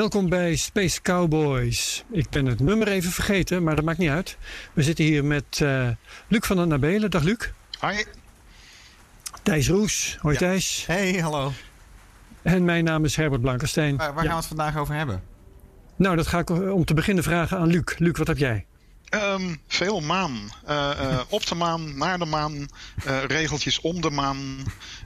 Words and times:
Welkom 0.00 0.28
bij 0.28 0.56
Space 0.56 1.02
Cowboys. 1.02 2.04
Ik 2.12 2.30
ben 2.30 2.46
het 2.46 2.60
nummer 2.60 2.88
even 2.88 3.10
vergeten, 3.10 3.62
maar 3.62 3.76
dat 3.76 3.84
maakt 3.84 3.98
niet 3.98 4.10
uit. 4.10 4.36
We 4.72 4.82
zitten 4.82 5.04
hier 5.04 5.24
met 5.24 5.60
uh, 5.62 5.88
Luc 6.28 6.46
van 6.46 6.56
der 6.56 6.66
Nabelen. 6.66 7.10
Dag 7.10 7.22
Luc. 7.22 7.50
Hoi. 7.78 8.04
Thijs 9.42 9.68
Roes. 9.68 10.16
Hoi 10.20 10.34
ja. 10.34 10.40
Thijs. 10.40 10.84
Hey, 10.86 11.12
hallo. 11.12 11.52
En 12.42 12.64
mijn 12.64 12.84
naam 12.84 13.04
is 13.04 13.16
Herbert 13.16 13.40
Blankenstein. 13.42 13.96
Waar, 13.96 14.14
waar 14.14 14.24
gaan 14.24 14.32
we 14.32 14.38
het 14.38 14.46
vandaag 14.46 14.76
over 14.76 14.94
hebben? 14.94 15.22
Nou, 15.96 16.16
dat 16.16 16.26
ga 16.26 16.38
ik 16.38 16.50
om 16.50 16.84
te 16.84 16.94
beginnen 16.94 17.24
vragen 17.24 17.58
aan 17.58 17.68
Luc. 17.68 17.94
Luc, 17.98 18.18
wat 18.18 18.26
heb 18.26 18.38
jij? 18.38 18.66
Um, 19.14 19.60
veel 19.66 20.00
maan. 20.00 20.52
Uh, 20.68 20.90
uh, 21.00 21.20
op 21.28 21.46
de 21.46 21.54
maan, 21.54 21.98
naar 21.98 22.18
de 22.18 22.24
maan, 22.24 22.52
uh, 23.06 23.24
regeltjes 23.24 23.80
om 23.80 24.00
de 24.00 24.10
maan. 24.10 24.38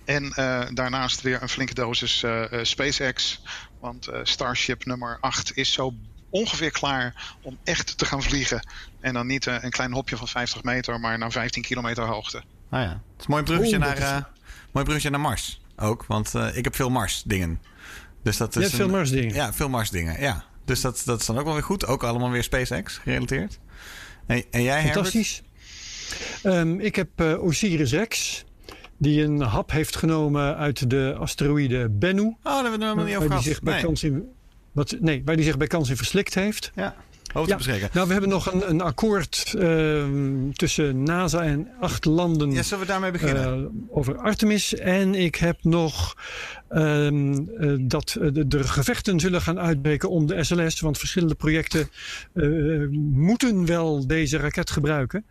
En 0.05 0.33
daarnaast 0.75 1.21
weer 1.21 1.43
een 1.43 1.49
flinke 1.49 1.75
dosis 1.75 2.25
SpaceX. 2.63 3.43
Want 3.85 4.09
Starship 4.23 4.85
nummer 4.85 5.19
8 5.21 5.57
is 5.57 5.73
zo 5.73 5.95
ongeveer 6.31 6.71
klaar 6.71 7.37
om 7.43 7.59
echt 7.65 7.99
te 7.99 8.05
gaan 8.05 8.23
vliegen. 8.23 8.69
En 9.01 9.15
dan 9.15 9.27
niet 9.27 9.47
een 9.47 9.71
klein 9.71 9.93
hopje 9.93 10.17
van 10.17 10.29
50 10.29 10.63
meter, 10.63 11.01
maar 11.01 11.19
naar 11.19 11.33
15 11.33 11.63
kilometer 11.63 12.05
hoogte. 12.05 12.43
Ah 12.71 12.83
ja, 12.83 12.89
het 12.89 13.21
is 13.21 13.25
een 13.25 13.31
mooi 13.31 13.43
bruggetje, 13.43 13.79
naar, 13.79 14.29
mooi 14.73 14.85
bruggetje 14.85 15.11
naar 15.11 15.21
Mars 15.21 15.61
ook. 15.77 16.05
Want 16.07 16.35
ik 16.35 16.65
heb 16.65 16.75
veel 16.75 16.91
Mars 16.91 17.23
dingen. 17.27 17.61
Dus 18.23 18.37
dat 18.37 18.49
is 18.49 18.55
Je 18.55 18.61
hebt 18.61 18.75
veel 18.75 18.89
Mars 18.89 19.11
dingen? 19.11 19.35
Ja, 19.35 19.53
veel 19.53 19.69
Mars 19.69 19.91
dingen, 19.91 20.21
ja. 20.21 20.45
Dus 20.65 20.81
dat, 20.81 21.03
dat 21.05 21.21
is 21.21 21.27
dan 21.27 21.39
ook 21.39 21.45
wel 21.45 21.55
weer 21.55 21.63
goed. 21.63 21.87
Ook 21.87 22.03
allemaal 22.03 22.31
weer 22.31 22.43
SpaceX 22.43 22.99
gerelateerd. 22.99 23.59
En, 24.27 24.45
en 24.51 24.63
jij, 24.63 24.83
Fantastisch. 24.83 25.43
Um, 26.43 26.81
ik 26.81 26.97
heb 26.97 27.21
uh, 27.21 27.43
Osiris 27.43 27.93
Rex. 27.93 28.45
Die 29.05 29.23
een 29.23 29.41
hap 29.41 29.71
heeft 29.71 29.97
genomen 29.97 30.57
uit 30.57 30.91
de 30.91 31.15
asteroïde 31.19 31.89
Bennu. 31.89 32.23
Oh, 32.23 32.37
daar 32.43 32.55
hebben 32.55 32.65
we 32.65 32.71
het 32.71 32.83
helemaal 32.83 33.05
niet 33.05 33.17
over 33.17 33.29
gehad. 33.29 33.43
Zich 33.43 33.63
bij 33.63 33.75
nee. 33.75 33.83
Kans 33.83 34.05
in, 34.05 34.29
wat, 34.73 34.97
nee, 35.01 35.23
waar 35.25 35.37
die 35.37 35.45
zich 35.45 35.57
bij 35.57 35.67
kans 35.67 35.91
in 35.91 35.97
verslikt 35.97 36.35
heeft. 36.35 36.73
Ja. 36.75 36.95
Nou, 37.93 38.07
we 38.07 38.13
hebben 38.13 38.31
nog 38.31 38.53
een, 38.53 38.69
een 38.71 38.81
akkoord 38.81 39.55
uh, 39.59 40.05
tussen 40.53 41.03
NASA 41.03 41.43
en 41.43 41.69
acht 41.81 42.05
landen. 42.05 42.53
Ja, 42.53 42.63
zullen 42.63 42.85
we 42.85 42.91
daarmee 42.91 43.11
beginnen? 43.11 43.61
Uh, 43.61 43.97
over 43.97 44.19
Artemis. 44.19 44.75
En 44.75 45.15
ik 45.15 45.35
heb 45.35 45.59
nog 45.63 46.17
uh, 46.71 47.09
dat 47.81 48.17
de, 48.21 48.47
de, 48.47 48.65
gevechten 48.65 49.21
zullen 49.21 49.41
gaan 49.41 49.59
uitbreken 49.59 50.11
om 50.11 50.27
de 50.27 50.45
SLS. 50.45 50.81
Want 50.81 50.99
verschillende 50.99 51.35
projecten 51.35 51.89
moeten 53.13 53.67
wel 53.67 54.07
deze 54.07 54.37
raket 54.37 54.71
gebruiken. 54.71 55.25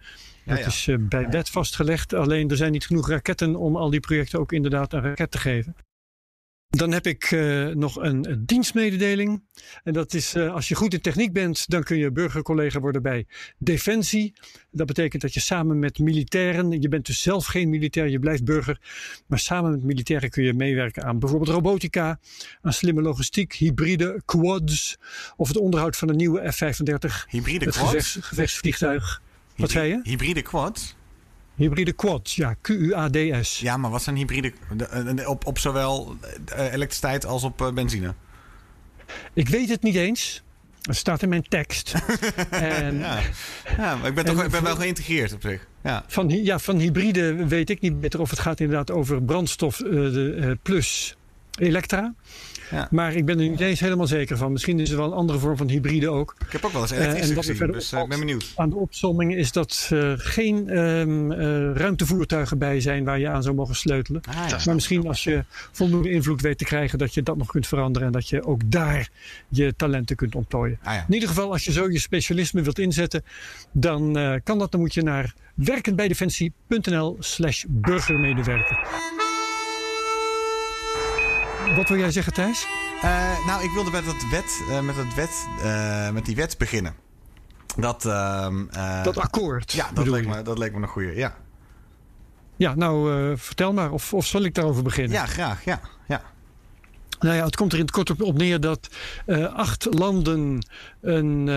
Dat 0.45 0.57
ja, 0.57 0.63
ja. 0.63 0.67
is 0.67 0.89
bij 0.99 1.29
wet 1.29 1.49
vastgelegd. 1.49 2.13
Alleen 2.13 2.49
er 2.49 2.57
zijn 2.57 2.71
niet 2.71 2.85
genoeg 2.85 3.09
raketten 3.09 3.55
om 3.55 3.75
al 3.75 3.89
die 3.89 3.99
projecten 3.99 4.39
ook 4.39 4.51
inderdaad 4.51 4.93
een 4.93 5.01
raket 5.01 5.31
te 5.31 5.37
geven. 5.37 5.75
Dan 6.75 6.91
heb 6.91 7.07
ik 7.07 7.31
uh, 7.31 7.67
nog 7.67 7.95
een, 7.95 8.29
een, 8.31 8.45
dienstmededeling. 8.45 9.43
En 9.83 9.93
dat 9.93 10.13
is 10.13 10.35
uh, 10.35 10.53
als 10.53 10.67
je 10.67 10.75
goed 10.75 10.93
in 10.93 11.01
techniek 11.01 11.33
bent, 11.33 11.69
dan 11.69 11.83
kun 11.83 11.97
je 11.97 12.11
burgercollega 12.11 12.79
worden 12.79 13.01
bij 13.01 13.25
Defensie. 13.57 14.33
Dat 14.71 14.87
betekent 14.87 15.21
dat 15.21 15.33
je 15.33 15.39
samen 15.39 15.79
met 15.79 15.99
militairen, 15.99 16.81
je 16.81 16.87
bent 16.87 17.05
dus 17.05 17.21
zelf 17.21 17.45
geen 17.45 17.69
militair, 17.69 18.09
je 18.09 18.19
blijft 18.19 18.43
burger. 18.43 18.79
Maar 19.27 19.39
samen 19.39 19.71
met 19.71 19.83
militairen 19.83 20.29
kun 20.29 20.43
je 20.43 20.53
meewerken 20.53 21.03
aan 21.03 21.19
bijvoorbeeld 21.19 21.49
robotica, 21.49 22.19
aan 22.61 22.73
slimme 22.73 23.01
logistiek, 23.01 23.53
hybride 23.53 24.21
quads 24.25 24.97
of 25.35 25.47
het 25.47 25.57
onderhoud 25.57 25.95
van 25.95 26.09
een 26.09 26.17
nieuwe 26.17 26.51
F-35. 26.51 27.29
Hybride 27.29 27.65
quads? 27.65 27.77
Gevechts, 27.77 28.17
gevechtsvliegtuig. 28.21 29.21
Wat 29.55 29.71
zei 29.71 29.89
je? 29.89 29.99
Hybride 30.03 30.41
quads? 30.41 30.95
Hybride 31.55 31.93
quads, 31.93 32.35
ja, 32.35 32.55
Q-U-A-D-S. 32.61 33.59
Ja, 33.59 33.77
maar 33.77 33.91
wat 33.91 34.01
zijn 34.01 34.15
hybride 34.15 34.53
op, 35.25 35.45
op 35.45 35.59
zowel 35.59 36.15
elektriciteit 36.55 37.25
als 37.25 37.43
op 37.43 37.71
benzine? 37.73 38.13
Ik 39.33 39.49
weet 39.49 39.69
het 39.69 39.83
niet 39.83 39.95
eens. 39.95 40.43
Het 40.81 40.95
staat 40.95 41.21
in 41.21 41.29
mijn 41.29 41.43
tekst. 41.43 41.93
en, 42.49 42.97
ja. 42.97 43.19
ja, 43.77 43.95
maar 43.95 44.07
ik 44.07 44.15
ben, 44.15 44.25
toch, 44.25 44.43
ik 44.43 44.51
ben 44.51 44.63
wel 44.63 44.75
geïntegreerd 44.75 45.33
op 45.33 45.41
zich. 45.41 45.67
Ja. 45.83 46.03
Van, 46.07 46.29
ja, 46.29 46.59
van 46.59 46.77
hybride 46.77 47.47
weet 47.47 47.69
ik 47.69 47.81
niet 47.81 48.01
beter 48.01 48.21
of 48.21 48.29
het 48.29 48.39
gaat 48.39 48.59
inderdaad 48.59 48.91
over 48.91 49.23
brandstof 49.23 49.79
uh, 49.79 49.89
de, 49.89 50.35
uh, 50.37 50.51
plus 50.61 51.17
elektra. 51.59 52.13
Ja. 52.71 52.87
Maar 52.91 53.13
ik 53.13 53.25
ben 53.25 53.39
er 53.39 53.49
niet 53.49 53.59
eens 53.59 53.79
helemaal 53.79 54.07
zeker 54.07 54.37
van. 54.37 54.51
Misschien 54.51 54.79
is 54.79 54.89
er 54.89 54.97
wel 54.97 55.05
een 55.05 55.13
andere 55.13 55.39
vorm 55.39 55.57
van 55.57 55.69
hybride 55.69 56.09
ook. 56.09 56.35
Ik 56.45 56.51
heb 56.51 56.65
ook 56.65 56.71
wel 56.71 56.81
eens 56.81 56.91
elektrisch 56.91 57.29
uh, 57.29 57.37
gezien, 57.37 57.71
dus 57.71 57.93
uh, 57.93 58.01
ik 58.01 58.07
ben 58.07 58.19
benieuwd. 58.19 58.53
Aan 58.55 58.69
de 58.69 58.75
opzomming 58.75 59.35
is 59.35 59.51
dat 59.51 59.87
er 59.89 60.11
uh, 60.11 60.13
geen 60.17 60.77
um, 60.77 61.31
ruimtevoertuigen 61.73 62.57
bij 62.57 62.81
zijn 62.81 63.03
waar 63.03 63.19
je 63.19 63.29
aan 63.29 63.43
zou 63.43 63.55
mogen 63.55 63.75
sleutelen. 63.75 64.21
Ah, 64.29 64.49
ja. 64.49 64.59
Maar 64.65 64.75
misschien 64.75 65.07
als 65.07 65.23
je 65.23 65.43
voldoende 65.71 66.09
invloed 66.09 66.41
weet 66.41 66.57
te 66.57 66.63
krijgen 66.63 66.97
dat 66.97 67.13
je 67.13 67.23
dat 67.23 67.37
nog 67.37 67.47
kunt 67.47 67.67
veranderen. 67.67 68.07
En 68.07 68.13
dat 68.13 68.29
je 68.29 68.45
ook 68.45 68.61
daar 68.65 69.09
je 69.47 69.73
talenten 69.75 70.15
kunt 70.15 70.35
ontplooien. 70.35 70.79
Ah, 70.83 70.93
ja. 70.93 71.05
In 71.07 71.13
ieder 71.13 71.29
geval 71.29 71.51
als 71.51 71.63
je 71.63 71.71
zo 71.71 71.91
je 71.91 71.99
specialisme 71.99 72.61
wilt 72.61 72.79
inzetten. 72.79 73.23
Dan 73.71 74.13
kan 74.43 74.59
dat. 74.59 74.71
Dan 74.71 74.79
moet 74.79 74.93
je 74.93 75.01
naar 75.01 75.33
werkenbijdefensie.nl 75.55 77.17
slash 77.19 77.63
burgermedewerker. 77.67 79.21
Wat 81.75 81.89
wil 81.89 81.97
jij 81.97 82.11
zeggen, 82.11 82.33
Thijs? 82.33 82.67
Uh, 83.03 83.45
nou, 83.45 83.63
ik 83.63 83.71
wilde 83.71 83.91
met, 83.91 84.05
het 84.05 84.29
wet, 84.29 84.61
uh, 84.69 84.79
met, 84.79 84.95
het 84.95 85.13
wet, 85.15 85.47
uh, 85.63 86.09
met 86.09 86.25
die 86.25 86.35
wet 86.35 86.57
beginnen. 86.57 86.95
Dat, 87.77 88.05
ehm, 88.05 88.65
dat 89.03 89.17
akkoord. 89.17 89.71
Ja, 89.71 89.89
dat 89.93 90.07
leek, 90.07 90.27
me, 90.27 90.41
dat 90.41 90.57
leek 90.57 90.73
me 90.73 90.81
een 90.81 90.87
goede. 90.87 91.15
Ja, 91.15 91.35
ja 92.55 92.75
nou, 92.75 93.37
vertel 93.37 93.73
maar. 93.73 93.91
Of, 93.91 94.13
of 94.13 94.25
zal 94.25 94.43
ik 94.43 94.53
daarover 94.53 94.83
beginnen? 94.83 95.13
Ja, 95.13 95.25
graag. 95.25 95.65
Ja, 95.65 95.79
ja. 96.07 96.21
Nou 97.19 97.35
ja, 97.35 97.45
het 97.45 97.55
komt 97.55 97.71
er 97.71 97.77
in 97.77 97.85
het 97.85 97.93
kort 97.93 98.21
op, 98.21 98.37
neer 98.37 98.59
dat 98.59 98.89
acht 99.53 99.87
landen 99.93 100.65
een 101.01 101.49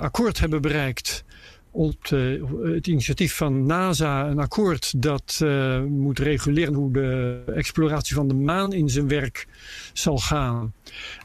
akkoord 0.00 0.38
hebben 0.38 0.62
bereikt 0.62 1.24
op 1.70 2.08
de, 2.08 2.44
het 2.74 2.86
initiatief 2.86 3.36
van 3.36 3.66
NASA 3.66 4.26
een 4.26 4.38
akkoord 4.38 5.02
dat 5.02 5.40
uh, 5.42 5.82
moet 5.82 6.18
reguleren 6.18 6.74
hoe 6.74 6.92
de 6.92 7.42
exploratie 7.54 8.14
van 8.14 8.28
de 8.28 8.34
maan 8.34 8.72
in 8.72 8.88
zijn 8.88 9.08
werk 9.08 9.46
zal 9.92 10.18
gaan. 10.18 10.72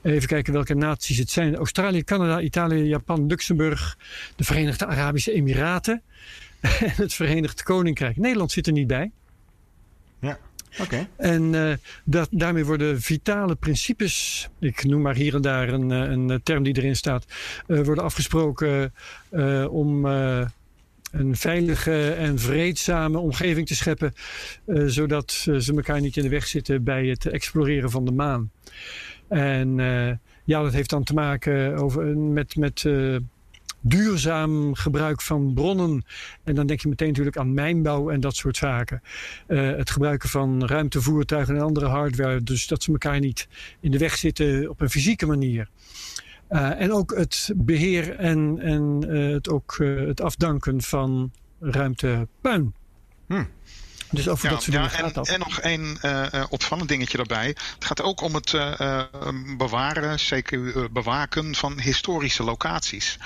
Even 0.01 0.27
kijken 0.27 0.53
welke 0.53 0.75
naties 0.75 1.17
het 1.17 1.29
zijn. 1.29 1.55
Australië, 1.55 2.03
Canada, 2.03 2.41
Italië, 2.41 2.83
Japan, 2.83 3.27
Luxemburg, 3.27 3.97
de 4.35 4.43
Verenigde 4.43 4.85
Arabische 4.85 5.31
Emiraten 5.31 6.01
en 6.61 6.93
het 6.95 7.13
Verenigd 7.13 7.63
Koninkrijk. 7.63 8.17
Nederland 8.17 8.51
zit 8.51 8.67
er 8.67 8.73
niet 8.73 8.87
bij. 8.87 9.11
En 11.17 11.53
uh, 11.53 11.73
dat, 12.03 12.27
daarmee 12.31 12.65
worden 12.65 13.01
vitale 13.01 13.55
principes, 13.55 14.47
ik 14.59 14.83
noem 14.83 15.01
maar 15.01 15.15
hier 15.15 15.35
en 15.35 15.41
daar 15.41 15.69
een, 15.69 15.91
eh, 15.91 16.11
een 16.11 16.39
term 16.43 16.63
die 16.63 16.77
erin 16.77 16.95
staat, 16.95 17.25
uh, 17.67 17.81
worden 17.81 18.03
afgesproken 18.03 18.93
om 19.69 20.05
een 20.05 21.35
veilige 21.35 22.11
en 22.11 22.39
vreedzame 22.39 23.17
omgeving 23.17 23.67
te 23.67 23.75
scheppen, 23.75 24.13
zodat 24.85 25.31
ze 25.31 25.73
elkaar 25.75 26.01
niet 26.01 26.17
in 26.17 26.23
de 26.23 26.29
weg 26.29 26.47
zitten 26.47 26.83
bij 26.83 27.05
het 27.05 27.25
exploreren 27.25 27.91
van 27.91 28.05
de 28.05 28.11
maan. 28.11 28.51
En 29.27 29.75
ja, 30.43 30.61
dat 30.61 30.73
heeft 30.73 30.89
dan 30.89 31.03
te 31.03 31.13
maken 31.13 31.77
over, 31.77 32.17
met, 32.17 32.55
met 32.55 32.85
duurzaam 33.87 34.75
gebruik 34.75 35.21
van 35.21 35.53
bronnen. 35.53 36.05
En 36.43 36.55
dan 36.55 36.65
denk 36.65 36.81
je 36.81 36.87
meteen 36.87 37.07
natuurlijk 37.07 37.37
aan 37.37 37.53
mijnbouw 37.53 38.09
en 38.09 38.19
dat 38.19 38.35
soort 38.35 38.57
zaken. 38.57 39.01
Uh, 39.47 39.75
het 39.77 39.89
gebruiken 39.89 40.29
van 40.29 40.65
ruimtevoertuigen 40.65 41.55
en 41.55 41.61
andere 41.61 41.85
hardware. 41.85 42.43
Dus 42.43 42.67
dat 42.67 42.83
ze 42.83 42.91
elkaar 42.91 43.19
niet 43.19 43.47
in 43.79 43.91
de 43.91 43.97
weg 43.97 44.17
zitten 44.17 44.69
op 44.69 44.81
een 44.81 44.89
fysieke 44.89 45.25
manier. 45.25 45.69
Uh, 46.49 46.81
en 46.81 46.91
ook 46.91 47.15
het 47.17 47.51
beheer 47.55 48.15
en, 48.15 48.59
en 48.59 49.05
uh, 49.07 49.33
het, 49.33 49.49
ook, 49.49 49.77
het 50.07 50.21
afdanken 50.21 50.81
van 50.81 51.31
ruimtepuin. 51.59 52.73
Hmm. 53.27 53.49
Dus 54.11 54.27
over 54.27 54.45
ja, 54.45 54.51
dat 54.51 54.63
soort 54.63 54.75
ja, 54.75 54.83
en, 54.83 54.89
gaat 54.89 55.27
En 55.27 55.39
nog 55.39 55.59
één 55.59 55.97
uh, 56.01 56.43
opvallend 56.49 56.89
dingetje 56.89 57.17
daarbij. 57.17 57.47
Het 57.47 57.85
gaat 57.85 58.01
ook 58.01 58.21
om 58.21 58.35
het 58.35 58.53
uh, 58.53 59.03
bewaren, 59.57 60.19
zeker 60.19 60.91
bewaken 60.91 61.55
van 61.55 61.79
historische 61.79 62.43
locaties. 62.43 63.19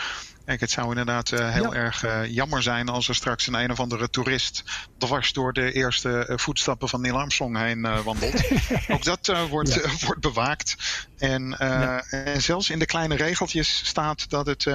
Kijk, 0.49 0.61
het 0.61 0.71
zou 0.71 0.89
inderdaad 0.89 1.31
uh, 1.31 1.53
heel 1.53 1.73
ja. 1.73 1.79
erg 1.79 2.03
uh, 2.03 2.25
jammer 2.25 2.63
zijn 2.63 2.89
als 2.89 3.07
er 3.07 3.15
straks 3.15 3.47
een 3.47 3.53
een 3.53 3.71
of 3.71 3.79
andere 3.79 4.09
toerist 4.09 4.63
dwars 4.97 5.33
door 5.33 5.53
de 5.53 5.71
eerste 5.71 6.25
uh, 6.29 6.37
voetstappen 6.37 6.89
van 6.89 7.01
Neil 7.01 7.17
Armstrong 7.19 7.57
heen 7.57 8.03
wandelt. 8.03 8.43
Ook 8.87 9.03
dat 9.03 9.47
wordt, 9.49 9.73
ja. 9.73 10.05
wordt 10.05 10.21
bewaakt. 10.21 10.75
En, 11.17 11.55
ja. 11.59 12.03
en 12.09 12.41
zelfs 12.41 12.69
in 12.69 12.79
de 12.79 12.85
kleine 12.85 13.15
regeltjes 13.15 13.87
staat 13.87 14.29
dat 14.29 14.45
het 14.45 14.65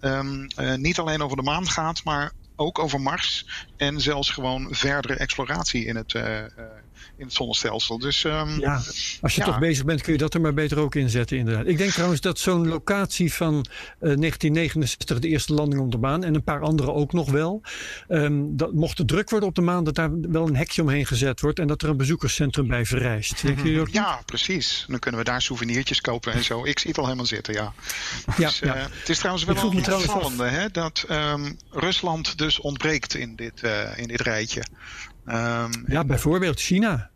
um, 0.00 0.46
niet 0.76 0.98
alleen 0.98 1.22
over 1.22 1.36
de 1.36 1.42
maan 1.42 1.68
gaat, 1.68 2.04
maar 2.04 2.32
ook 2.56 2.78
over 2.78 3.00
Mars. 3.00 3.46
En 3.76 4.00
zelfs 4.00 4.30
gewoon 4.30 4.68
verdere 4.70 5.14
exploratie 5.14 5.84
in 5.84 5.96
het, 5.96 6.12
in 7.16 7.24
het 7.24 7.34
zonnestelsel. 7.34 7.98
Dus, 7.98 8.24
um, 8.24 8.60
ja, 8.60 8.82
als 9.20 9.34
je 9.34 9.40
ja. 9.40 9.46
toch 9.46 9.58
bezig 9.58 9.84
bent, 9.84 10.02
kun 10.02 10.12
je 10.12 10.18
dat 10.18 10.34
er 10.34 10.40
maar 10.40 10.54
beter 10.54 10.78
ook 10.78 10.94
inzetten, 10.94 11.36
inderdaad. 11.36 11.66
Ik 11.66 11.78
denk 11.78 11.90
trouwens 11.90 12.20
dat 12.20 12.38
zo'n 12.38 12.68
locatie 12.68 13.32
van 13.32 13.54
uh, 13.54 13.62
1969, 14.00 15.18
de 15.18 15.28
eerste 15.28 15.54
landing 15.54 15.82
op 15.82 15.92
de 15.92 15.98
maan, 15.98 16.24
en 16.24 16.34
een 16.34 16.42
paar 16.42 16.60
andere 16.60 16.92
ook 16.92 17.12
nog 17.12 17.30
wel. 17.30 17.62
Um, 18.08 18.56
dat 18.56 18.72
mocht 18.72 18.98
het 18.98 19.08
druk 19.08 19.30
worden 19.30 19.48
op 19.48 19.54
de 19.54 19.60
maan, 19.60 19.84
dat 19.84 19.94
daar 19.94 20.20
wel 20.20 20.48
een 20.48 20.56
hekje 20.56 20.82
omheen 20.82 21.06
gezet 21.06 21.40
wordt 21.40 21.58
en 21.58 21.66
dat 21.66 21.82
er 21.82 21.88
een 21.88 21.96
bezoekerscentrum 21.96 22.68
bij 22.68 22.86
vereist. 22.86 23.42
Denk 23.42 23.62
je 23.64 23.80
ook 23.80 23.88
ja, 23.88 24.22
precies. 24.26 24.84
Dan 24.88 24.98
kunnen 24.98 25.20
we 25.20 25.26
daar 25.26 25.42
souvenirtjes 25.42 26.00
kopen 26.00 26.32
en 26.32 26.44
zo. 26.44 26.64
Ik 26.64 26.78
zie 26.78 26.90
het 26.90 26.98
al 26.98 27.04
helemaal 27.04 27.26
zitten, 27.26 27.54
ja. 27.54 27.72
ja, 28.36 28.46
dus, 28.46 28.58
ja. 28.58 28.76
Uh, 28.76 28.82
het 28.82 29.08
is 29.08 29.18
trouwens 29.18 29.44
wel 29.44 29.56
een 29.56 29.92
opvallende, 29.94 30.44
hè, 30.44 30.70
dat 30.70 31.04
um, 31.10 31.56
Rusland 31.70 32.38
dus 32.38 32.60
ontbreekt 32.60 33.14
in 33.14 33.36
dit, 33.36 33.62
uh, 33.62 33.98
in 33.98 34.08
dit 34.08 34.20
rijtje. 34.20 34.62
Um, 35.30 35.70
ja, 35.86 36.04
bijvoorbeeld 36.04 36.60
China. 36.60 37.10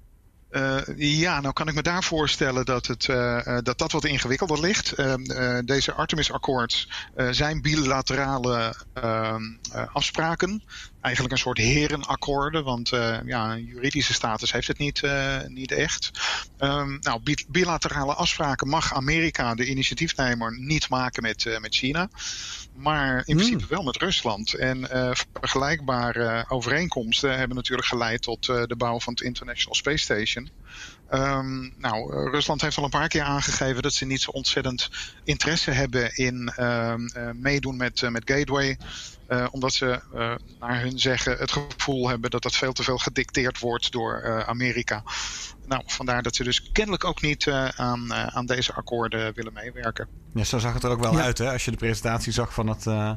Uh, 0.53 0.79
ja, 0.97 1.41
nou 1.41 1.53
kan 1.53 1.69
ik 1.69 1.75
me 1.75 1.82
daar 1.82 2.05
voorstellen 2.05 2.64
dat 2.64 2.87
het, 2.87 3.09
uh, 3.09 3.59
dat, 3.62 3.79
dat 3.79 3.93
wat 3.93 4.05
ingewikkelder 4.05 4.61
ligt. 4.61 4.99
Uh, 4.99 5.59
deze 5.64 5.93
Artemis-akkoords 5.93 6.88
zijn 7.31 7.62
bilaterale 7.62 8.75
ehm, 8.93 9.43
afspraken. 9.93 10.62
Eigenlijk 11.00 11.35
een 11.35 11.41
soort 11.41 11.59
herenakkoorden, 11.59 12.64
want 12.64 12.88
ja, 13.25 13.56
juridische 13.56 14.12
status 14.12 14.53
heeft 14.53 14.69
het 14.69 14.79
niet, 14.79 15.03
niet 15.47 15.73
echt. 15.73 16.11
Um, 16.58 16.99
nou, 17.00 17.20
bilaterale 17.49 18.15
afspraken 18.15 18.69
mag 18.69 18.94
Amerika, 18.94 19.55
de 19.55 19.67
initiatiefnemer, 19.67 20.58
niet 20.58 20.88
maken 20.88 21.23
met, 21.23 21.58
met 21.61 21.75
China 21.75 22.08
maar 22.74 23.22
in 23.24 23.36
principe 23.36 23.58
hmm. 23.58 23.69
wel 23.69 23.82
met 23.82 23.96
Rusland. 23.96 24.54
En 24.54 24.78
uh, 24.78 25.10
vergelijkbare 25.32 26.44
overeenkomsten 26.48 27.38
hebben 27.38 27.56
natuurlijk 27.56 27.88
geleid 27.88 28.22
tot 28.22 28.48
uh, 28.48 28.62
de 28.66 28.76
bouw 28.76 29.00
van 29.00 29.12
het 29.12 29.22
International 29.22 29.74
Space 29.74 30.04
Station. 30.04 30.50
Um, 31.10 31.74
nou, 31.78 32.30
Rusland 32.30 32.60
heeft 32.60 32.76
al 32.76 32.84
een 32.84 32.90
paar 32.90 33.08
keer 33.08 33.22
aangegeven 33.22 33.82
dat 33.82 33.94
ze 33.94 34.04
niet 34.04 34.20
zo 34.20 34.30
ontzettend 34.30 34.90
interesse 35.24 35.70
hebben 35.70 36.14
in 36.14 36.52
uh, 36.58 36.94
meedoen 37.32 37.76
met, 37.76 38.10
met 38.10 38.30
Gateway. 38.30 38.78
Omdat 39.50 39.73
ze 39.73 40.00
naar 40.61 40.81
hun 40.81 40.99
zeggen 40.99 41.37
het 41.38 41.52
gevoel 41.52 42.08
hebben 42.08 42.31
dat 42.31 42.43
dat 42.43 42.56
veel 42.56 42.73
te 42.73 42.82
veel 42.82 42.99
gedicteerd 42.99 43.58
wordt 43.58 43.93
door 43.93 44.44
Amerika. 44.46 45.02
Nou, 45.67 45.82
vandaar 45.87 46.23
dat 46.23 46.37
ze 46.37 46.44
dus 46.44 46.73
kennelijk 46.73 47.05
ook 47.05 47.23
niet 47.23 47.46
uh, 47.46 47.69
aan, 47.69 48.05
uh, 48.08 48.26
aan 48.26 48.46
deze 48.46 48.73
akkoorden 48.73 49.34
willen 49.34 49.52
meewerken. 49.52 50.08
Ja, 50.34 50.44
zo 50.44 50.58
zag 50.58 50.75
het 50.75 50.82
er 50.82 50.90
ook 50.90 51.00
wel 51.00 51.12
ja. 51.12 51.23
uit, 51.23 51.38
hè? 51.38 51.52
Als 51.52 51.64
je 51.64 51.70
de 51.70 51.76
presentatie 51.76 52.32
zag 52.32 52.55
van 52.55 52.67
het, 52.67 52.87
uh, 52.87 53.12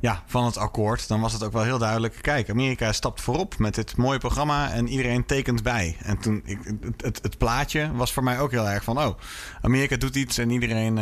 ja, 0.00 0.22
van 0.26 0.44
het 0.44 0.56
akkoord, 0.56 1.08
dan 1.08 1.20
was 1.20 1.32
het 1.32 1.42
ook 1.42 1.52
wel 1.52 1.62
heel 1.62 1.78
duidelijk. 1.78 2.18
Kijk, 2.20 2.50
Amerika 2.50 2.92
stapt 2.92 3.20
voorop 3.20 3.58
met 3.58 3.74
dit 3.74 3.96
mooie 3.96 4.18
programma 4.18 4.70
en 4.70 4.88
iedereen 4.88 5.26
tekent 5.26 5.62
bij. 5.62 5.96
En 6.02 6.18
toen, 6.18 6.42
ik, 6.44 6.58
het, 6.80 7.02
het, 7.02 7.22
het 7.22 7.38
plaatje 7.38 7.92
was 7.92 8.12
voor 8.12 8.24
mij 8.24 8.40
ook 8.40 8.50
heel 8.50 8.68
erg 8.68 8.84
van, 8.84 8.98
oh, 8.98 9.18
Amerika 9.60 9.96
doet 9.96 10.16
iets 10.16 10.38
en 10.38 10.50
iedereen, 10.50 10.96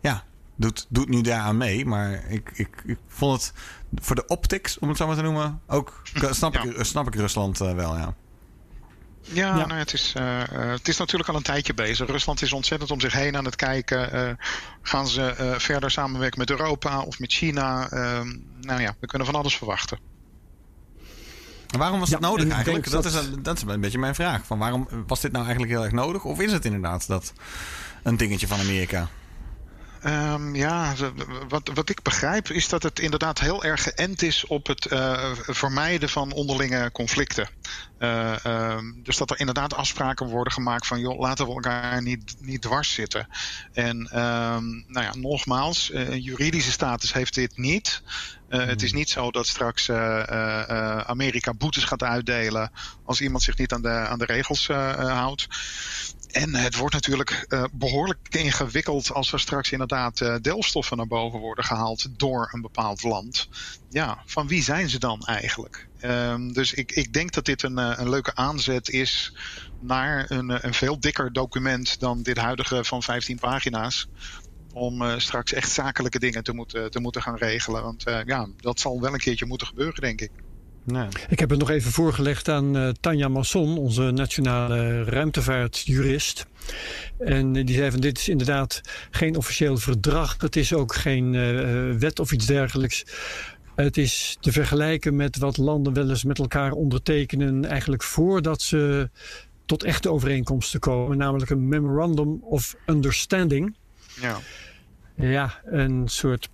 ja, 0.00 0.24
doet, 0.62 0.86
doet 0.88 1.08
nu 1.08 1.20
daaraan 1.20 1.56
mee. 1.56 1.86
Maar 1.86 2.24
ik, 2.28 2.50
ik, 2.54 2.68
ik 2.84 2.98
vond 3.08 3.42
het 3.42 3.52
voor 3.94 4.16
de 4.16 4.26
optics, 4.26 4.78
om 4.78 4.88
het 4.88 4.96
zo 4.96 5.06
maar 5.06 5.16
te 5.16 5.22
noemen, 5.22 5.60
ook 5.66 6.02
snap, 6.30 6.54
ja. 6.54 6.62
ik, 6.62 6.84
snap 6.84 7.06
ik 7.06 7.14
Rusland 7.14 7.58
wel, 7.58 7.96
ja. 7.96 8.14
Ja, 9.24 9.56
ja. 9.56 9.66
Nou, 9.66 9.78
het, 9.78 9.92
is, 9.92 10.14
uh, 10.16 10.42
het 10.48 10.88
is 10.88 10.96
natuurlijk 10.96 11.28
al 11.28 11.36
een 11.36 11.42
tijdje 11.42 11.74
bezig. 11.74 12.08
Rusland 12.08 12.42
is 12.42 12.52
ontzettend 12.52 12.90
om 12.90 13.00
zich 13.00 13.12
heen 13.12 13.36
aan 13.36 13.44
het 13.44 13.56
kijken. 13.56 14.14
Uh, 14.14 14.46
gaan 14.82 15.08
ze 15.08 15.54
verder 15.58 15.90
samenwerken 15.90 16.38
met 16.38 16.50
Europa 16.50 17.00
of 17.00 17.18
met 17.18 17.32
China? 17.32 17.90
Ehm, 17.90 18.36
nou 18.60 18.80
ja, 18.80 18.94
we 19.00 19.06
kunnen 19.06 19.26
van 19.26 19.36
alles 19.36 19.56
verwachten. 19.56 19.98
Waarom 21.78 22.00
was 22.00 22.10
het 22.10 22.20
ja, 22.20 22.28
nodig 22.28 22.48
eigenlijk? 22.48 22.90
Dat, 22.90 23.02
dat, 23.02 23.12
is 23.12 23.26
een, 23.26 23.42
dat 23.42 23.56
is 23.56 23.62
een 23.66 23.80
beetje 23.80 23.98
mijn 23.98 24.14
vraag. 24.14 24.46
Van 24.46 24.58
waarom 24.58 24.88
was 25.06 25.20
dit 25.20 25.32
nou 25.32 25.44
eigenlijk 25.44 25.74
heel 25.74 25.84
erg 25.84 25.92
nodig? 25.92 26.24
Of 26.24 26.40
is 26.40 26.52
het 26.52 26.64
inderdaad 26.64 27.06
dat 27.06 27.32
een 28.02 28.16
dingetje 28.16 28.46
van 28.46 28.60
Amerika? 28.60 29.08
Um, 30.06 30.54
ja, 30.54 30.94
wat, 31.48 31.70
wat 31.74 31.88
ik 31.88 32.02
begrijp 32.02 32.50
is 32.50 32.68
dat 32.68 32.82
het 32.82 32.98
inderdaad 32.98 33.40
heel 33.40 33.64
erg 33.64 33.82
geënt 33.82 34.22
is 34.22 34.46
op 34.46 34.66
het 34.66 34.92
uh, 34.92 35.30
vermijden 35.34 36.08
van 36.08 36.32
onderlinge 36.32 36.92
conflicten. 36.92 37.48
Uh, 37.98 38.34
um, 38.44 39.00
dus 39.02 39.16
dat 39.16 39.30
er 39.30 39.38
inderdaad 39.38 39.74
afspraken 39.74 40.26
worden 40.26 40.52
gemaakt 40.52 40.86
van 40.86 41.00
joh, 41.00 41.18
laten 41.18 41.46
we 41.46 41.52
elkaar 41.52 42.02
niet, 42.02 42.34
niet 42.38 42.62
dwars 42.62 42.92
zitten. 42.92 43.28
En 43.72 43.96
um, 43.96 44.84
nou 44.86 45.04
ja, 45.06 45.14
nogmaals, 45.14 45.90
uh, 45.90 46.14
juridische 46.24 46.70
status 46.70 47.12
heeft 47.12 47.34
dit 47.34 47.56
niet. 47.56 48.02
Uh, 48.48 48.58
hmm. 48.58 48.68
Het 48.68 48.82
is 48.82 48.92
niet 48.92 49.10
zo 49.10 49.30
dat 49.30 49.46
straks 49.46 49.88
uh, 49.88 49.96
uh, 49.96 50.98
Amerika 50.98 51.54
boetes 51.54 51.84
gaat 51.84 52.02
uitdelen 52.02 52.72
als 53.04 53.20
iemand 53.20 53.42
zich 53.42 53.58
niet 53.58 53.72
aan 53.72 53.82
de, 53.82 53.88
aan 53.88 54.18
de 54.18 54.24
regels 54.24 54.66
houdt. 54.66 55.48
En 56.32 56.54
het 56.54 56.76
wordt 56.76 56.94
natuurlijk 56.94 57.44
uh, 57.48 57.64
behoorlijk 57.72 58.18
ingewikkeld 58.30 59.12
als 59.12 59.32
er 59.32 59.40
straks 59.40 59.72
inderdaad 59.72 60.20
uh, 60.20 60.36
naar 60.90 61.06
boven 61.06 61.38
worden 61.38 61.64
gehaald 61.64 62.18
door 62.18 62.48
een 62.52 62.60
bepaald 62.60 63.02
land. 63.02 63.48
Ja, 63.88 64.22
van 64.26 64.48
wie 64.48 64.62
zijn 64.62 64.88
ze 64.88 64.98
dan 64.98 65.20
eigenlijk? 65.20 65.88
Um, 66.00 66.52
dus 66.52 66.72
ik, 66.72 66.92
ik 66.92 67.12
denk 67.12 67.32
dat 67.32 67.44
dit 67.44 67.62
een, 67.62 67.78
uh, 67.78 67.92
een 67.96 68.08
leuke 68.08 68.34
aanzet 68.34 68.88
is 68.88 69.36
naar 69.80 70.30
een, 70.30 70.66
een 70.66 70.74
veel 70.74 71.00
dikker 71.00 71.32
document 71.32 72.00
dan 72.00 72.22
dit 72.22 72.36
huidige 72.36 72.84
van 72.84 73.02
15 73.02 73.38
pagina's. 73.38 74.08
Om 74.72 75.20
straks 75.20 75.52
echt 75.52 75.70
zakelijke 75.70 76.18
dingen 76.18 76.42
te 76.42 76.54
moeten, 76.54 76.90
te 76.90 77.00
moeten 77.00 77.22
gaan 77.22 77.36
regelen. 77.36 77.82
Want 77.82 78.02
ja, 78.24 78.48
dat 78.56 78.80
zal 78.80 79.00
wel 79.00 79.12
een 79.12 79.18
keertje 79.18 79.46
moeten 79.46 79.66
gebeuren, 79.66 80.00
denk 80.00 80.20
ik. 80.20 80.32
Nee. 80.84 81.08
Ik 81.28 81.38
heb 81.38 81.50
het 81.50 81.58
nog 81.58 81.70
even 81.70 81.90
voorgelegd 81.90 82.48
aan 82.48 82.76
uh, 82.76 82.88
Tanja 83.00 83.28
Masson, 83.28 83.78
onze 83.78 84.10
nationale 84.10 85.04
ruimtevaartjurist. 85.04 86.46
En 87.18 87.52
die 87.52 87.76
zei 87.76 87.90
van 87.90 88.00
dit 88.00 88.18
is 88.18 88.28
inderdaad 88.28 88.80
geen 89.10 89.36
officieel 89.36 89.76
verdrag. 89.76 90.36
Het 90.38 90.56
is 90.56 90.72
ook 90.74 90.94
geen 90.94 91.32
uh, 91.34 91.98
wet 91.98 92.18
of 92.18 92.32
iets 92.32 92.46
dergelijks. 92.46 93.04
Het 93.74 93.96
is 93.96 94.36
te 94.40 94.52
vergelijken 94.52 95.16
met 95.16 95.38
wat 95.38 95.56
landen 95.56 95.92
wel 95.92 96.10
eens 96.10 96.24
met 96.24 96.38
elkaar 96.38 96.72
ondertekenen. 96.72 97.64
Eigenlijk 97.64 98.02
voordat 98.02 98.62
ze 98.62 99.10
tot 99.66 99.82
echte 99.82 100.10
overeenkomsten 100.10 100.80
komen. 100.80 101.18
Namelijk 101.18 101.50
een 101.50 101.68
Memorandum 101.68 102.38
of 102.42 102.76
Understanding. 102.86 103.76
Ja. 104.20 104.38
Ja, 105.14 105.60
een 105.64 106.02
soort 106.08 106.48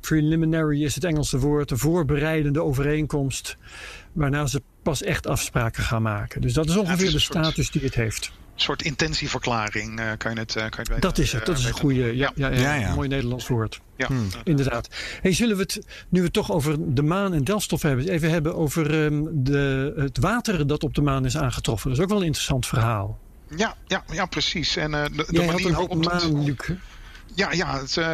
preliminary 0.00 0.84
is 0.84 0.94
het 0.94 1.04
Engelse 1.04 1.38
woord, 1.38 1.70
een 1.70 1.78
voorbereidende 1.78 2.62
overeenkomst, 2.62 3.56
waarna 4.12 4.46
ze 4.46 4.62
pas 4.82 5.02
echt 5.02 5.26
afspraken 5.26 5.82
gaan 5.82 6.02
maken. 6.02 6.40
Dus 6.40 6.52
dat 6.52 6.68
is 6.68 6.76
ongeveer 6.76 7.06
ja, 7.06 7.12
de 7.12 7.18
status 7.18 7.70
die 7.70 7.82
het 7.82 7.94
heeft. 7.94 8.32
Een 8.54 8.62
soort 8.62 8.82
intentieverklaring, 8.82 10.00
uh, 10.00 10.10
kan 10.18 10.32
je 10.32 10.38
het, 10.38 10.56
uh, 10.56 10.68
kan 10.68 10.84
je 10.84 10.92
het 10.92 11.02
Dat 11.02 11.18
is 11.18 11.32
het, 11.32 11.46
dat 11.46 11.58
is 11.58 11.64
een 11.64 11.72
goede, 11.72 12.16
ja, 12.16 12.32
ja, 12.34 12.48
ja, 12.48 12.74
ja, 12.74 12.94
mooi 12.94 13.08
Nederlands 13.08 13.48
woord. 13.48 13.80
Ja, 13.96 14.06
hmm. 14.06 14.28
inderdaad. 14.44 14.88
Hey, 15.22 15.32
zullen 15.32 15.56
we 15.56 15.62
het, 15.62 15.86
nu 16.08 16.18
we 16.18 16.24
het 16.24 16.32
toch 16.32 16.52
over 16.52 16.94
de 16.94 17.02
maan 17.02 17.34
en 17.34 17.44
delfstof 17.44 17.82
hebben, 17.82 18.08
even 18.08 18.30
hebben 18.30 18.54
over 18.54 18.94
um, 18.94 19.44
de, 19.44 19.92
het 19.96 20.18
water 20.18 20.66
dat 20.66 20.82
op 20.82 20.94
de 20.94 21.02
maan 21.02 21.24
is 21.24 21.36
aangetroffen. 21.36 21.88
Dat 21.88 21.98
is 21.98 22.04
ook 22.04 22.10
wel 22.10 22.20
een 22.20 22.26
interessant 22.26 22.66
verhaal. 22.66 23.18
Ja, 23.56 23.76
ja, 23.86 24.04
ja 24.12 24.26
precies. 24.26 24.76
En 24.76 24.92
uh, 24.92 25.04
de, 25.04 25.10
de 25.10 25.24
Jij 25.30 25.46
manier 25.46 25.52
had 25.52 25.70
een 25.70 25.74
hoop 25.74 26.04
maan, 26.04 26.44
Luc. 26.44 26.70
Ja, 27.34 27.52
ja 27.52 27.80
het, 27.80 27.96
uh, 27.96 28.06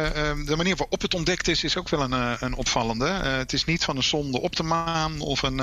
de 0.45 0.55
manier 0.55 0.75
waarop 0.75 1.01
het 1.01 1.13
ontdekt 1.13 1.47
is, 1.47 1.63
is 1.63 1.77
ook 1.77 1.89
wel 1.89 2.01
een, 2.01 2.11
uh, 2.11 2.33
een 2.39 2.55
opvallende. 2.55 3.05
Uh, 3.05 3.37
het 3.37 3.53
is 3.53 3.65
niet 3.65 3.83
van 3.83 3.97
een 3.97 4.03
sonde 4.03 4.41
op 4.41 4.55
de 4.55 4.63
maan 4.63 5.19
of 5.19 5.41
een, 5.41 5.59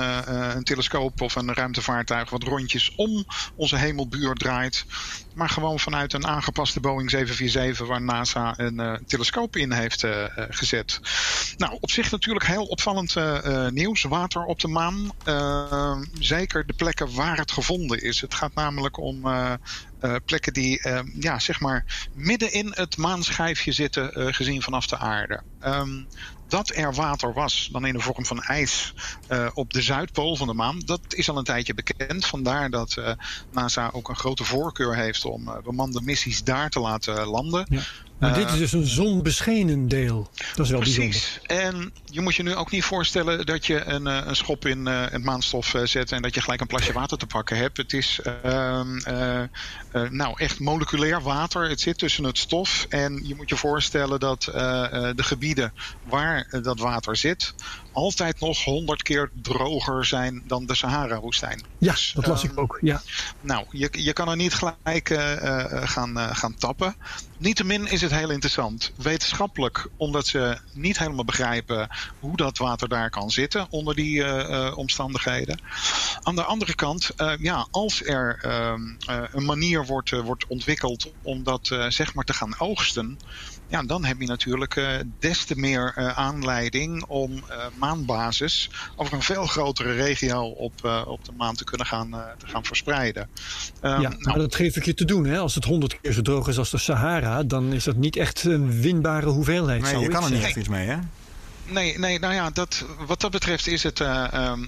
een 0.55 0.63
telescoop 0.63 1.21
of 1.21 1.35
een 1.35 1.53
ruimtevaartuig 1.53 2.29
wat 2.29 2.43
rondjes 2.43 2.95
om 2.95 3.25
onze 3.55 3.77
hemelbuur 3.77 4.33
draait. 4.33 4.85
Maar 5.33 5.49
gewoon 5.49 5.79
vanuit 5.79 6.13
een 6.13 6.27
aangepaste 6.27 6.79
Boeing 6.79 7.09
747 7.09 7.87
waar 7.87 8.01
NASA 8.01 8.53
een 8.57 9.03
telescoop 9.07 9.55
in 9.55 9.71
heeft 9.71 10.05
gezet. 10.35 10.99
Nou, 11.57 11.77
op 11.79 11.91
zich 11.91 12.11
natuurlijk 12.11 12.45
heel 12.45 12.65
opvallend 12.65 13.15
nieuws. 13.69 14.01
Water 14.01 14.43
op 14.43 14.59
de 14.59 14.67
maan. 14.67 15.11
zeker 16.19 16.65
de 16.65 16.73
plekken 16.73 17.15
waar 17.15 17.37
het 17.37 17.51
gevonden 17.51 18.01
is. 18.01 18.21
Het 18.21 18.33
gaat 18.33 18.55
namelijk 18.55 18.97
om 18.97 19.25
uh, 20.01 20.15
plekken 20.25 20.53
die 20.53 20.87
uh, 20.87 20.99
ja, 21.19 21.39
zeg 21.39 21.59
maar 21.59 22.07
midden 22.13 22.53
in 22.53 22.71
het 22.75 22.97
maanschijfje 22.97 23.71
zitten, 23.71 24.19
uh, 24.19 24.33
gezien 24.33 24.61
vanaf 24.61 24.87
de 24.87 24.97
aarde. 24.97 25.41
Um, 25.65 26.07
dat 26.47 26.75
er 26.75 26.93
water 26.93 27.33
was, 27.33 27.69
dan 27.71 27.85
in 27.85 27.93
de 27.93 27.99
vorm 27.99 28.25
van 28.25 28.41
ijs 28.41 28.93
op 29.53 29.73
de 29.73 29.81
Zuidpool 29.81 30.35
van 30.35 30.47
de 30.47 30.53
maan, 30.53 30.79
dat 30.79 31.01
is 31.09 31.29
al 31.29 31.37
een 31.37 31.43
tijdje 31.43 31.73
bekend. 31.73 32.25
Vandaar 32.25 32.69
dat 32.69 32.97
NASA 33.51 33.89
ook 33.93 34.09
een 34.09 34.15
grote 34.15 34.43
voorkeur 34.43 34.95
heeft 34.95 35.25
om 35.25 35.61
bemande 35.63 36.01
missies 36.01 36.43
daar 36.43 36.69
te 36.69 36.79
laten 36.79 37.27
landen. 37.27 37.65
Ja. 37.69 37.81
Maar 38.21 38.33
dit 38.33 38.49
is 38.49 38.57
dus 38.57 38.71
een 38.71 38.87
zonbeschenen 38.87 39.87
deel. 39.87 40.29
Dat 40.55 40.65
is 40.65 40.71
wel 40.71 40.79
Precies. 40.79 41.39
En 41.45 41.93
je 42.05 42.21
moet 42.21 42.35
je 42.35 42.43
nu 42.43 42.55
ook 42.55 42.71
niet 42.71 42.83
voorstellen 42.83 43.45
dat 43.45 43.65
je 43.65 43.83
een, 43.83 44.05
een 44.05 44.35
schop 44.35 44.65
in 44.65 44.85
het 44.85 45.23
maanstof 45.23 45.75
zet 45.83 46.11
en 46.11 46.21
dat 46.21 46.33
je 46.33 46.41
gelijk 46.41 46.61
een 46.61 46.67
plasje 46.67 46.93
water 46.93 47.17
te 47.17 47.27
pakken 47.27 47.57
hebt. 47.57 47.77
Het 47.77 47.93
is 47.93 48.19
ehm, 48.43 48.99
nou 50.09 50.33
echt 50.35 50.59
moleculair 50.59 51.21
water. 51.21 51.69
Het 51.69 51.81
zit 51.81 51.97
tussen 51.97 52.23
het 52.23 52.37
stof. 52.37 52.85
En 52.89 53.21
je 53.23 53.35
moet 53.35 53.49
je 53.49 53.55
voorstellen 53.55 54.19
dat 54.19 54.41
de 54.43 55.23
gebieden 55.23 55.73
waar 56.03 56.59
dat 56.61 56.79
water 56.79 57.15
zit, 57.15 57.53
altijd 57.91 58.39
nog 58.39 58.63
honderd 58.63 59.03
keer 59.03 59.31
droger 59.41 60.05
zijn 60.05 60.43
dan 60.47 60.65
de 60.65 60.75
Sahara-woestijn. 60.75 61.63
Ja, 61.77 61.91
dus, 61.91 62.11
dat 62.15 62.27
las 62.27 62.43
ik 62.43 62.49
ehm, 62.49 62.59
ook. 62.59 62.77
Ja. 62.81 63.01
Nou, 63.41 63.65
je, 63.69 63.89
je 63.91 64.13
kan 64.13 64.29
er 64.29 64.35
niet 64.35 64.53
gelijk 64.53 65.09
uh, 65.09 65.19
gaan, 65.83 66.17
uh, 66.17 66.35
gaan 66.35 66.55
tappen. 66.55 66.95
Niettemin 67.37 67.87
is 67.87 68.01
het 68.01 68.11
heel 68.11 68.29
interessant. 68.29 68.91
Wetenschappelijk, 68.95 69.87
omdat 69.97 70.27
ze 70.27 70.57
niet 70.73 70.99
helemaal 70.99 71.25
begrijpen 71.25 71.89
hoe 72.19 72.37
dat 72.37 72.57
water 72.57 72.87
daar 72.87 73.09
kan 73.09 73.31
zitten 73.31 73.67
onder 73.69 73.95
die 73.95 74.75
omstandigheden. 74.75 75.59
Aan 76.21 76.35
de 76.35 76.43
andere 76.43 76.75
kant, 76.75 77.11
ja, 77.39 77.67
als 77.71 78.03
er 78.03 78.39
ehm, 78.41 78.81
een 79.31 79.45
manier 79.45 79.85
wordt, 79.85 80.09
wordt 80.09 80.47
ontwikkeld 80.47 81.11
om 81.21 81.43
dat 81.43 81.67
zeg 81.89 82.13
maar 82.13 82.25
te 82.25 82.33
gaan 82.33 82.59
oogsten 82.59 83.19
ja, 83.71 83.83
dan 83.83 84.05
heb 84.05 84.19
je 84.19 84.27
natuurlijk 84.27 84.75
uh, 84.75 84.89
des 85.19 85.45
te 85.45 85.55
meer 85.55 85.93
uh, 85.97 86.17
aanleiding 86.17 87.03
om 87.07 87.31
uh, 87.31 87.41
maanbasis 87.75 88.69
over 88.95 89.13
een 89.13 89.21
veel 89.21 89.45
grotere 89.45 89.93
regio 89.93 90.43
op, 90.43 91.03
op 91.07 91.25
de 91.25 91.31
maan 91.37 91.55
te 91.55 91.63
kunnen 91.63 91.87
gaan, 91.87 92.09
te 92.37 92.47
gaan 92.47 92.65
verspreiden. 92.65 93.29
Um, 93.81 93.89
ja, 93.89 93.99
nou, 93.99 94.17
maar 94.23 94.37
dat 94.37 94.55
geef 94.55 94.75
ik 94.75 94.85
je 94.85 94.93
te 94.93 95.05
doen. 95.05 95.25
Hè? 95.25 95.37
Als 95.37 95.55
het 95.55 95.65
honderd 95.65 96.01
keer 96.01 96.13
zo 96.13 96.21
droog 96.21 96.47
is 96.47 96.57
als 96.57 96.69
de 96.69 96.77
Sahara, 96.77 97.43
dan 97.43 97.73
is 97.73 97.83
dat 97.83 97.95
niet 97.95 98.15
echt 98.15 98.43
een 98.43 98.81
winbare 98.81 99.29
hoeveelheid. 99.29 99.81
Nee, 99.81 99.97
je 99.97 100.07
kan 100.07 100.23
er 100.23 100.31
niet 100.31 100.43
echt 100.43 100.55
iets 100.55 100.69
mee, 100.69 100.87
hè? 100.87 100.97
Nee, 101.65 101.99
nee, 101.99 102.19
nou 102.19 102.33
ja, 102.33 102.49
dat, 102.49 102.85
wat 103.05 103.21
dat 103.21 103.31
betreft 103.31 103.67
is 103.67 103.83
het 103.83 103.99
uh, 103.99 104.27
um, 104.33 104.67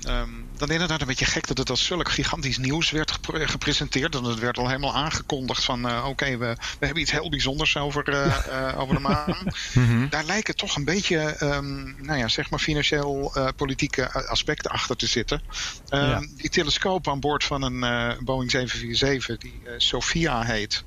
dan 0.57 0.69
inderdaad 0.69 1.01
een 1.01 1.07
beetje 1.07 1.25
gek 1.25 1.47
dat 1.47 1.57
het 1.57 1.69
als 1.69 1.85
zulk 1.85 2.09
gigantisch 2.09 2.57
nieuws 2.57 2.91
werd 2.91 3.19
gepresenteerd. 3.31 4.15
En 4.15 4.23
het 4.23 4.39
werd 4.39 4.57
al 4.57 4.67
helemaal 4.67 4.95
aangekondigd 4.95 5.63
van 5.63 5.89
uh, 5.89 6.05
oké, 6.07 6.37
we, 6.37 6.55
we 6.79 6.85
hebben 6.85 7.01
iets 7.01 7.11
heel 7.11 7.29
bijzonders 7.29 7.77
over, 7.77 8.09
uh, 8.09 8.73
over 8.77 8.95
de 8.95 9.01
maan. 9.09 9.37
Mhm. 9.73 10.07
Daar 10.09 10.23
lijken 10.23 10.55
toch 10.55 10.75
een 10.75 10.85
beetje, 10.85 11.35
um, 11.41 11.95
nou 11.99 12.19
ja, 12.19 12.27
zeg 12.27 12.49
maar 12.49 12.59
financieel 12.59 13.33
politieke 13.55 14.11
aspecten 14.27 14.71
achter 14.71 14.95
te 14.95 15.07
zitten. 15.07 15.41
Um, 15.89 15.99
ja. 15.99 16.19
Die 16.35 16.49
telescoop 16.49 17.07
aan 17.07 17.19
boord 17.19 17.43
van 17.43 17.61
een 17.61 17.79
Boeing 18.23 18.51
747, 18.51 19.37
die 19.37 19.61
Sophia 19.77 20.41
heet, 20.41 20.83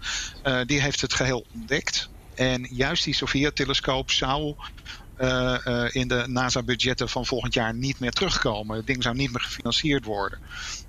die 0.67 0.81
heeft 0.81 1.01
het 1.01 1.15
geheel 1.15 1.47
ontdekt. 1.55 2.09
En 2.35 2.67
juist 2.71 3.05
die 3.05 3.15
Sophia-telescoop 3.15 4.11
zou 4.11 4.55
in 5.93 6.09
de 6.09 6.25
NASA-budgetten 6.27 7.09
van 7.09 7.27
volgend 7.27 7.55
jaar 7.55 7.75
niet 7.75 8.01
meer 8.01 8.13
terugkomen. 8.13 8.77
Het 8.77 8.87
ding 8.87 9.03
zou 9.03 9.15
niet 9.15 9.33
meer 9.33 9.41
gefinancierd 9.41 10.05
worden. 10.05 10.39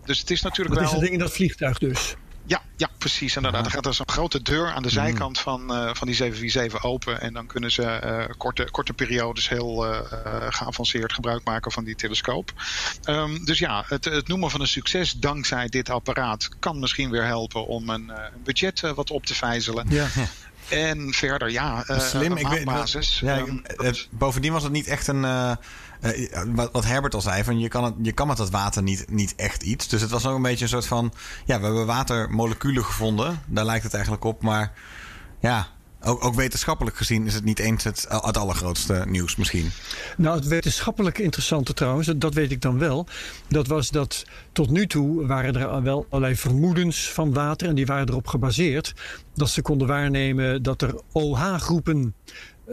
Dus 0.06 0.20
het 0.20 0.32
is 0.32 0.42
natuurlijk 0.42 0.76
wel. 0.76 0.86
is 0.86 0.92
het 0.92 1.02
ding 1.02 1.14
in 1.14 1.20
dat 1.20 1.32
vliegtuig 1.32 1.78
dus? 1.78 2.16
Ja, 2.46 2.62
ja 2.78 2.90
precies. 2.98 3.36
Inderdaad. 3.36 3.66
Er 3.66 3.72
gaat 3.72 3.86
er 3.86 3.94
zo'n 3.94 4.10
grote 4.10 4.42
deur 4.42 4.68
aan 4.68 4.84
de 4.84 4.90
hmm. 4.90 4.98
zijkant 4.98 5.40
van, 5.40 5.62
uh, 5.62 5.94
van 5.94 6.08
die 6.08 6.16
747 6.16 6.84
open. 6.84 7.22
En 7.22 7.34
dan 7.34 7.48
kunnen 7.48 7.72
ze 7.72 8.28
korte, 8.38 8.68
korte 8.72 8.94
periodes 8.94 9.50
heel 9.50 9.86
geavanceerd 10.50 11.14
gebruik 11.14 11.44
maken 11.44 11.72
van 11.72 11.84
die 11.84 11.96
telescoop. 11.96 12.54
Um, 13.10 13.46
dus 13.46 13.60
ja, 13.60 13.84
het, 13.88 14.06
het, 14.06 14.28
noemen 14.28 14.50
van 14.50 14.62
een 14.62 14.68
succes 14.68 15.12
dankzij 15.12 15.68
dit 15.68 15.90
apparaat 15.90 16.50
kan 16.60 16.80
misschien 16.80 17.10
weer 17.10 17.26
helpen 17.26 17.68
om 17.68 17.90
een, 17.90 18.10
een 18.10 18.44
budget 18.44 18.80
wat 18.82 19.12
op 19.12 19.26
te 19.26 19.36
vijzelen. 19.36 19.86
Ja. 19.90 20.08
En 20.70 21.14
verder, 21.14 21.52
ja, 21.52 21.84
uh, 21.90 22.00
Slim, 22.00 22.38
ik 22.38 22.48
weet, 22.48 23.20
ja, 23.20 23.38
um, 23.38 23.64
bovendien 24.10 24.52
was 24.52 24.64
het 24.64 24.72
niet 24.72 24.88
echt 24.88 25.08
een. 25.08 25.24
Uh, 25.24 25.52
uh, 26.02 26.42
wat, 26.46 26.72
wat, 26.72 26.86
Herbert 26.86 27.14
al 27.14 27.22
zei, 27.22 27.44
van 27.44 27.60
je 27.60 27.68
kan, 27.68 27.84
het, 27.84 27.94
je 28.02 28.12
kan 28.12 28.28
met 28.28 28.38
dat 28.38 28.50
water 28.50 28.84
niet, 28.84 29.10
niet 29.10 29.36
echt 29.36 29.64
iets. 29.64 29.88
Dus 29.88 30.02
het 30.02 30.10
was 30.10 30.26
ook 30.26 30.36
een 30.36 30.42
beetje 30.42 30.64
een 30.64 30.70
soort 30.70 30.88
van. 30.88 31.14
Ja, 31.46 31.60
we 31.60 31.66
hebben 31.66 31.86
watermoleculen 31.86 32.86
gevonden. 32.86 33.42
Daar 33.46 33.66
lijkt 33.66 33.84
het 33.84 33.94
eigenlijk 33.94 34.24
op. 34.24 34.42
Maar 34.42 34.72
ja, 35.40 35.68
ook, 36.08 36.24
ook, 36.24 36.36
wetenschappelijk 36.36 36.98
gezien 36.98 37.26
is 37.26 37.34
het 37.34 37.44
niet 37.44 37.60
eens 37.60 37.84
het, 37.84 38.06
het 38.10 38.38
allergrootste 38.38 39.06
nieuws 39.08 39.36
misschien. 39.36 39.72
Nou, 40.18 40.36
het 40.36 40.48
wetenschappelijk 40.48 41.18
interessante 41.18 41.74
trouwens, 41.74 42.12
dat 42.16 42.34
weet 42.34 42.52
ik 42.52 42.62
dan 42.62 42.80
wel. 42.80 43.08
Dat 43.48 43.68
was 43.68 43.90
dat 43.90 44.26
tot 44.52 44.70
nu 44.70 44.88
toe 44.88 45.26
waren 45.28 45.56
er 45.56 45.84
wel 45.84 46.06
allerlei 46.10 46.36
vermoedens 46.36 47.12
van 47.12 47.34
water. 47.34 47.68
En 47.68 47.76
die 47.76 47.86
waren 47.86 48.10
erop 48.10 48.28
gebaseerd 48.28 48.94
dat 49.34 49.50
ze 49.50 49.62
konden 49.62 49.88
waarnemen 49.88 50.64
dat 50.64 50.82
er 50.82 51.02
OH-groepen 51.12 52.14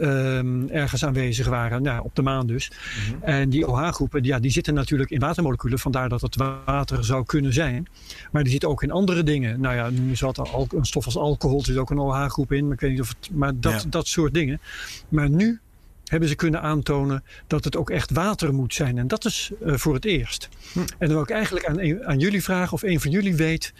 um, 0.01 0.69
ergens 0.69 1.05
aanwezig 1.05 1.47
waren, 1.47 1.81
nou, 1.81 2.03
op 2.03 2.15
de 2.15 2.21
maan 2.21 2.47
dus. 2.47 2.71
Mm 2.71 3.13
-hmm. 3.13 3.23
En 3.23 3.49
die 3.49 3.67
OH-groepen, 3.67 4.23
ja, 4.23 4.39
die 4.39 4.51
zitten 4.51 4.73
natuurlijk 4.73 5.09
in 5.09 5.19
watermoleculen, 5.19 5.79
vandaar 5.79 6.09
dat 6.09 6.21
het 6.21 6.35
water 6.35 7.05
zou 7.05 7.25
kunnen 7.25 7.53
zijn. 7.53 7.87
Maar 8.31 8.43
die 8.43 8.51
zitten 8.51 8.69
ook 8.69 8.83
in 8.83 8.91
andere 8.91 9.23
dingen. 9.23 9.61
Nou 9.61 9.75
ja, 9.75 9.89
nu 9.89 10.15
zat 10.15 10.37
er 10.37 10.47
een 10.69 10.85
stof 10.85 11.05
als 11.05 11.17
alcohol, 11.17 11.63
zit 11.63 11.77
ook 11.77 11.89
een 11.89 11.99
OH-groep 11.99 12.51
in, 12.51 12.63
maar 12.63 12.73
ik 12.73 12.79
weet 12.79 12.91
niet 12.91 13.01
of 13.01 13.07
het, 13.07 13.29
maar 13.33 13.59
dat, 13.59 13.83
ja. 13.83 13.89
dat 13.89 14.07
soort 14.07 14.33
dingen. 14.33 14.61
Maar 15.09 15.29
nu 15.29 15.59
hebben 16.05 16.29
ze 16.29 16.35
kunnen 16.35 16.61
aantonen 16.61 17.23
dat 17.47 17.63
het 17.63 17.75
ook 17.75 17.89
echt 17.89 18.11
water 18.11 18.53
moet 18.53 18.73
zijn. 18.73 18.97
En 18.97 19.07
dat 19.07 19.25
is 19.25 19.51
uh, 19.65 19.75
voor 19.75 19.93
het 19.93 20.05
eerst. 20.05 20.49
Hm. 20.73 20.79
En 20.79 20.87
dan 20.97 21.09
wil 21.09 21.21
ik 21.21 21.29
eigenlijk 21.29 21.65
aan, 21.65 22.05
aan 22.05 22.19
jullie 22.19 22.43
vragen 22.43 22.73
of 22.73 22.83
een 22.83 22.99
van 22.99 23.11
jullie 23.11 23.35
weet 23.35 23.73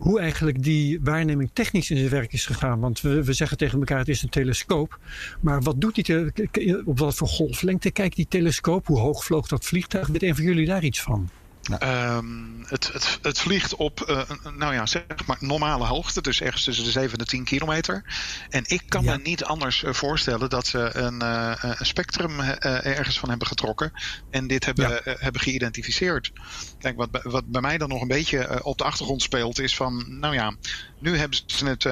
hoe 0.00 0.20
eigenlijk 0.20 0.62
die 0.62 1.00
waarneming 1.02 1.50
technisch 1.52 1.90
in 1.90 1.96
zijn 1.96 2.10
werk 2.10 2.32
is 2.32 2.46
gegaan. 2.46 2.80
Want 2.80 3.00
we, 3.00 3.24
we 3.24 3.32
zeggen 3.32 3.56
tegen 3.56 3.78
elkaar 3.78 3.98
het 3.98 4.08
is 4.08 4.22
een 4.22 4.28
telescoop. 4.28 4.98
Maar 5.40 5.62
wat 5.62 5.80
doet 5.80 5.94
die 5.94 6.86
op 6.86 6.98
wat 6.98 7.14
voor 7.14 7.28
golflengte 7.28 7.90
kijkt 7.90 8.16
die 8.16 8.28
telescoop? 8.28 8.86
Hoe 8.86 8.98
hoog 8.98 9.24
vloog 9.24 9.48
dat 9.48 9.64
vliegtuig? 9.64 10.06
Weet 10.06 10.22
een 10.22 10.34
van 10.34 10.44
jullie 10.44 10.66
daar 10.66 10.84
iets 10.84 11.02
van? 11.02 11.30
Nou. 11.62 12.16
Um, 12.16 12.64
het, 12.66 12.92
het, 12.92 13.18
het, 13.22 13.38
vliegt 13.38 13.74
op 13.76 14.06
uh, 14.08 14.22
nou 14.56 14.74
ja, 14.74 14.86
zeg 14.86 15.02
maar 15.26 15.36
normale 15.40 15.86
hoogte, 15.86 16.22
dus 16.22 16.40
ergens 16.40 16.64
tussen 16.64 16.84
de 16.84 16.90
7 16.90 17.12
en 17.12 17.18
de 17.18 17.24
10 17.24 17.44
kilometer. 17.44 18.04
En 18.48 18.64
ik 18.66 18.82
kan 18.88 19.04
ja. 19.04 19.16
me 19.16 19.22
niet 19.22 19.44
anders 19.44 19.82
uh, 19.82 19.92
voorstellen 19.92 20.50
dat 20.50 20.66
ze 20.66 20.96
een, 20.96 21.22
uh, 21.22 21.52
een 21.78 21.86
spectrum 21.86 22.40
ergens 22.40 23.18
van 23.18 23.28
hebben 23.28 23.46
getrokken 23.46 23.92
en 24.30 24.46
dit 24.46 24.64
hebben, 24.64 24.90
ja. 24.90 25.00
hebben 25.18 25.40
geïdentificeerd. 25.40 26.32
Kijk, 26.80 26.96
wat, 26.96 27.08
wat 27.22 27.46
bij 27.46 27.60
mij 27.60 27.78
dan 27.78 27.88
nog 27.88 28.02
een 28.02 28.08
beetje 28.08 28.64
op 28.64 28.78
de 28.78 28.84
achtergrond 28.84 29.22
speelt, 29.22 29.60
is 29.60 29.76
van, 29.76 30.18
nou 30.18 30.34
ja, 30.34 30.54
nu 30.98 31.16
hebben 31.16 31.38
ze 31.46 31.66
het 31.66 31.82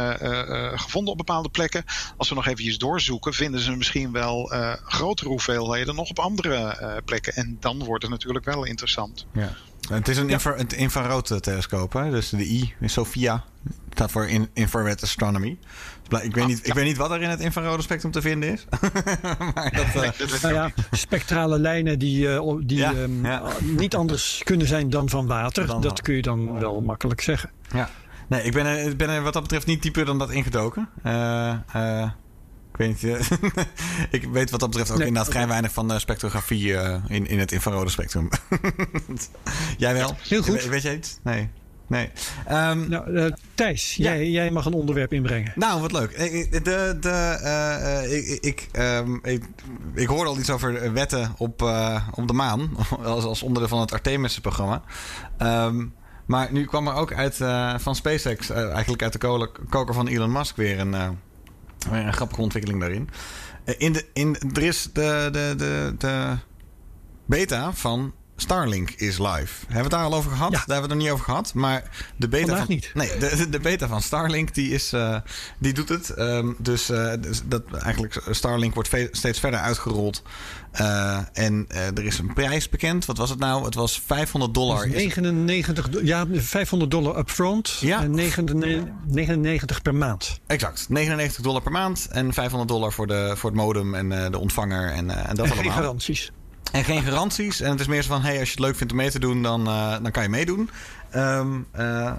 gevonden 0.81 1.13
op 1.13 1.19
bepaalde 1.19 1.49
plekken. 1.49 1.85
Als 2.17 2.29
we 2.29 2.35
nog 2.35 2.47
eventjes 2.47 2.79
doorzoeken, 2.79 3.35
vinden 3.35 3.61
ze 3.61 3.77
misschien 3.77 4.13
wel 4.13 4.53
grotere 4.85 5.29
hoeveelheden 5.29 5.95
nog 5.95 6.11
op 6.11 6.19
andere 6.19 7.03
plekken. 7.05 7.35
En 7.35 7.57
dan 7.61 7.85
wordt 7.85 8.03
het 8.03 8.13
natuurlijk 8.13 8.45
wel 8.45 8.65
interessant. 8.65 9.27
Ja. 9.33 9.57
Het 9.89 10.09
is 10.09 10.17
een, 10.17 10.31
infra 10.31 10.55
infrarood 10.77 11.43
telescoop, 11.43 11.93
hè? 11.93 12.11
dus 12.11 12.29
de 12.29 12.45
I 12.45 12.75
SOFIA. 12.85 13.45
staat 13.93 14.11
voor 14.11 14.29
in 14.29 14.49
infrared 14.53 15.03
astronomy. 15.03 15.59
Ik 16.09 16.35
weet, 16.35 16.47
niet, 16.47 16.67
ik 16.67 16.75
weet 16.75 16.85
niet 16.85 16.97
wat 16.97 17.11
er 17.11 17.23
in 17.23 17.29
het 17.29 17.41
infrarode 17.41 17.83
spectrum 17.83 18.11
te 18.13 18.21
vinden 18.21 18.53
is. 18.53 18.65
maar 19.55 19.73
dat, 19.93 20.05
uh... 20.05 20.43
nou 20.43 20.55
ja, 20.55 20.71
spectrale 20.91 21.59
lijnen 21.59 21.99
die, 21.99 22.27
uh, 22.27 22.55
die 22.61 22.79
ja, 22.79 22.93
um, 22.93 23.25
ja. 23.25 23.43
niet 23.61 23.97
anders 23.97 24.41
kunnen 24.45 24.67
zijn 24.67 24.91
dan 24.91 25.09
van 25.09 25.27
water. 25.27 25.67
Dan 25.67 25.81
dat 25.81 26.01
kun 26.01 26.15
je 26.15 26.23
dan 26.23 26.59
wel 26.59 26.81
makkelijk 26.81 27.21
zeggen. 27.21 27.51
Ja. 27.73 27.91
Nee, 28.29 28.43
ik 28.43 28.53
ben, 28.53 28.67
er, 28.67 28.79
ik 28.79 28.97
ben 28.97 29.09
er 29.09 29.23
wat 29.23 29.33
dat 29.33 29.43
betreft 29.43 29.67
niet 29.67 29.83
dieper 29.83 30.05
dan 30.05 30.19
dat 30.19 30.31
ingedoken. 30.31 30.89
Uh, 31.07 31.55
weet 32.79 33.03
niet, 33.03 33.31
ik 34.21 34.25
weet 34.25 34.51
wat 34.51 34.61
dat 34.61 34.69
betreft 34.69 34.91
ook 34.91 34.99
nee, 34.99 35.07
inderdaad 35.07 35.33
vrij 35.33 35.49
weinig 35.49 35.73
van 35.73 36.01
spectrografie 36.01 36.67
uh, 36.67 36.95
in, 37.09 37.27
in 37.27 37.39
het 37.39 37.53
infrarode 37.53 37.91
spectrum. 37.91 38.29
jij 39.79 39.95
wel? 39.95 40.17
Heel 40.19 40.43
goed. 40.43 40.65
weet 40.65 40.83
jij 40.83 40.97
iets? 40.97 41.19
Nee. 41.23 41.51
Nee. 41.89 42.11
Um, 42.51 42.89
nou, 42.89 43.11
uh, 43.11 43.33
Thijs, 43.55 43.95
ja. 43.95 44.11
jij, 44.11 44.31
jij 44.31 44.51
mag 44.51 44.67
een 44.67 44.73
onderwerp 44.73 45.13
inbrengen. 45.13 45.53
Nou, 45.55 45.81
wat 45.81 45.93
leuk. 45.93 46.17
De, 46.51 46.61
de, 46.63 46.97
de, 47.01 48.07
ik, 48.11 48.45
ik, 48.45 48.69
um, 48.81 49.21
ik, 49.23 49.45
ik, 49.95 50.07
hoorde 50.07 50.31
al 50.31 50.39
iets 50.39 50.51
over 50.51 50.93
wetten 50.93 51.35
op, 51.37 51.63
op 52.15 52.27
de 52.27 52.33
maan. 52.33 52.71
Als, 53.05 53.25
als 53.25 53.43
onderdeel 53.43 53.69
van 53.69 53.81
het 53.81 53.93
Artemis-programma. 53.93 54.83
Um, 55.39 55.95
maar 56.27 56.53
nu 56.53 56.65
kwam 56.65 56.89
er 56.89 56.95
ook 56.95 57.13
uit 57.13 57.37
van 57.83 57.95
SpaceX, 57.95 58.51
eigenlijk 58.51 59.03
uit 59.03 59.13
de 59.13 59.49
koker 59.69 59.95
van 59.95 60.07
Elon 60.07 60.33
Musk, 60.33 60.57
weer 60.57 60.79
een 60.79 61.19
een 61.91 62.13
grappige 62.13 62.41
ontwikkeling 62.41 62.81
daarin. 62.81 63.09
In 63.79 63.93
de, 63.93 64.07
in, 64.13 64.37
er 64.55 64.63
is 64.63 64.89
de, 64.93 65.29
de, 65.33 65.55
de, 65.57 65.95
de 65.99 66.37
beta 67.27 67.73
van 67.73 68.13
Starlink 68.41 68.91
is 68.91 69.19
live. 69.19 69.29
Hebben 69.61 69.75
we 69.75 69.79
het 69.79 69.91
daar 69.91 70.05
al 70.05 70.15
over 70.15 70.31
gehad? 70.31 70.51
Ja. 70.53 70.57
Daar 70.67 70.77
hebben 70.77 70.77
we 70.77 70.81
het 70.83 70.89
nog 70.95 70.99
niet 71.03 71.11
over 71.11 71.25
gehad. 71.25 71.55
Maar 71.55 71.91
de 72.17 72.29
beta 72.29 72.47
Vandaag 72.47 72.65
van, 72.67 72.75
niet. 72.75 72.91
Nee, 72.95 73.19
de, 73.19 73.49
de- 73.49 73.61
beta 73.61 73.89
van 73.89 74.03
Starlink 74.03 74.55
die 74.55 74.71
is, 74.71 74.93
eh, 74.93 75.17
die 75.59 75.73
doet 75.73 75.89
het. 75.89 76.11
Ehm, 76.11 76.53
dus, 76.59 76.91
eh, 76.91 77.13
dus 77.21 77.43
dat 77.45 77.63
eigenlijk 77.73 78.23
Starlink 78.31 78.75
wordt 78.75 78.89
ve- 78.89 79.09
steeds 79.13 79.41
verder 79.41 79.61
uitgerold. 79.61 80.23
Eh, 80.73 81.19
en 81.33 81.67
er 81.69 82.05
is 82.05 82.19
een 82.19 82.33
prijs 82.33 82.69
bekend. 82.69 83.05
Wat 83.05 83.17
was 83.19 83.31
het 83.31 83.39
nou? 83.39 83.65
Het 83.65 83.75
was 83.75 84.03
500 84.07 84.55
dollar. 84.55 84.85
Dus 84.85 84.95
Is- 84.95 85.01
99, 85.03 85.89
do- 85.89 86.01
ja, 86.03 86.27
500 86.33 86.91
dollar 86.91 87.19
upfront 87.19 87.77
Ja. 87.81 88.03
en 88.03 88.11
99, 88.11 88.93
99 89.07 89.83
per 89.83 89.95
maand. 89.95 90.41
Exact. 90.47 90.89
99 90.89 91.43
dollar 91.43 91.63
per 91.63 91.73
maand 91.73 92.07
en 92.11 92.33
500 92.33 92.69
dollar 92.71 92.93
voor, 92.93 93.07
de, 93.07 93.33
voor 93.37 93.51
het 93.51 93.59
modem 93.59 93.95
en 93.95 94.31
de 94.33 94.39
ontvanger 94.39 94.91
en, 94.91 95.11
en 95.27 95.35
dat 95.35 95.47
En 95.47 95.53
allemaal. 95.53 95.73
garanties. 95.73 96.33
En 96.73 96.85
geen 96.85 97.03
garanties. 97.03 97.61
En 97.61 97.71
het 97.71 97.81
is 97.81 97.87
meer 97.87 98.03
zo 98.03 98.09
van: 98.09 98.23
hey, 98.23 98.39
als 98.39 98.49
je 98.49 98.55
het 98.55 98.65
leuk 98.65 98.77
vindt 98.77 98.93
om 98.93 98.99
mee 98.99 99.11
te 99.11 99.19
doen, 99.19 99.43
dan, 99.43 99.67
eh, 99.67 99.97
dan 100.03 100.11
kan 100.11 100.23
je 100.23 100.29
meedoen. 100.29 100.71
Eh, 101.11 102.13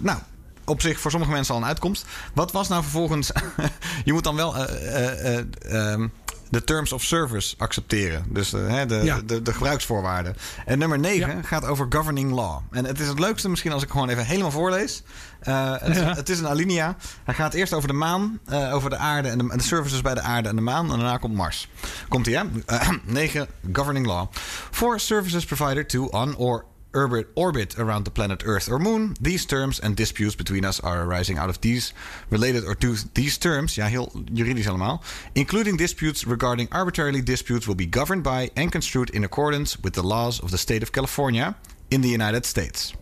nou, 0.00 0.18
op 0.64 0.80
zich 0.80 1.00
voor 1.00 1.10
sommige 1.10 1.32
mensen 1.32 1.54
al 1.54 1.60
een 1.60 1.66
uitkomst. 1.66 2.06
Wat 2.34 2.52
was 2.52 2.68
nou 2.68 2.82
vervolgens. 2.82 3.30
je 4.04 4.12
moet 4.12 4.24
dan 4.24 4.36
wel. 4.36 4.56
ehm, 4.56 6.08
de 6.50 6.64
terms 6.64 6.92
of 6.92 7.02
service 7.02 7.54
accepteren. 7.58 8.24
Dus 8.28 8.52
eh, 8.52 8.66
hè, 8.66 8.86
de, 8.86 8.94
Ja. 9.04 9.20
de, 9.26 9.42
de 9.42 9.52
gebruiksvoorwaarden. 9.52 10.36
En 10.66 10.78
nummer 10.78 10.98
9 10.98 11.36
Ja. 11.36 11.42
gaat 11.42 11.64
over 11.64 11.86
governing 11.88 12.32
law. 12.32 12.60
En 12.70 12.84
het 12.84 13.00
is 13.00 13.08
het 13.08 13.18
leukste 13.18 13.48
misschien 13.48 13.72
als 13.72 13.82
ik 13.82 13.90
gewoon 13.90 14.08
even 14.08 14.26
helemaal 14.26 14.50
voorlees. 14.50 15.02
Eh, 15.40 15.72
het, 15.78 15.96
Ja. 15.96 16.14
het 16.14 16.28
is 16.28 16.38
een 16.38 16.48
alinea. 16.48 16.96
Hij 17.24 17.34
gaat 17.34 17.54
eerst 17.54 17.72
over 17.72 17.88
de 17.88 17.94
maan, 17.94 18.38
eh, 18.46 18.74
over 18.74 18.90
de 18.90 18.96
aarde 18.96 19.28
en 19.28 19.38
de, 19.38 19.56
de 19.56 19.62
services 19.62 20.00
bij 20.02 20.14
de 20.14 20.20
aarde 20.20 20.48
en 20.48 20.56
de 20.56 20.62
maan. 20.62 20.84
En 20.92 20.98
daarna 20.98 21.16
komt 21.16 21.34
Mars. 21.34 21.68
Komt 22.08 22.26
hij, 22.26 22.34
hè? 22.34 22.42
9. 23.04 23.46
governing 23.72 24.06
law. 24.06 24.26
For 24.70 25.00
services 25.00 25.44
provided 25.44 25.88
to 25.88 26.04
on 26.06 26.36
or 26.36 26.64
orbit, 26.96 27.26
orbit 27.34 27.78
around 27.78 28.04
the 28.04 28.10
planet 28.10 28.42
Earth 28.44 28.68
or 28.70 28.78
Moon, 28.80 29.16
these 29.20 29.46
terms 29.46 29.80
and 29.80 29.96
disputes 29.96 30.34
between 30.36 30.64
us 30.64 30.80
are 30.82 31.02
arising 31.02 31.38
out 31.38 31.48
of 31.48 31.58
these 31.58 31.92
related 32.28 32.64
or 32.64 32.76
to 32.76 32.94
these 33.12 33.38
terms, 33.38 33.74
ja, 33.74 33.86
heel 33.86 34.12
juridisch 34.32 34.66
allemaal, 34.68 35.02
including 35.32 35.76
disputes 35.78 36.24
regarding 36.24 36.68
arbitrarily 36.72 37.22
disputes 37.22 37.66
will 37.66 37.76
be 37.76 37.86
governed 37.90 38.22
by 38.22 38.50
and 38.54 38.70
construed 38.70 39.10
in 39.10 39.24
accordance 39.24 39.76
with 39.82 39.92
the 39.92 40.02
laws 40.06 40.40
of 40.40 40.50
the 40.50 40.56
state 40.58 40.82
of 40.82 40.90
California 40.90 41.54
in 41.88 42.00
the 42.00 42.10
United 42.10 42.46
States. 42.46 42.94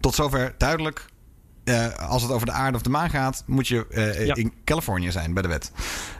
Tot 0.00 0.14
zover 0.14 0.54
duidelijk. 0.58 1.04
Eh, 1.64 1.96
als 2.08 2.22
het 2.22 2.30
over 2.30 2.46
de 2.46 2.52
aarde 2.52 2.76
of 2.76 2.82
de 2.82 2.90
maan 2.90 3.10
gaat, 3.10 3.42
moet 3.46 3.68
je 3.68 3.86
eh, 3.90 4.26
Ja. 4.26 4.34
in 4.34 4.52
Californië 4.64 5.10
zijn 5.10 5.34
bij 5.34 5.42
de 5.42 5.48
wet. 5.48 5.72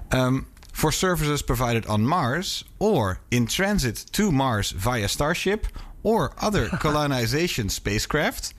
Um, 0.09 0.47
for 0.73 0.93
services 0.93 1.43
provided 1.43 1.87
on 1.87 2.07
Mars 2.07 2.65
or 2.77 3.19
in 3.29 3.47
transit 3.47 4.13
to 4.13 4.31
Mars 4.31 4.73
via 4.77 5.07
Starship 5.07 5.67
or 6.03 6.33
other 6.39 6.69
colonization 6.81 7.69
spacecraft, 7.69 8.55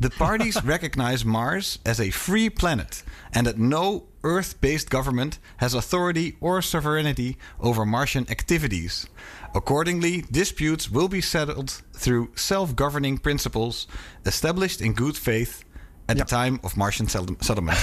the 0.00 0.10
parties 0.10 0.56
recognize 0.64 1.24
Mars 1.24 1.78
as 1.84 2.00
a 2.00 2.10
free 2.10 2.50
planet 2.50 3.02
and 3.32 3.46
that 3.46 3.58
no 3.58 4.04
Earth 4.22 4.60
based 4.60 4.88
government 4.90 5.38
has 5.56 5.74
authority 5.74 6.36
or 6.40 6.62
sovereignty 6.62 7.36
over 7.58 7.84
Martian 7.86 8.26
activities. 8.28 9.06
Accordingly, 9.54 10.24
disputes 10.30 10.88
will 10.90 11.08
be 11.08 11.20
settled 11.20 11.82
through 11.96 12.28
self 12.34 12.74
governing 12.74 13.18
principles 13.20 13.86
established 14.24 14.80
in 14.80 14.92
good 14.94 15.16
faith 15.16 15.64
at 16.08 16.16
Ja. 16.16 16.24
the 16.24 16.28
time 16.36 16.58
of 16.62 16.76
Martian 16.76 17.08
settle- 17.08 17.36
settlement. 17.40 17.78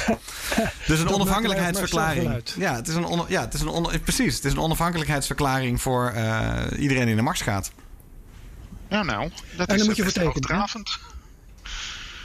dus 0.87 0.99
een 1.01 1.09
onafhankelijkheidsverklaring. 1.09 2.41
Ja, 2.57 2.75
het 2.75 2.87
is 2.87 2.95
een, 2.95 3.05
on- 3.05 3.25
ja, 3.27 3.41
het 3.41 3.53
is 3.53 3.61
een 3.61 3.67
on- 3.67 3.89
precies. 4.03 4.35
Het 4.35 4.45
is 4.45 4.51
een 4.51 4.59
onafhankelijkheidsverklaring 4.59 5.81
voor 5.81 6.09
eh, 6.09 6.79
iedereen 6.81 7.05
die 7.05 7.15
naar 7.15 7.23
Mars 7.23 7.41
gaat. 7.41 7.71
Ja, 8.89 9.03
nou, 9.03 9.29
dat 9.57 9.67
dan 9.67 9.77
is 9.77 9.85
moet 9.85 9.95
je 9.95 10.03
voor 10.11 10.23
hoogdravend. 10.23 10.99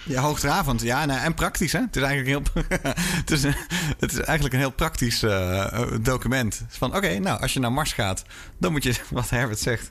Ja, 0.04 0.20
hoogdravend. 0.20 0.80
Ja, 0.82 1.04
nou, 1.04 1.20
en 1.20 1.34
praktisch, 1.34 1.72
hè? 1.72 1.80
Het 1.80 1.96
is 1.96 2.02
eigenlijk 2.02 2.54
heel, 2.54 2.64
het 3.20 3.30
is, 3.30 3.42
een- 3.42 3.54
het 3.98 4.12
is 4.12 4.18
eigenlijk 4.18 4.54
een 4.54 4.60
heel 4.60 4.70
praktisch 4.70 5.22
eh, 5.22 5.82
document. 6.00 6.58
Het 6.58 6.70
is 6.70 6.76
van, 6.78 6.96
oké, 6.96 7.18
nou, 7.18 7.40
als 7.40 7.52
je 7.52 7.60
naar 7.60 7.72
Mars 7.72 7.92
gaat, 7.92 8.24
dan 8.58 8.72
moet 8.72 8.82
je, 8.82 8.94
wat 9.10 9.30
Herbert 9.30 9.58
zegt, 9.58 9.90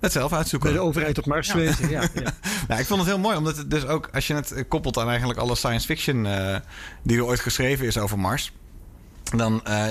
het 0.00 0.12
zelf 0.12 0.32
uitzoeken. 0.32 0.68
Bij 0.68 0.78
de 0.78 0.84
overheid 0.84 1.18
op 1.18 1.26
Mars 1.26 1.52
wezen. 1.52 1.88
Ja, 1.90 2.02
ja. 2.14 2.32
Nou, 2.68 2.80
ik 2.80 2.86
vond 2.86 3.00
het 3.00 3.08
heel 3.08 3.18
mooi, 3.18 3.36
omdat 3.36 3.56
het 3.56 3.70
dus 3.70 3.86
ook, 3.86 4.08
als 4.12 4.26
je 4.26 4.34
het 4.34 4.64
koppelt 4.68 4.98
aan 4.98 5.08
eigenlijk 5.08 5.38
alle 5.38 5.54
science 5.54 5.86
fiction 5.86 6.26
eh, 6.26 6.56
die 7.02 7.16
er 7.16 7.24
ooit 7.24 7.40
geschreven 7.40 7.86
is 7.86 7.98
over 7.98 8.18
Mars. 8.18 8.52
Dan 9.36 9.64
eh, 9.64 9.84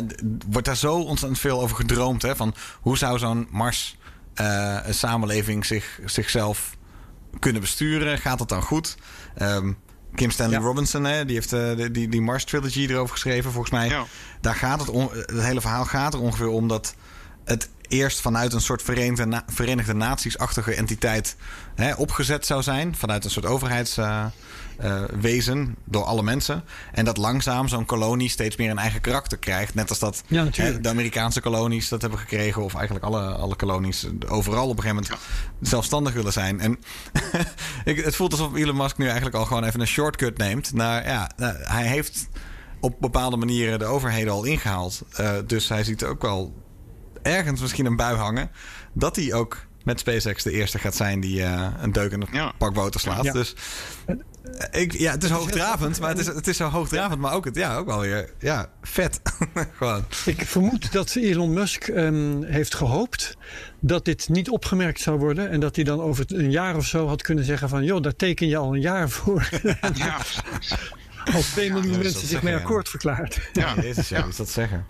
wordt 0.47 0.67
daar 0.67 0.77
zo 0.77 0.95
ontzettend 0.99 1.39
veel 1.41 1.61
over 1.61 1.75
gedroomd. 1.75 2.21
Hè, 2.21 2.35
van 2.35 2.55
hoe 2.81 2.97
zou 2.97 3.19
zo'n 3.19 3.47
Mars 3.49 3.96
een 4.87 4.93
samenleving 4.93 5.65
zich, 5.65 5.99
zichzelf 6.05 6.75
kunnen 7.39 7.61
besturen? 7.61 8.17
Gaat 8.17 8.37
dat 8.37 8.49
dan 8.49 8.61
goed? 8.61 8.95
Ehm, 9.35 9.71
Kim 10.15 10.31
Stanley 10.31 10.59
Ja. 10.59 10.65
Robinson, 10.65 11.03
hè, 11.03 11.25
die 11.25 11.35
heeft 11.35 11.53
eh, 11.53 11.87
die, 11.91 12.09
die 12.09 12.21
Mars 12.21 12.43
Trilogy 12.43 12.85
erover 12.89 13.13
geschreven. 13.13 13.51
Volgens 13.51 13.73
mij, 13.73 13.87
Ja. 13.87 14.03
daar 14.41 14.55
gaat 14.55 14.79
het, 14.79 15.09
het 15.11 15.41
hele 15.41 15.61
verhaal 15.61 15.85
gaat 15.85 16.13
er 16.13 16.19
ongeveer 16.21 16.47
om 16.47 16.67
dat 16.67 16.95
het 17.45 17.69
eerst 17.87 18.21
vanuit 18.21 18.53
een 18.53 18.61
soort 18.61 18.81
Verenigde, 18.81 19.25
Na- 19.25 19.43
Verenigde 19.47 19.93
Naties-achtige 19.93 20.73
entiteit 20.73 21.35
hè, 21.75 21.93
opgezet 21.93 22.45
zou 22.45 22.63
zijn. 22.63 22.95
Vanuit 22.95 23.23
een 23.25 23.29
soort 23.29 23.45
overheidswezen 24.79 25.75
door 25.85 26.03
alle 26.03 26.23
mensen. 26.23 26.63
En 26.91 27.05
dat 27.05 27.17
langzaam 27.17 27.67
zo'n 27.67 27.85
kolonie 27.85 28.29
steeds 28.29 28.55
meer 28.55 28.69
een 28.69 28.77
eigen 28.77 29.01
karakter 29.01 29.37
krijgt. 29.37 29.73
Net 29.73 29.89
als 29.89 29.99
dat 29.99 30.23
Ja, 30.27 30.47
hè, 30.51 30.81
de 30.81 30.89
Amerikaanse 30.89 31.41
kolonies 31.41 31.89
dat 31.89 32.01
hebben 32.01 32.19
gekregen. 32.19 32.63
Of 32.63 32.75
eigenlijk 32.75 33.05
alle, 33.05 33.21
alle 33.21 33.55
kolonies 33.55 34.03
eh, 34.03 34.33
overal 34.33 34.69
op 34.69 34.77
een 34.77 34.83
gegeven 34.83 35.03
moment 35.03 35.21
zelfstandig 35.61 36.13
willen 36.13 36.33
zijn. 36.33 36.59
En 36.59 36.79
ik, 37.85 38.03
het 38.03 38.15
voelt 38.15 38.31
alsof 38.31 38.55
Elon 38.55 38.77
Musk 38.77 38.97
nu 38.97 39.05
eigenlijk 39.05 39.35
al 39.35 39.45
gewoon 39.45 39.63
even 39.63 39.79
een 39.79 39.87
shortcut 39.87 40.37
neemt. 40.37 40.73
Naar, 40.73 41.07
ja, 41.07 41.31
nou, 41.35 41.55
hij 41.57 41.87
heeft 41.87 42.27
op 42.79 42.95
bepaalde 42.99 43.37
manieren 43.37 43.79
de 43.79 43.85
overheden 43.85 44.33
al 44.33 44.43
ingehaald. 44.43 45.01
Eh, 45.11 45.31
dus 45.45 45.69
hij 45.69 45.83
ziet 45.83 46.03
ook 46.03 46.21
wel 46.21 46.53
ergens 47.21 47.61
misschien 47.61 47.85
een 47.85 47.95
bui 47.95 48.15
hangen. 48.15 48.51
Dat 48.93 49.15
hij 49.15 49.33
ook 49.33 49.67
met 49.87 49.99
SpaceX 49.99 50.43
de 50.43 50.51
eerste 50.51 50.79
gaat 50.79 50.95
zijn 50.95 51.19
die 51.19 51.43
eh, 51.43 51.67
een 51.81 51.91
deuk 51.91 52.11
in 52.11 52.27
Ja. 52.31 52.51
pak 52.57 52.73
boter 52.73 52.99
slaat. 52.99 53.23
Ja. 53.23 53.33
Dus 53.33 53.55
eh, 54.05 54.15
ik, 54.71 54.97
ja, 54.97 55.11
het 55.17 55.23
is 55.23 55.29
hoogdravend, 55.29 55.99
maar 55.99 56.09
het 56.09 56.19
is, 56.19 56.25
het 56.25 56.47
is 56.47 56.57
zo 56.57 56.67
hoogdravend, 56.69 57.21
maar 57.21 57.33
ook 57.33 57.45
het, 57.45 57.55
ja, 57.55 57.75
ook 57.75 57.85
wel 57.85 57.99
weer 57.99 58.33
ja, 58.39 58.69
vet. 58.81 59.21
Gewoon. 59.77 60.05
Ik 60.25 60.45
vermoed 60.45 60.91
dat 60.91 61.15
Elon 61.15 61.53
Musk 61.53 61.87
ehm, 61.87 62.43
heeft 62.43 62.75
gehoopt 62.75 63.37
dat 63.79 64.05
dit 64.05 64.29
niet 64.29 64.49
opgemerkt 64.49 64.99
zou 64.99 65.19
worden. 65.19 65.49
En 65.49 65.59
dat 65.59 65.75
hij 65.75 65.85
dan 65.85 66.01
over 66.01 66.25
een 66.27 66.51
jaar 66.51 66.75
of 66.75 66.85
zo 66.85 67.07
had 67.07 67.21
kunnen 67.21 67.43
zeggen 67.45 67.69
van... 67.69 67.83
joh, 67.83 68.01
daar 68.01 68.15
teken 68.15 68.47
je 68.47 68.57
al 68.57 68.73
een 68.73 68.81
jaar 68.81 69.09
voor. 69.09 69.49
Ja, 69.93 70.17
Al 71.33 71.41
2 71.41 71.71
miljoen 71.71 71.91
is 71.99 72.03
mensen 72.03 72.27
zich 72.27 72.41
mee 72.41 72.53
ja. 72.53 72.59
akkoord 72.59 72.89
verklaard. 72.89 73.39
ja. 73.53 73.75
Jezus, 73.81 74.09
ja, 74.09 74.17
Ja. 74.17 74.25
is 74.25 74.35
dat 74.35 74.49
zeggen? 74.49 74.85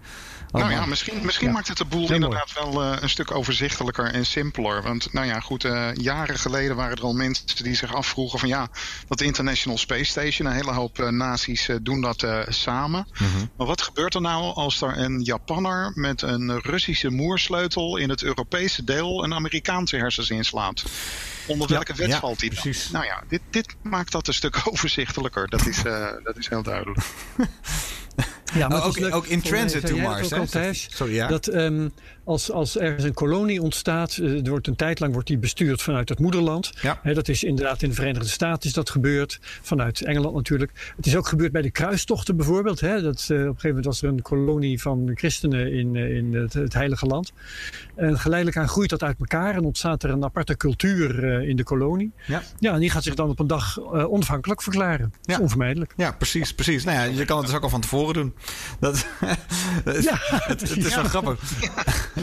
Nou 0.51 0.71
ja, 0.71 0.85
misschien, 0.85 1.25
misschien 1.25 1.47
Ja. 1.47 1.53
maakt 1.53 1.67
het 1.67 1.77
de 1.77 1.85
boel 1.85 2.05
Heel 2.05 2.15
inderdaad 2.15 2.53
wel 2.53 2.83
eh, 2.83 3.01
een 3.01 3.09
stuk 3.09 3.31
overzichtelijker 3.31 4.05
en 4.05 4.25
simpeler. 4.25 4.83
Want 4.83 5.13
nou 5.13 5.27
ja, 5.27 5.39
goed, 5.39 5.63
eh, 5.63 5.93
jaren 5.93 6.39
geleden 6.39 6.75
waren 6.75 6.97
er 6.97 7.03
al 7.03 7.13
mensen 7.13 7.63
die 7.63 7.75
zich 7.75 7.93
afvroegen 7.95 8.39
van 8.39 8.47
ja, 8.47 8.67
dat 9.07 9.21
International 9.21 9.77
Space 9.77 10.03
Station, 10.03 10.47
een 10.47 10.53
hele 10.53 10.71
hoop 10.71 10.97
naties 10.97 11.67
eh, 11.67 11.75
doen 11.81 12.01
dat 12.01 12.25
samen. 12.47 13.07
Mhm. 13.13 13.45
Maar 13.57 13.67
wat 13.67 13.81
gebeurt 13.81 14.15
er 14.15 14.21
nou 14.21 14.53
als 14.53 14.81
er 14.81 14.97
een 14.97 15.21
Japanner 15.21 15.91
met 15.95 16.21
een 16.21 16.59
Russische 16.61 17.09
moersleutel 17.09 17.97
in 17.97 18.09
het 18.09 18.23
Europese 18.23 18.83
deel 18.83 19.23
een 19.23 19.33
Amerikaanse 19.33 19.97
hersens 19.97 20.29
inslaat? 20.29 20.83
Onder 21.47 21.67
Ja, 21.69 21.73
welke 21.73 21.93
wet 21.93 22.07
ja, 22.09 22.19
valt 22.19 22.39
die 22.39 22.49
dan? 22.53 22.61
precies. 22.61 22.89
Nou 22.89 23.05
ja, 23.05 23.23
dit, 23.27 23.41
dit 23.49 23.75
maakt 23.81 24.11
dat 24.11 24.27
een 24.27 24.33
stuk 24.33 24.61
overzichtelijker. 24.71 25.49
Dat 25.49 25.65
is, 25.65 25.83
dat 26.23 26.37
is 26.37 26.49
heel 26.49 26.63
duidelijk. 26.63 26.99
Ja, 28.53 28.67
Oh, 28.67 28.73
het 28.73 28.83
is 28.83 28.87
ook, 28.89 28.97
leuk. 28.99 29.15
ook 29.15 29.25
in 29.25 29.39
mij 29.39 29.49
transit 29.49 29.85
to 29.85 29.97
Mars. 29.97 30.33
ook 30.33 30.51
hè? 30.51 30.73
Sorry, 30.73 31.13
ja. 31.13 31.27
Dat 31.27 31.47
ehm, 31.47 31.89
als, 32.23 32.51
als 32.51 32.77
ergens 32.77 33.03
een 33.03 33.13
kolonie 33.13 33.61
ontstaat, 33.61 34.17
eh, 34.17 34.43
er 34.45 34.49
wordt 34.49 34.67
een 34.67 34.75
tijd 34.75 34.99
lang 34.99 35.13
wordt 35.13 35.27
die 35.27 35.37
bestuurd 35.37 35.81
vanuit 35.81 36.09
het 36.09 36.19
moederland. 36.19 36.71
Ja. 36.81 36.99
Dat 37.13 37.27
is 37.27 37.43
inderdaad 37.43 37.81
in 37.81 37.89
de 37.89 37.95
Verenigde 37.95 38.27
Staten 38.27 38.67
is 38.69 38.73
dat 38.75 38.89
gebeurd, 38.89 39.39
vanuit 39.61 40.01
Engeland 40.01 40.35
natuurlijk. 40.35 40.71
Het 40.95 41.05
is 41.05 41.15
ook 41.15 41.27
gebeurd 41.27 41.51
bij 41.51 41.61
de 41.61 41.71
kruistochten 41.71 42.35
bijvoorbeeld. 42.35 42.79
Hè, 42.79 43.01
dat, 43.01 43.19
eh, 43.27 43.37
op 43.37 43.43
een 43.43 43.45
gegeven 43.45 43.67
moment 43.67 43.85
was 43.85 44.01
er 44.01 44.09
een 44.09 44.21
kolonie 44.21 44.81
van 44.81 45.11
christenen 45.15 45.73
in, 45.73 45.95
eh, 45.95 46.15
in 46.15 46.33
het, 46.33 46.53
het 46.53 46.73
Heilige 46.73 47.05
Land. 47.05 47.31
En 47.95 48.19
geleidelijk 48.19 48.57
aan 48.57 48.67
groeit 48.67 48.89
dat 48.89 49.03
uit 49.03 49.19
elkaar 49.19 49.55
en 49.55 49.63
ontstaat 49.63 50.03
er 50.03 50.09
een 50.09 50.23
aparte 50.23 50.57
cultuur 50.57 51.23
eh, 51.33 51.47
in 51.49 51.55
de 51.55 51.63
kolonie. 51.63 52.11
Ja. 52.25 52.41
Ja, 52.59 52.73
en 52.73 52.79
die 52.79 52.89
gaat 52.89 53.03
zich 53.03 53.15
dan 53.15 53.29
op 53.29 53.39
een 53.39 53.47
dag 53.47 53.77
eh, 53.77 54.11
onafhankelijk 54.11 54.61
verklaren. 54.61 55.13
Dat 55.21 55.35
is 55.35 55.41
onvermijdelijk. 55.41 55.93
Ja, 55.97 56.11
precies, 56.11 56.53
precies. 56.53 56.83
Nou 56.83 56.97
ja, 56.97 57.03
je 57.03 57.25
kan 57.25 57.37
het 57.37 57.45
dus 57.45 57.55
ook 57.55 57.63
al 57.63 57.69
van 57.69 57.81
tevoren 57.81 58.13
doen. 58.13 58.33
Dat, 58.79 59.05
het, 59.83 60.03
Ja, 60.09 60.17
het, 60.21 60.61
het 60.61 60.85
is 60.85 60.95
wel 60.95 61.03
grappig. 61.03 61.39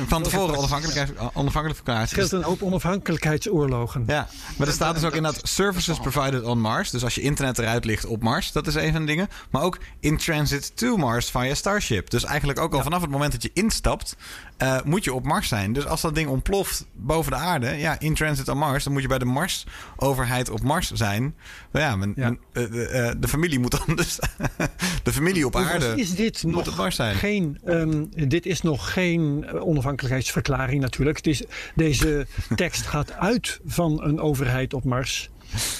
van 0.06 0.22
tevoren 0.22 0.56
onafhankelijk, 0.56 1.10
onafhankelijk 1.18 1.74
verklaard. 1.74 2.00
Het 2.00 2.10
scheelt 2.10 2.32
een 2.32 2.42
hoop 2.42 2.62
onafhankelijkheidsoorlogen. 2.62 4.04
Ja, 4.06 4.28
maar 4.56 4.66
er 4.66 4.72
staat 4.72 4.94
dus 4.94 5.04
ook 5.04 5.14
inderdaad 5.14 5.48
services 5.48 5.98
provided 5.98 6.42
on 6.42 6.60
Mars. 6.60 6.90
Dus 6.90 7.04
als 7.04 7.14
je 7.14 7.20
internet 7.20 7.58
eruit 7.58 7.84
ligt 7.84 8.06
op 8.06 8.22
Mars, 8.22 8.52
dat 8.52 8.66
is 8.66 8.74
een 8.74 8.92
van 8.92 9.00
de 9.00 9.06
dingen. 9.06 9.28
Maar 9.50 9.62
ook 9.62 9.78
in 10.00 10.16
transit 10.16 10.76
to 10.76 10.96
Mars 10.96 11.30
via 11.30 11.54
Starship. 11.54 12.10
Dus 12.10 12.24
eigenlijk 12.24 12.58
ook 12.58 12.74
al 12.74 12.82
vanaf 12.82 13.00
het 13.00 13.10
moment 13.10 13.32
dat 13.32 13.42
je 13.42 13.50
instapt, 13.52 14.16
uh, 14.62 14.78
moet 14.84 15.04
je 15.04 15.14
op 15.14 15.24
Mars 15.24 15.48
zijn. 15.48 15.72
Dus 15.72 15.86
als 15.86 16.00
dat 16.00 16.14
ding 16.14 16.28
ontploft 16.28 16.86
boven 16.92 17.32
de 17.32 17.38
aarde, 17.38 17.70
ja, 17.70 18.00
in 18.00 18.14
transit 18.14 18.48
on 18.48 18.58
Mars, 18.58 18.84
dan 18.84 18.92
moet 18.92 19.02
je 19.02 19.08
bij 19.08 19.18
de 19.18 19.24
Mars-overheid 19.24 20.50
op 20.50 20.62
Mars 20.62 20.90
zijn. 20.90 21.34
Nou 21.70 21.84
ja, 21.84 21.96
men, 21.96 22.12
ja. 22.16 22.28
Men, 22.28 22.38
uh, 22.52 22.70
de, 22.70 23.16
de, 23.18 23.28
familie 23.28 23.58
moet 23.58 23.70
dan 23.86 23.96
dus. 23.96 24.18
de 25.02 25.12
familie 25.12 25.46
op 25.46 25.56
aarde. 25.56 25.92
Is 25.96 26.14
dit 26.14 26.42
moet 26.42 26.54
nog 26.54 26.68
op 26.68 26.76
Mars 26.76 26.96
zijn. 26.96 27.14
Geen, 27.14 27.60
um, 27.64 28.08
dit 28.28 28.46
is 28.46 28.62
nog 28.62 28.92
geen 28.92 29.50
onafhankelijkheidsverklaring 29.52 30.80
natuurlijk. 30.80 31.16
Het 31.16 31.26
is, 31.26 31.42
deze 31.74 32.26
tekst 32.54 32.86
gaat 32.86 33.12
uit 33.12 33.60
van 33.66 34.02
een 34.02 34.20
overheid 34.20 34.74
op 34.74 34.84
Mars. 34.84 35.30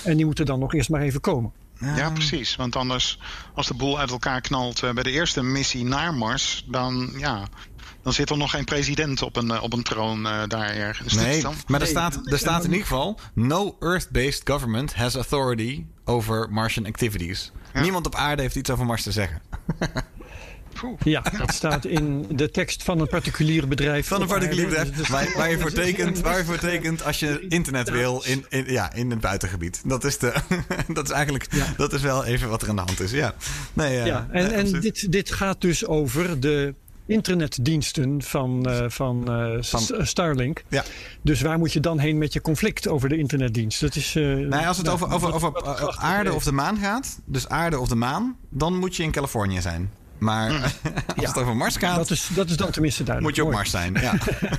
En 0.05 0.17
die 0.17 0.27
moeten 0.27 0.47
dan 0.47 0.59
nog 0.59 0.75
eerst 0.75 0.91
maar 0.91 1.01
even 1.01 1.21
komen. 1.21 1.53
Ja, 1.81 2.11
precies. 2.11 2.57
Want 2.57 2.77
anders, 2.77 3.19
als 3.55 3.67
de 3.67 3.75
boel 3.75 3.99
uit 3.99 4.11
elkaar 4.11 4.41
knalt 4.41 4.83
uh, 4.83 4.91
bij 4.91 5.03
de 5.03 5.11
eerste 5.11 5.43
missie 5.43 5.85
naar 5.85 6.15
Mars, 6.15 6.65
dan 6.69 7.13
ja, 7.17 7.49
dan 8.03 8.13
zit 8.13 8.31
er 8.31 8.37
nog 8.37 8.51
geen 8.51 8.65
president 8.65 9.23
op 9.23 9.37
een, 9.37 9.61
op 9.61 9.73
een 9.73 9.83
troon 9.83 10.27
uh, 10.27 10.43
daar 10.47 10.71
ergens. 10.71 11.15
Nee, 11.15 11.43
dan... 11.43 11.55
maar 11.67 11.81
er 11.81 11.87
staat, 11.87 12.21
er 12.25 12.39
staat 12.39 12.65
in 12.65 12.71
ieder 12.71 12.87
geval: 12.87 13.21
No 13.35 13.77
Earth-based 13.81 14.41
government 14.45 14.95
has 14.95 15.15
authority 15.15 15.85
over 16.05 16.51
Martian 16.51 16.87
activities. 16.87 17.53
Ja. 17.75 17.81
Niemand 17.81 18.07
op 18.07 18.15
aarde 18.15 18.43
heeft 18.43 18.57
iets 18.57 18.71
over 18.71 18.87
Mars 18.87 19.03
te 19.03 19.13
zeggen. 19.13 19.43
Ja, 21.03 21.23
dat 21.39 21.55
staat 21.55 21.85
in 21.85 22.27
de 22.31 22.51
tekst 22.51 22.83
van 22.83 23.01
een 23.01 23.09
particulier 23.09 23.69
bedrijf. 23.69 24.07
Van 24.07 24.21
een 24.21 24.27
particulier 24.27 24.67
bedrijf, 24.67 24.91
dus 24.91 25.09
waar, 25.09 25.33
waar, 25.37 25.51
je 25.51 25.59
voor 25.59 25.73
tekent, 25.73 26.21
waar 26.21 26.39
je 26.39 26.45
voor 26.45 26.59
tekent 26.59 27.05
als 27.05 27.21
je 27.21 27.47
internet 27.49 27.91
wil 27.91 28.23
in, 28.27 28.45
in, 28.49 28.65
ja, 28.67 28.93
in 28.93 29.11
het 29.11 29.21
buitengebied. 29.21 29.83
Dat 29.85 30.05
is, 30.05 30.19
de, 30.19 30.35
dat 30.95 31.05
is 31.05 31.11
eigenlijk 31.11 31.47
ja. 31.51 31.75
dat 31.77 31.93
is 31.93 32.03
wel 32.03 32.25
even 32.25 32.49
wat 32.49 32.63
er 32.63 32.69
aan 32.69 32.77
de 32.77 32.83
hand 32.83 33.01
is. 33.01 33.11
Ja, 33.11 33.35
nee, 33.73 33.99
uh, 33.99 34.07
ja 34.07 34.29
en, 34.31 34.53
en 34.53 34.81
dit, 34.81 35.13
dit 35.13 35.33
gaat 35.33 35.61
dus 35.61 35.87
over 35.87 36.41
de 36.41 36.75
internetdiensten 37.07 38.23
van, 38.23 38.69
uh, 38.69 38.85
van, 38.89 39.25
uh, 39.29 39.63
van, 39.63 40.07
Starlink. 40.07 40.65
Ja. 40.69 40.85
Dus 41.23 41.41
waar 41.41 41.59
moet 41.59 41.73
je 41.73 41.81
dan 41.81 41.99
heen 41.99 42.19
met 42.19 42.33
je 42.33 42.41
conflict 42.41 42.89
over 42.89 43.09
de 43.09 43.17
internetdienst? 43.17 43.81
Dat 43.81 43.97
is, 43.97 44.15
uh, 44.15 44.49
nee, 44.49 44.67
als 44.67 44.77
het 44.77 44.87
nou, 44.87 45.03
over, 45.03 45.15
over, 45.15 45.35
over, 45.35 45.65
over 45.65 45.97
aarde 45.99 46.33
of 46.33 46.45
de 46.45 46.53
maan 46.53 46.77
gaat, 46.77 47.21
dus 47.25 47.49
aarde 47.49 47.79
of 47.79 47.89
de 47.89 47.95
maan, 47.95 48.37
dan 48.49 48.79
moet 48.79 48.97
je 48.97 49.03
in 49.03 49.11
Californië 49.11 49.61
zijn. 49.61 49.91
Maar 50.25 50.51
mm. 50.51 50.63
als 50.63 50.73
ja, 51.17 51.29
het 51.29 51.39
over 51.39 51.57
Mars 51.57 51.77
gaat. 51.77 51.97
Dat 51.97 52.11
is, 52.11 52.29
dat 52.35 52.51
is 52.51 52.57
dan 52.57 52.71
tenminste 52.71 53.03
duidelijk. 53.03 53.37
Moet 53.37 53.45
je 53.45 53.51
op 53.51 53.57
Mars 53.57 53.71
zijn. 53.71 53.95
Ja. 53.95 54.15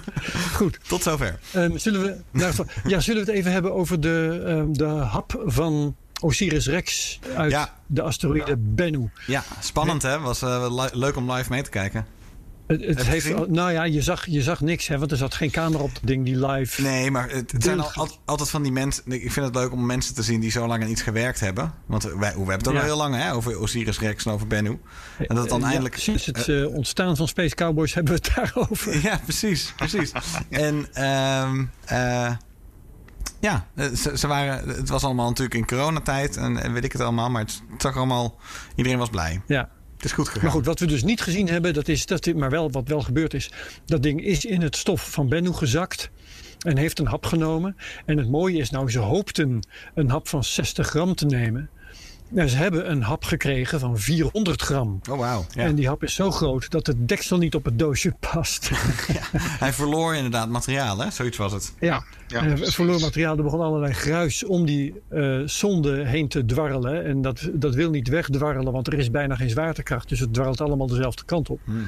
Goed. 0.58 0.80
Tot 0.88 1.04
zover. 1.04 1.39
Um, 1.56 1.78
zullen, 1.78 2.01
we, 2.01 2.17
nou, 2.39 2.54
ja, 2.88 2.99
zullen 2.99 3.25
we 3.25 3.32
het 3.32 3.39
even 3.39 3.51
hebben 3.51 3.73
over 3.73 3.99
de, 3.99 4.43
um, 4.47 4.78
de 4.78 4.86
hap 4.86 5.43
van 5.45 5.95
Osiris 6.21 6.67
Rex 6.67 7.19
uit 7.36 7.51
ja. 7.51 7.73
de 7.86 8.01
asteroïde 8.01 8.58
Bennu? 8.58 9.10
Ja, 9.28 9.43
spannend 9.60 10.01
hè? 10.01 10.19
Was 10.19 10.43
uh, 10.43 10.86
leuk 10.91 11.15
om 11.15 11.32
live 11.32 11.51
mee 11.51 11.62
te 11.62 11.69
kijken. 11.69 12.06
Het, 12.67 12.86
het 12.86 13.06
heeft, 13.06 13.47
nou 13.47 13.71
ja, 13.71 13.84
je 13.84 14.01
zag, 14.01 14.25
je 14.25 14.41
zag 14.41 14.62
niks, 14.62 14.88
hè, 14.88 14.97
want 14.99 15.12
er 15.12 15.17
zat 15.17 15.34
geen 15.34 15.51
camera 15.51 15.84
op 15.84 15.93
dat 15.93 16.04
ding 16.04 16.25
die 16.25 16.47
live. 16.47 16.82
Nee, 16.82 17.12
maar 17.12 17.30
het, 17.30 17.51
het 17.51 17.63
zijn 17.63 17.80
al, 17.80 18.10
altijd 18.25 18.49
van 18.49 18.63
die 18.63 18.71
mensen. 18.71 19.04
Ik 19.06 19.32
vind 19.32 19.45
het 19.45 19.56
leuk 19.56 19.71
om 19.71 19.86
mensen 19.86 20.15
te 20.15 20.23
zien 20.23 20.39
die 20.39 20.51
zo 20.51 20.67
lang 20.67 20.84
aan 20.84 20.89
iets 20.89 21.01
gewerkt 21.01 21.39
hebben. 21.39 21.73
Want 21.86 22.04
wij, 22.04 22.13
we 22.19 22.25
hebben 22.25 22.58
het 22.58 22.67
al 22.67 22.73
ja. 22.73 22.82
heel 22.82 22.97
lang 22.97 23.15
hè, 23.15 23.34
over 23.34 23.60
Osiris 23.60 23.99
Rex 23.99 24.25
en 24.25 24.32
over 24.32 24.47
Bennu. 24.47 24.80
En 25.17 25.25
dat 25.28 25.38
het 25.38 25.49
dan 25.49 25.60
ja, 25.60 25.65
eindelijk. 25.65 25.97
Sinds 25.97 26.25
het 26.25 26.47
uh, 26.47 26.75
ontstaan 26.75 27.17
van 27.17 27.28
Space 27.28 27.56
Cowboys 27.56 27.93
hebben 27.93 28.13
we 28.13 28.21
het 28.23 28.36
daarover. 28.36 28.93
Ja, 29.06 29.19
precies. 29.23 29.73
precies. 29.75 30.12
en. 30.49 31.04
Um, 31.04 31.71
uh, 31.91 32.32
ja, 33.39 33.67
ze, 33.75 34.17
ze, 34.17 34.28
waren, 34.28 34.67
het 34.67 34.89
was 34.89 35.04
allemaal 35.04 35.28
natuurlijk 35.28 35.56
in 35.56 35.65
coronatijd 35.65 36.38
en, 36.38 36.58
en 36.58 36.73
weet 36.73 36.84
ik 36.84 36.91
het 36.91 37.01
allemaal. 37.01 37.30
Maar 37.30 37.41
het, 37.41 37.62
het 37.71 37.82
zag 37.82 37.97
allemaal, 37.97 38.36
iedereen 38.75 38.97
was 38.97 39.10
blij. 39.10 39.41
Ja, 39.47 39.69
is 40.03 40.12
goed. 40.12 40.41
Maar 40.41 40.51
goed, 40.51 40.65
wat 40.65 40.79
we 40.79 40.86
dus 40.86 41.03
niet 41.03 41.21
gezien 41.21 41.47
hebben, 41.47 41.73
dat 41.73 41.88
is, 41.88 42.05
dat, 42.05 42.34
maar 42.34 42.49
wel 42.49 42.71
wat 42.71 42.88
wel 42.88 43.01
gebeurd 43.01 43.34
is. 43.34 43.51
Dat 43.86 44.03
ding 44.03 44.23
is 44.23 44.45
in 44.45 44.62
het 44.62 44.75
stof 44.75 45.12
van 45.12 45.29
Bennu 45.29 45.53
gezakt. 45.53 46.10
En 46.60 46.77
heeft 46.77 46.99
een 46.99 47.08
hap 47.08 47.25
genomen. 47.25 47.75
En 48.05 48.17
het 48.17 48.29
mooie 48.29 48.58
is 48.58 48.69
nou, 48.69 48.91
ze 48.91 48.99
hoopten 48.99 49.67
een 49.93 50.10
hap 50.10 50.27
van 50.27 50.43
60 50.43 50.88
gram 50.88 51.15
te 51.15 51.25
nemen. 51.25 51.69
Nou, 52.36 52.50
ze 52.50 52.58
hebben 52.58 52.91
een 52.91 53.02
hap 53.02 53.24
gekregen 53.24 53.80
van 53.80 54.00
400 54.00 54.62
gram. 54.62 55.00
Oh, 55.10 55.17
wauw. 55.17 55.45
Ja. 55.54 55.63
En 55.63 55.76
die 55.76 55.88
hap 55.88 56.04
is 56.04 56.13
zo 56.13 56.32
groot 56.32 56.69
dat 56.69 56.88
het 56.88 57.08
deksel 57.08 57.38
niet 57.38 57.56
op 57.56 57.65
het 57.65 57.80
doosje 57.80 58.15
past. 58.19 58.69
ja, 59.13 59.39
hij 59.39 59.74
verloor 59.74 60.15
inderdaad 60.15 60.50
materiaal, 60.50 61.00
hè? 61.00 61.12
Zoiets 61.12 61.38
was 61.38 61.52
het. 61.52 61.74
Ja, 61.80 62.04
ja 62.28 62.43
hij 62.43 62.58
verloor 62.58 63.00
materiaal. 63.00 63.38
Er 63.38 63.43
begon 63.43 63.62
allerlei 63.62 63.93
gruis 63.93 64.43
om 64.43 64.65
die 64.65 65.02
uh, 65.12 65.41
zonde 65.45 66.06
heen 66.06 66.28
te 66.28 66.45
dwarrelen. 66.45 67.06
En 67.06 67.21
dat, 67.21 67.50
dat 67.54 67.76
wil 67.76 67.89
niet 67.89 68.08
wegdwarrelen, 68.08 68.74
want 68.74 68.88
er 68.88 68.93
is 68.93 69.12
bijna 69.12 69.36
geen 69.36 69.50
zwaartekracht. 69.50 70.10
Dus 70.10 70.19
het 70.19 70.34
dwarrelt 70.34 70.62
allemaal 70.62 70.88
dezelfde 70.88 71.24
kant 71.26 71.50
op. 71.50 71.60
Hmm. 71.63 71.88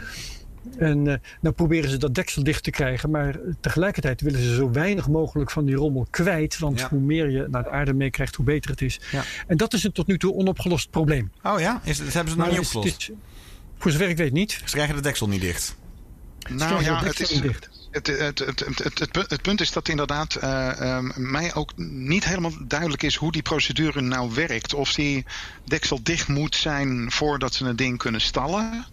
En 0.78 1.06
uh, 1.06 1.14
nou 1.42 1.56
proberen 1.56 1.90
ze 1.90 1.98
dat 1.98 2.16
deksel 2.16 2.44
dicht 2.44 2.64
te 2.64 2.72
krijgen. 2.72 3.10
Maar 3.10 3.36
tegelijkertijd 3.60 4.22
willen 4.22 4.42
ze 4.42 4.56
zo 4.56 4.72
weinig 4.72 5.08
mogelijk 5.08 5.52
van 5.52 5.66
die 5.66 5.76
rommel 5.76 6.08
kwijt. 6.10 6.60
Want 6.60 6.80
ja. 6.80 6.90
hoe 6.90 7.00
meer 7.00 7.30
je 7.30 7.48
naar 7.50 7.64
de 7.64 7.70
aarde 7.70 7.94
meekrijgt, 7.94 8.36
hoe 8.36 8.46
beter 8.46 8.72
het 8.72 8.82
is. 8.82 9.00
Ja. 9.12 9.24
En 9.48 9.58
dat 9.58 9.74
is 9.74 9.84
een 9.84 9.92
tot 9.92 10.08
nu 10.08 10.18
toe 10.18 10.34
onopgelost 10.34 10.90
probleem. 10.90 11.32
Oh 11.44 11.60
ja? 11.60 11.82
Is, 11.84 11.98
dat 11.98 12.14
hebben 12.14 12.34
ze 12.34 12.40
nog 12.40 12.50
niet 12.50 12.60
opgelost? 12.60 12.98
Is, 12.98 13.12
voor 13.78 13.92
zover 13.92 14.10
ik 14.10 14.18
weet 14.18 14.34
niet. 14.34 14.62
Ze 14.66 14.74
krijgen 14.74 14.96
de 14.96 15.02
deksel 15.02 15.28
niet 15.28 15.42
dicht. 15.42 15.76
Nou 16.50 16.84
ja, 16.84 17.04
het 17.04 17.20
is, 17.20 17.42
het, 17.92 18.08
het, 18.08 18.40
het, 19.00 19.30
het, 19.30 19.42
punt 19.42 19.62
is 19.62 19.72
dat 19.72 19.90
inderdaad 19.90 20.38
uh, 20.44 20.98
um, 20.98 21.14
mij 21.16 21.54
ook 21.54 21.72
niet 21.78 22.26
helemaal 22.26 22.52
duidelijk 22.68 23.04
is 23.04 23.16
hoe 23.16 23.32
die 23.32 23.42
procedure 23.42 24.02
nou 24.02 24.34
werkt. 24.34 24.74
Of 24.74 24.94
die 24.94 25.26
deksel 25.66 26.00
dicht 26.04 26.28
moet 26.28 26.56
zijn 26.56 27.12
voordat 27.12 27.54
ze 27.54 27.66
het 27.66 27.78
ding 27.78 27.98
kunnen 27.98 28.22
stallen. 28.22 28.86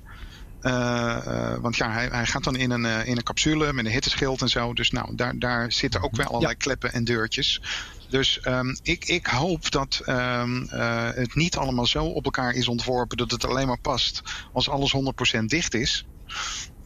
Uh, 0.64 1.16
uh, 1.26 1.54
want 1.60 1.76
ja, 1.76 1.92
hij, 1.92 2.06
hij, 2.06 2.26
gaat 2.26 2.44
dan 2.44 2.56
in 2.56 2.70
een, 2.70 2.84
uh, 2.84 3.06
in 3.06 3.16
een 3.16 3.22
capsule 3.22 3.72
met 3.72 3.84
een 3.84 3.90
hitteschild 3.90 4.40
en 4.40 4.48
zo. 4.48 4.72
Dus 4.72 4.90
nou, 4.90 5.14
daar, 5.14 5.38
daar 5.38 5.72
zitten 5.72 6.02
ook 6.02 6.16
wel 6.16 6.26
allerlei 6.26 6.52
ja. 6.52 6.58
kleppen 6.58 6.92
en 6.92 7.04
deurtjes. 7.04 7.60
Dus 8.08 8.40
um, 8.46 8.76
ik, 8.82 9.04
ik 9.04 9.26
hoop 9.26 9.70
dat 9.70 10.02
um, 10.06 10.66
het 11.14 11.34
niet 11.34 11.56
allemaal 11.56 11.86
zo 11.86 12.04
op 12.04 12.24
elkaar 12.24 12.52
is 12.52 12.68
ontworpen 12.68 13.16
dat 13.16 13.30
het 13.30 13.44
alleen 13.44 13.66
maar 13.66 13.80
past 13.80 14.22
als 14.52 14.68
alles 14.68 14.94
100% 15.40 15.44
dicht 15.44 15.74
is. 15.74 16.06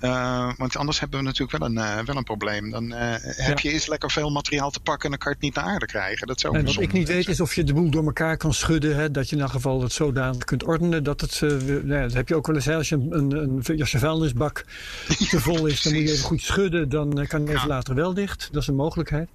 Uh, 0.00 0.50
want 0.56 0.76
anders 0.76 1.00
hebben 1.00 1.18
we 1.18 1.24
natuurlijk 1.24 1.58
wel 1.58 1.68
een, 1.68 1.76
uh, 1.76 1.98
wel 2.04 2.16
een 2.16 2.24
probleem. 2.24 2.70
Dan 2.70 2.84
uh, 2.84 2.98
heb 3.20 3.58
ja. 3.58 3.68
je 3.68 3.72
eens 3.72 3.86
lekker 3.86 4.10
veel 4.10 4.30
materiaal 4.30 4.70
te 4.70 4.80
pakken 4.80 5.04
en 5.04 5.10
dan 5.10 5.18
kan 5.18 5.30
je 5.30 5.36
het 5.36 5.44
niet 5.44 5.54
naar 5.54 5.64
aarde 5.72 5.86
krijgen. 5.86 6.26
Dat 6.26 6.40
zou 6.40 6.56
en 6.56 6.64
wat 6.64 6.80
ik 6.80 6.92
niet 6.92 7.08
weet 7.08 7.28
is 7.28 7.40
of 7.40 7.54
je 7.54 7.64
de 7.64 7.74
boel 7.74 7.90
door 7.90 8.04
elkaar 8.04 8.36
kan 8.36 8.54
schudden. 8.54 8.96
Hè, 8.96 9.10
dat 9.10 9.28
je 9.28 9.36
in 9.36 9.42
elk 9.42 9.50
geval 9.50 9.82
het 9.82 9.92
zodanig 9.92 10.44
kunt 10.44 10.64
ordenen. 10.64 11.04
Dat 11.04 11.20
het, 11.20 11.40
nou, 11.40 12.02
dat 12.02 12.12
heb 12.12 12.28
je 12.28 12.34
ook 12.34 12.46
wel 12.46 12.56
eens. 12.56 12.64
Hè, 12.64 12.74
als 12.74 12.88
je 12.88 12.94
een, 12.94 13.36
een, 13.36 13.80
als 13.80 13.90
je 13.90 13.98
vuilnisbak 13.98 14.64
te 15.30 15.40
vol 15.40 15.66
is, 15.66 15.82
dan 15.82 15.92
moet 15.92 16.02
je 16.02 16.10
even 16.10 16.24
goed 16.24 16.42
schudden. 16.42 16.88
Dan 16.88 17.26
kan 17.26 17.40
het 17.40 17.48
even 17.48 17.60
ja. 17.60 17.66
later 17.66 17.94
wel 17.94 18.14
dicht. 18.14 18.48
Dat 18.52 18.62
is 18.62 18.68
een 18.68 18.74
mogelijkheid. 18.74 19.28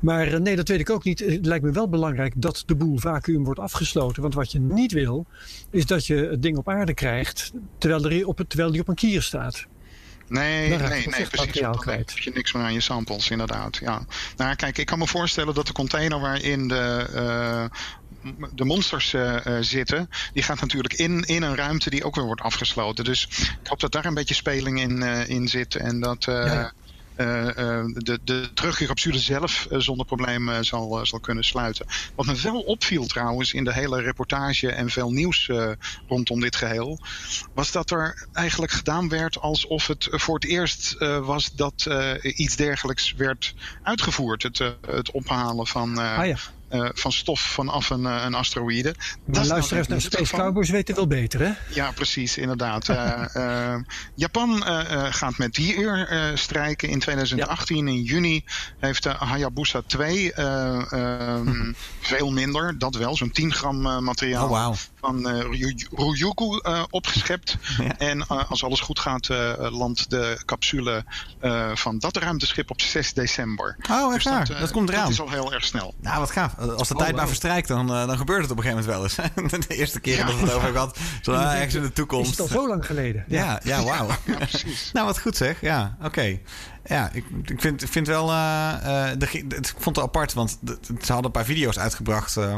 Maar 0.00 0.40
nee, 0.40 0.56
dat 0.56 0.68
weet 0.68 0.80
ik 0.80 0.90
ook 0.90 1.04
niet. 1.04 1.18
Het 1.18 1.46
lijkt 1.46 1.64
me 1.64 1.70
wel 1.70 1.88
belangrijk 1.88 2.32
dat 2.36 2.62
de 2.66 2.74
boel 2.74 2.98
vacuüm 2.98 3.44
wordt 3.44 3.60
afgesloten. 3.60 4.22
Want 4.22 4.34
wat 4.34 4.52
je 4.52 4.60
niet 4.60 4.92
wil, 4.92 5.26
is 5.70 5.86
dat 5.86 6.06
je 6.06 6.14
het 6.14 6.42
ding 6.42 6.56
op 6.56 6.68
aarde 6.68 6.94
krijgt 6.94 7.52
terwijl, 7.78 8.10
er 8.10 8.26
op, 8.26 8.44
terwijl 8.48 8.70
die 8.70 8.80
op 8.80 8.88
een 8.88 8.94
kier 8.94 9.22
staat. 9.22 9.66
Nee, 10.28 10.68
nee, 10.68 10.78
nee, 10.78 11.26
precies. 11.26 11.60
Dan 11.60 11.82
heb 11.86 12.18
je 12.18 12.30
niks 12.34 12.52
meer 12.52 12.62
aan 12.62 12.72
je 12.72 12.80
samples, 12.80 13.30
inderdaad. 13.30 13.76
Ja. 13.76 14.06
Nou, 14.36 14.54
kijk, 14.54 14.78
ik 14.78 14.86
kan 14.86 14.98
me 14.98 15.06
voorstellen 15.06 15.54
dat 15.54 15.66
de 15.66 15.72
container 15.72 16.20
waarin 16.20 16.68
de, 16.68 17.06
uh, 17.14 17.64
de 18.52 18.64
monsters 18.64 19.12
uh, 19.12 19.36
zitten, 19.60 20.10
die 20.32 20.42
gaat 20.42 20.60
natuurlijk 20.60 20.94
in, 20.94 21.22
in 21.22 21.42
een 21.42 21.56
ruimte 21.56 21.90
die 21.90 22.04
ook 22.04 22.14
weer 22.14 22.24
wordt 22.24 22.40
afgesloten. 22.40 23.04
Dus 23.04 23.28
ik 23.62 23.66
hoop 23.68 23.80
dat 23.80 23.92
daar 23.92 24.04
een 24.04 24.14
beetje 24.14 24.34
speling 24.34 24.80
in, 24.80 25.02
uh, 25.02 25.28
in 25.28 25.48
zit 25.48 25.74
en 25.74 26.00
dat. 26.00 26.24
Ja. 26.24 26.72
Uh, 27.16 27.44
uh, 27.44 27.84
de, 27.94 28.18
de 28.24 28.50
terugkeercapsule 28.54 29.18
zelf 29.18 29.66
uh, 29.70 29.78
zonder 29.78 30.06
probleem 30.06 30.62
zal, 30.62 31.06
zal 31.06 31.20
kunnen 31.20 31.44
sluiten. 31.44 31.86
Wat 32.14 32.26
me 32.26 32.40
wel 32.40 32.60
opviel 32.60 33.06
trouwens 33.06 33.52
in 33.52 33.64
de 33.64 33.72
hele 33.72 34.00
reportage 34.00 34.72
en 34.72 34.90
veel 34.90 35.10
nieuws 35.10 35.50
rondom 36.08 36.40
dit 36.40 36.56
geheel, 36.56 37.00
was 37.54 37.72
dat 37.72 37.90
er 37.90 38.26
eigenlijk 38.32 38.72
gedaan 38.72 39.08
werd 39.08 39.40
alsof 39.40 39.86
het 39.86 40.08
voor 40.10 40.34
het 40.34 40.44
eerst 40.44 40.96
was 41.22 41.52
dat 41.52 41.88
iets 42.22 42.56
dergelijks 42.56 43.12
werd 43.12 43.54
uitgevoerd. 43.82 44.42
Het, 44.42 44.58
het 44.86 45.10
ophalen 45.10 45.66
van. 45.66 45.98
Ah. 45.98 46.36
Uh, 46.74 46.88
van 46.92 47.12
stof 47.12 47.40
vanaf 47.40 47.90
een, 47.90 48.02
uh, 48.02 48.22
een 48.24 48.34
asteroïde. 48.34 48.94
Maar 49.24 49.46
luisteraars 49.46 49.88
naar 49.88 50.00
Space 50.00 50.36
Cowboys 50.36 50.70
weten 50.70 50.94
wel 50.94 51.06
beter, 51.06 51.40
hè? 51.40 51.52
Ja, 51.68 51.90
precies, 51.92 52.38
inderdaad. 52.38 52.88
uh, 52.88 53.76
Japan 54.14 54.62
gaat 55.12 55.38
met 55.38 55.54
die 55.54 55.78
eer 55.78 56.32
strijken. 56.34 56.88
In 56.88 56.98
2018, 56.98 57.86
ja. 57.86 57.92
in 57.92 58.02
juni, 58.02 58.44
heeft 58.78 59.02
de 59.02 59.08
Hayabusa 59.08 59.82
2 59.86 60.40
um, 60.40 61.74
veel 62.00 62.32
minder, 62.32 62.78
dat 62.78 62.94
wel, 62.94 63.16
zo'n 63.16 63.30
10 63.30 63.52
gram 63.52 64.04
materiaal 64.04 64.48
oh, 64.48 64.64
wow. 64.64 64.74
Van 65.04 65.34
uh, 65.34 65.40
Ryugu 65.90 66.60
uh, 66.62 66.82
opgeschept. 66.90 67.56
Ja. 67.78 67.98
En 67.98 68.18
uh, 68.18 68.50
als 68.50 68.64
alles 68.64 68.80
goed 68.80 68.98
gaat, 68.98 69.28
landt 69.58 70.10
de 70.10 70.42
capsule 70.44 71.04
van 71.74 71.98
dat 71.98 72.16
ruimteschip 72.16 72.70
op 72.70 72.80
6 72.80 73.12
december. 73.12 73.76
Oh, 73.90 74.14
echt 74.14 74.24
dus 74.24 74.32
waar? 74.32 74.46
Dat, 74.46 74.58
dat, 74.58 74.70
komt 74.70 74.88
eraan. 74.88 75.02
Dat 75.02 75.10
is 75.10 75.20
al 75.20 75.30
heel 75.30 75.52
erg 75.52 75.64
snel. 75.64 75.94
Nou, 76.00 76.18
wat 76.18 76.30
gaaf. 76.30 76.58
Als 76.58 76.88
de 76.88 76.94
oh, 76.94 77.00
tijd 77.00 77.10
wow. 77.10 77.18
maar 77.18 77.26
verstrijkt, 77.26 77.68
dan, 77.68 77.86
dan 77.86 78.16
gebeurt 78.16 78.42
het 78.42 78.50
op 78.50 78.56
een 78.56 78.62
gegeven 78.62 78.84
moment 78.90 79.16
wel 79.16 79.26
eens. 79.52 79.66
de 79.68 79.74
eerste 79.74 80.00
keer 80.00 80.16
ja. 80.16 80.26
dat 80.26 80.34
we 80.34 80.40
het 80.40 80.52
over 80.52 80.72
gehad. 80.72 80.98
Zo 81.22 81.32
ergens 81.32 81.74
in 81.74 81.82
de 81.82 81.92
toekomst. 81.92 82.30
Is 82.30 82.38
het 82.38 82.40
al 82.40 82.60
zo 82.60 82.68
lang 82.68 82.86
geleden? 82.86 83.24
Ja, 83.28 83.60
ja, 83.62 83.78
ja 83.78 83.84
wauw. 83.84 84.06
ja, 84.24 84.36
precies. 84.36 84.90
nou, 84.92 85.06
wat 85.06 85.18
goed 85.18 85.36
zeg. 85.36 85.60
Ja, 85.60 85.96
oké. 85.98 86.06
Okay. 86.06 86.42
Ja, 86.84 87.10
ik, 87.12 87.24
ik, 87.44 87.60
vind, 87.60 87.82
ik 87.82 87.88
vind 87.88 88.06
wel. 88.06 88.30
Uh, 88.30 88.72
de, 89.18 89.28
ik 89.30 89.74
vond 89.78 89.96
het 89.96 90.04
apart, 90.04 90.32
want 90.32 90.58
de, 90.60 90.78
ze 90.82 90.94
hadden 90.96 91.24
een 91.24 91.30
paar 91.30 91.44
video's 91.44 91.78
uitgebracht. 91.78 92.36
Uh, 92.36 92.56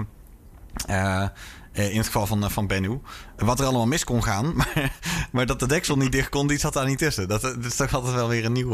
uh, 0.90 1.28
in 1.76 1.96
het 1.96 2.06
geval 2.06 2.26
van, 2.26 2.50
van 2.50 2.66
Bennu. 2.66 3.00
Wat 3.36 3.60
er 3.60 3.66
allemaal 3.66 3.86
mis 3.86 4.04
kon 4.04 4.22
gaan. 4.22 4.54
Maar, 4.56 4.92
maar 5.32 5.46
dat 5.46 5.60
de 5.60 5.66
deksel 5.66 5.96
niet 5.96 6.12
dicht 6.12 6.28
kon, 6.28 6.46
die 6.46 6.58
zat 6.58 6.72
daar 6.72 6.86
niet 6.86 6.98
tussen. 6.98 7.28
Dat, 7.28 7.40
dat 7.40 7.64
is 7.64 7.76
toch 7.76 7.94
altijd 7.94 8.14
wel 8.14 8.28
weer 8.28 8.44
een 8.44 8.52
nieuw, 8.52 8.68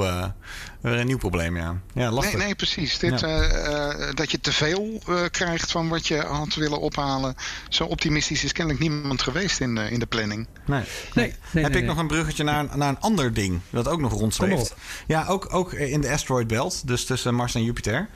weer 0.81 0.99
een 0.99 1.07
nieuw 1.07 1.19
probleem. 1.19 1.57
Ja, 1.57 1.81
ja 1.95 2.11
lastig. 2.11 2.37
Nee, 2.37 2.45
nee 2.45 2.55
precies. 2.55 2.99
Dit, 2.99 3.21
ja. 3.21 4.13
dat 4.13 4.31
je 4.31 4.41
te 4.41 4.53
veel 4.53 5.03
krijgt 5.31 5.71
van 5.71 5.89
wat 5.89 6.07
je 6.07 6.21
had 6.21 6.55
willen 6.55 6.81
ophalen. 6.81 7.35
Zo 7.69 7.85
optimistisch 7.85 8.45
is 8.45 8.53
kennelijk 8.53 8.83
niemand 8.83 9.23
geweest 9.23 9.61
in, 9.61 9.77
in 9.77 9.99
de 9.99 10.07
planning. 10.07 10.47
Nee. 10.67 10.83
nee. 11.15 11.35
nee 11.53 11.65
Heb 11.65 11.77
ik 11.77 11.85
nog 11.85 11.99
een 11.99 12.07
bruggetje 12.07 12.45
naar, 12.45 12.77
naar 12.77 12.89
een 12.89 13.01
ander 13.01 13.35
ding. 13.35 13.61
Dat 13.71 13.89
ook 13.89 14.01
nog 14.01 14.13
rondzweeft. 14.13 14.75
Ja, 15.07 15.27
ook, 15.27 15.55
ook 15.55 15.73
in 15.73 16.01
de 16.01 16.11
asteroid 16.11 16.47
belt. 16.47 16.87
Dus 16.87 17.05
tussen 17.05 17.35
Mars 17.35 17.55
en 17.55 17.65
Jupiter. 17.65 18.09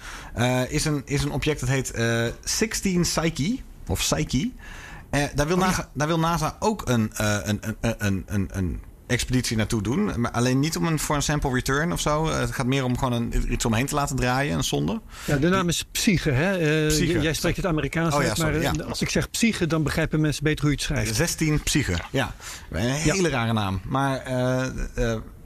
is, 0.69 0.85
een, 0.85 1.03
is 1.05 1.23
een 1.23 1.33
object 1.33 1.61
dat 1.61 1.69
heet 1.69 1.93
16 2.45 3.01
Psyche 3.01 3.59
of 3.89 3.99
Psyche. 3.99 4.51
Uh, 5.11 5.25
daar, 5.35 5.47
wil 5.47 5.57
oh, 5.57 5.63
NASA, 5.63 5.89
daar 5.95 6.07
wil 6.07 6.19
NASA 6.19 6.57
ook 6.59 6.89
een, 6.89 7.13
uh, 7.21 7.39
een, 7.43 7.61
een, 7.63 7.95
een, 7.99 8.25
een, 8.27 8.49
een 8.53 8.81
expeditie 9.07 9.57
naartoe 9.57 9.83
doen. 9.83 10.21
Maar 10.21 10.31
alleen 10.31 10.61
niet 10.61 10.77
om 10.77 10.87
een, 10.87 10.99
voor 10.99 11.17
een 11.17 11.23
sample 11.23 11.53
return 11.53 11.93
of 11.93 12.01
zo. 12.01 12.29
Het 12.29 12.53
gaat 12.53 12.67
meer 12.67 12.85
om 12.85 12.99
gewoon 12.99 13.13
een, 13.13 13.53
iets 13.53 13.65
omheen 13.65 13.87
te 13.87 13.95
laten 13.95 14.17
draaien, 14.17 14.57
een 14.57 14.65
zonde. 14.65 15.01
Ja, 15.25 15.37
de 15.37 15.49
naam 15.49 15.69
is 15.69 15.85
Psyche. 15.93 16.31
Hè? 16.31 16.83
Uh, 16.83 16.89
Psyche. 16.89 17.21
Jij 17.21 17.35
spreekt 17.35 17.57
het 17.57 17.67
Amerikaans 17.67 18.15
oh, 18.15 18.23
ja, 18.23 18.35
sorry, 18.35 18.63
maar 18.63 18.75
ja. 18.77 18.85
als 18.85 19.01
ik 19.03 19.11
zeg 19.11 19.31
Psyche, 19.31 19.67
dan 19.67 19.83
begrijpen 19.83 20.21
mensen 20.21 20.45
beter 20.45 20.61
hoe 20.61 20.71
je 20.71 20.77
het 20.77 20.87
schrijft. 20.87 21.15
16 21.15 21.63
Psyche, 21.63 21.97
ja. 22.11 22.35
Een 22.71 22.91
hele 22.91 23.29
rare 23.29 23.53
naam. 23.53 23.81
Maar 23.85 24.23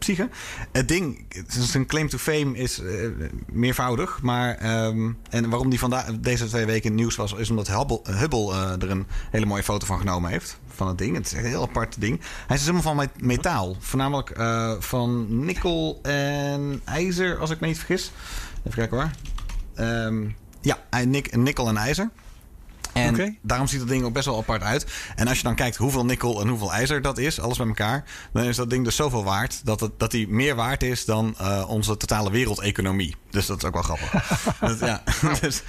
psyche. 0.00 0.28
Het 0.72 0.88
ding, 0.88 1.26
zijn 1.48 1.86
claim 1.86 2.08
to 2.08 2.18
fame 2.18 2.56
is 2.56 2.80
uh, 2.80 3.10
meervoudig. 3.46 4.22
Maar, 4.22 4.84
um, 4.86 5.18
en 5.30 5.50
waarom 5.50 5.70
die 5.70 5.78
vandaag, 5.78 6.20
deze 6.20 6.46
twee 6.46 6.66
weken 6.66 6.90
in 6.90 6.96
nieuws 6.96 7.16
was, 7.16 7.32
is 7.32 7.50
omdat 7.50 7.66
Hubble, 7.66 8.00
Hubble 8.02 8.52
uh, 8.52 8.82
er 8.82 8.90
een 8.90 9.06
hele 9.30 9.46
mooie 9.46 9.62
foto 9.62 9.86
van 9.86 9.98
genomen 9.98 10.30
heeft. 10.30 10.58
Van 10.74 10.88
het 10.88 10.98
ding. 10.98 11.16
Het 11.16 11.26
is 11.26 11.32
een 11.32 11.44
heel 11.44 11.62
apart 11.62 12.00
ding. 12.00 12.20
Hij 12.46 12.56
is 12.56 12.66
helemaal 12.66 12.94
van 12.94 13.08
metaal. 13.18 13.76
Voornamelijk 13.78 14.32
van 14.78 15.26
nikkel 15.44 15.98
en 16.02 16.80
ijzer, 16.84 17.38
als 17.38 17.50
ik 17.50 17.60
me 17.60 17.66
niet 17.66 17.78
vergis. 17.78 18.12
Even 18.58 18.78
kijken 18.78 18.96
hoor. 18.96 19.10
Um, 19.86 20.36
ja, 20.60 20.78
nik, 21.04 21.36
nikkel 21.36 21.68
en 21.68 21.76
ijzer. 21.76 22.10
En 22.92 23.38
daarom 23.42 23.66
ziet 23.66 23.80
het 23.80 23.88
ding 23.88 24.04
ook 24.04 24.12
best 24.12 24.26
wel 24.26 24.38
apart 24.38 24.62
uit. 24.62 24.86
En 25.16 25.28
als 25.28 25.36
je 25.36 25.42
dan 25.42 25.54
kijkt 25.54 25.76
hoeveel 25.76 26.04
nikkel 26.04 26.40
en 26.40 26.48
hoeveel 26.48 26.72
ijzer 26.72 27.02
dat 27.02 27.18
is, 27.18 27.40
alles 27.40 27.58
bij 27.58 27.66
elkaar, 27.66 28.04
dan 28.32 28.44
is 28.44 28.56
dat 28.56 28.70
ding 28.70 28.84
dus 28.84 28.96
zoveel 28.96 29.24
waard 29.24 29.60
dat, 29.64 29.80
het, 29.80 29.98
dat 29.98 30.10
die 30.10 30.28
meer 30.28 30.54
waard 30.54 30.82
is 30.82 31.04
dan 31.04 31.34
uh, 31.40 31.64
onze 31.68 31.96
totale 31.96 32.30
wereldeconomie. 32.30 33.16
Dus 33.30 33.46
dat 33.46 33.56
is 33.56 33.64
ook 33.64 33.72
wel 33.72 33.82
grappig. 33.82 34.12
dat, 34.60 34.78
ja, 34.78 35.02
dus, 35.40 35.62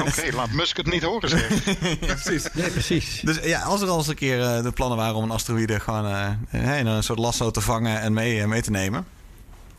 Oké, 0.00 0.34
laat 0.34 0.50
Musk 0.50 0.76
het 0.76 0.86
niet 0.86 1.02
horen 1.02 1.28
zeggen. 1.28 1.76
ja, 2.06 2.14
precies. 2.14 2.46
Nee, 2.52 2.70
precies. 2.70 3.20
Dus 3.24 3.38
ja, 3.42 3.62
als 3.62 3.80
er 3.80 3.88
al 3.88 3.98
eens 3.98 4.08
een 4.08 4.14
keer 4.14 4.38
uh, 4.38 4.62
de 4.62 4.72
plannen 4.72 4.98
waren 4.98 5.14
om 5.14 5.24
een 5.24 5.30
asteroïde 5.30 5.80
gewoon 5.80 6.06
uh, 6.50 6.78
in 6.78 6.86
een 6.86 7.02
soort 7.02 7.18
lasso 7.18 7.50
te 7.50 7.60
vangen 7.60 8.00
en 8.00 8.12
mee, 8.12 8.46
mee 8.46 8.62
te 8.62 8.70
nemen. 8.70 9.06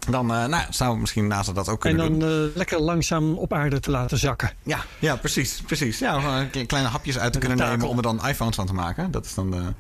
Dan 0.09 0.31
uh, 0.31 0.45
nou, 0.45 0.65
zou 0.69 0.97
misschien 0.97 1.27
NASA 1.27 1.53
dat 1.53 1.69
ook 1.69 1.79
kunnen 1.79 2.05
doen. 2.05 2.13
En 2.13 2.19
dan 2.19 2.45
uh, 2.45 2.55
lekker 2.55 2.79
langzaam 2.79 3.37
op 3.37 3.53
aarde 3.53 3.79
te 3.79 3.91
laten 3.91 4.17
zakken. 4.17 4.51
Ja, 4.63 4.85
ja 4.99 5.15
precies. 5.15 5.61
precies. 5.65 5.99
Ja, 5.99 6.45
kleine 6.67 6.89
hapjes 6.89 7.19
uit 7.19 7.33
te 7.33 7.39
kunnen 7.39 7.57
nemen 7.57 7.87
om 7.87 7.97
er 7.97 8.03
dan 8.03 8.27
iPhones 8.27 8.55
van 8.55 8.65
te 8.65 8.73
maken. 8.73 9.11
Dat 9.11 9.25
is 9.25 9.33
dan 9.33 9.51
de... 9.51 9.57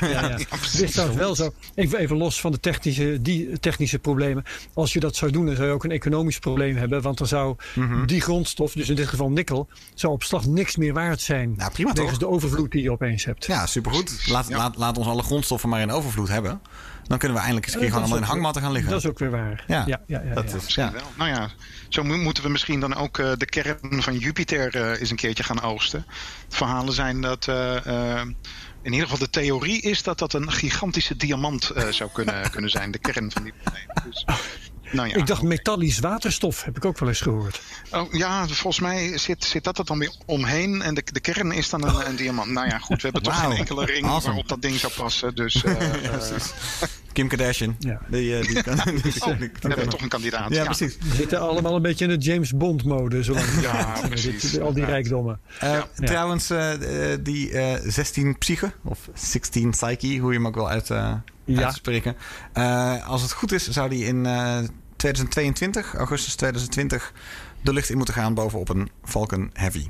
ja, 0.00 0.08
ja. 0.08 0.20
ja 0.28 0.36
Dit 0.76 0.96
is 0.96 1.14
wel 1.14 1.34
zo. 1.34 1.52
Even, 1.74 1.98
even 1.98 2.16
los 2.16 2.40
van 2.40 2.52
de 2.52 2.60
technische, 2.60 3.18
die 3.22 3.58
technische 3.60 3.98
problemen. 3.98 4.44
Als 4.74 4.92
je 4.92 5.00
dat 5.00 5.16
zou 5.16 5.30
doen, 5.30 5.46
dan 5.46 5.54
zou 5.54 5.68
je 5.68 5.74
ook 5.74 5.84
een 5.84 5.90
economisch 5.90 6.38
probleem 6.38 6.76
hebben. 6.76 7.02
Want 7.02 7.18
dan 7.18 7.26
zou 7.26 7.56
mm 7.74 7.88
-hmm. 7.88 8.06
die 8.06 8.20
grondstof, 8.20 8.72
dus 8.72 8.88
in 8.88 8.96
dit 8.96 9.08
geval 9.08 9.30
nikkel... 9.30 9.68
zou 9.94 10.12
op 10.12 10.22
slag 10.22 10.46
niks 10.46 10.76
meer 10.76 10.92
waard 10.92 11.20
zijn. 11.20 11.54
Nou, 11.56 11.72
prima 11.72 11.92
toch? 11.92 12.18
de 12.18 12.28
overvloed 12.28 12.70
die 12.70 12.82
je 12.82 12.90
opeens 12.90 13.24
hebt. 13.24 13.46
Ja, 13.46 13.66
supergoed. 13.66 14.26
Laat, 14.26 14.50
laat, 14.50 14.76
laat 14.76 14.98
ons 14.98 15.06
alle 15.06 15.22
grondstoffen 15.22 15.68
maar 15.68 15.80
in 15.80 15.90
overvloed 15.90 16.28
hebben. 16.28 16.60
Dan 17.06 17.18
kunnen 17.18 17.36
we 17.36 17.42
eindelijk 17.42 17.66
eens 17.66 17.74
een 17.74 17.80
keer 17.80 17.90
gewoon 17.90 18.04
allemaal 18.04 18.22
in 18.22 18.28
hangmatten 18.28 18.62
gaan 18.62 18.72
liggen. 18.72 18.90
Dat 18.90 19.00
is 19.04 19.10
ook 19.10 19.18
weer 19.18 19.30
waar. 19.30 19.64
Ja, 19.66 19.84
ja, 19.86 20.00
ja, 20.06 20.22
ja, 20.24 20.34
dat 20.34 20.50
ja. 20.50 20.56
Is, 20.56 20.74
ja. 20.74 20.92
Wel. 20.92 21.02
Nou 21.16 21.30
ja, 21.30 21.50
zo 21.88 22.04
moeten 22.04 22.42
we 22.42 22.48
misschien 22.48 22.80
dan 22.80 22.94
ook 22.94 23.18
uh, 23.18 23.32
de 23.36 23.46
kern 23.46 24.02
van 24.02 24.18
Jupiter 24.18 24.76
uh, 24.76 25.00
eens 25.00 25.10
een 25.10 25.16
keertje 25.16 25.42
gaan 25.42 25.62
oogsten. 25.62 26.06
Verhalen 26.48 26.92
zijn 26.92 27.20
dat. 27.20 27.46
Uh, 27.46 28.20
in 28.82 28.92
ieder 28.92 29.08
geval 29.08 29.26
de 29.26 29.30
theorie 29.30 29.80
is 29.80 30.02
dat 30.02 30.18
dat 30.18 30.32
een 30.32 30.52
gigantische 30.52 31.16
diamant 31.16 31.72
zou 31.90 32.10
kunnen, 32.12 32.50
kunnen 32.50 32.70
zijn, 32.70 32.90
de 32.90 32.98
kern 32.98 33.30
van 33.30 33.42
die 33.42 33.52
planeet. 33.62 33.86
Dus, 34.04 34.26
nou 34.94 35.08
ja, 35.08 35.14
ik 35.14 35.26
dacht 35.26 35.42
metallisch 35.42 35.98
waterstof, 35.98 36.64
heb 36.64 36.76
ik 36.76 36.84
ook 36.84 36.98
wel 36.98 37.08
eens 37.08 37.20
gehoord. 37.20 37.60
Oh, 37.90 38.12
ja, 38.12 38.46
volgens 38.46 38.80
mij 38.80 39.18
zit, 39.18 39.44
zit 39.44 39.64
dat 39.64 39.78
er 39.78 39.84
dan 39.84 39.98
weer 39.98 40.14
omheen 40.26 40.82
en 40.82 40.94
de, 40.94 41.02
de 41.12 41.20
kern 41.20 41.52
is 41.52 41.70
dan 41.70 41.84
een, 41.84 42.08
een 42.08 42.16
diamant. 42.16 42.50
Nou 42.50 42.68
ja, 42.68 42.78
goed, 42.78 42.96
we 42.96 43.02
hebben 43.02 43.22
toch 43.22 43.40
geen 43.40 43.52
enkele 43.52 43.84
ring 43.84 44.06
awesome. 44.06 44.26
waarop 44.26 44.48
dat 44.48 44.62
ding 44.62 44.78
zou 44.78 44.92
passen. 44.92 45.34
Dus, 45.34 45.62
uh, 45.64 45.72
Kim 47.12 47.28
Kardashian. 47.28 47.76
Ja. 47.78 48.00
Die, 48.08 48.38
uh, 48.38 48.46
die 48.46 48.62
kan, 48.62 48.76
die, 48.84 49.02
die, 49.02 49.24
oh, 49.24 49.38
die, 49.38 49.50
hebben 49.60 49.84
we 49.84 49.86
toch 49.86 50.00
een 50.00 50.08
kandidaat. 50.08 50.50
Ja, 50.50 50.56
ja, 50.56 50.64
precies. 50.64 50.96
We 51.00 51.14
zitten 51.14 51.40
allemaal 51.40 51.76
een 51.76 51.82
beetje 51.82 52.04
in 52.04 52.18
de 52.18 52.24
James 52.24 52.56
Bond 52.56 52.84
mode. 52.84 53.22
Zolang 53.22 53.60
ja, 53.60 53.96
precies. 54.08 54.60
al 54.60 54.72
die 54.72 54.84
rijkdommen. 54.84 55.40
Uh, 55.54 55.70
ja. 55.70 55.88
Trouwens, 55.94 56.50
uh, 56.50 56.70
die 57.20 57.50
16 57.86 58.38
psyche, 58.38 58.72
of 58.84 59.08
16 59.14 59.70
psyche, 59.70 60.18
hoe 60.18 60.30
je 60.30 60.36
hem 60.36 60.46
ook 60.46 60.54
wel 60.54 60.68
uit, 60.68 60.90
uitspreken. 61.46 62.16
als 63.06 63.22
het 63.22 63.32
goed 63.32 63.52
is, 63.52 63.68
zou 63.70 63.88
die 63.88 64.04
in 64.04 64.26
2022, 65.04 65.94
augustus 65.94 66.34
2020, 66.34 67.12
de 67.60 67.72
lucht 67.72 67.90
in 67.90 67.96
moeten 67.96 68.14
gaan 68.14 68.34
bovenop 68.34 68.68
een 68.68 68.90
Falcon 69.04 69.50
Heavy. 69.52 69.88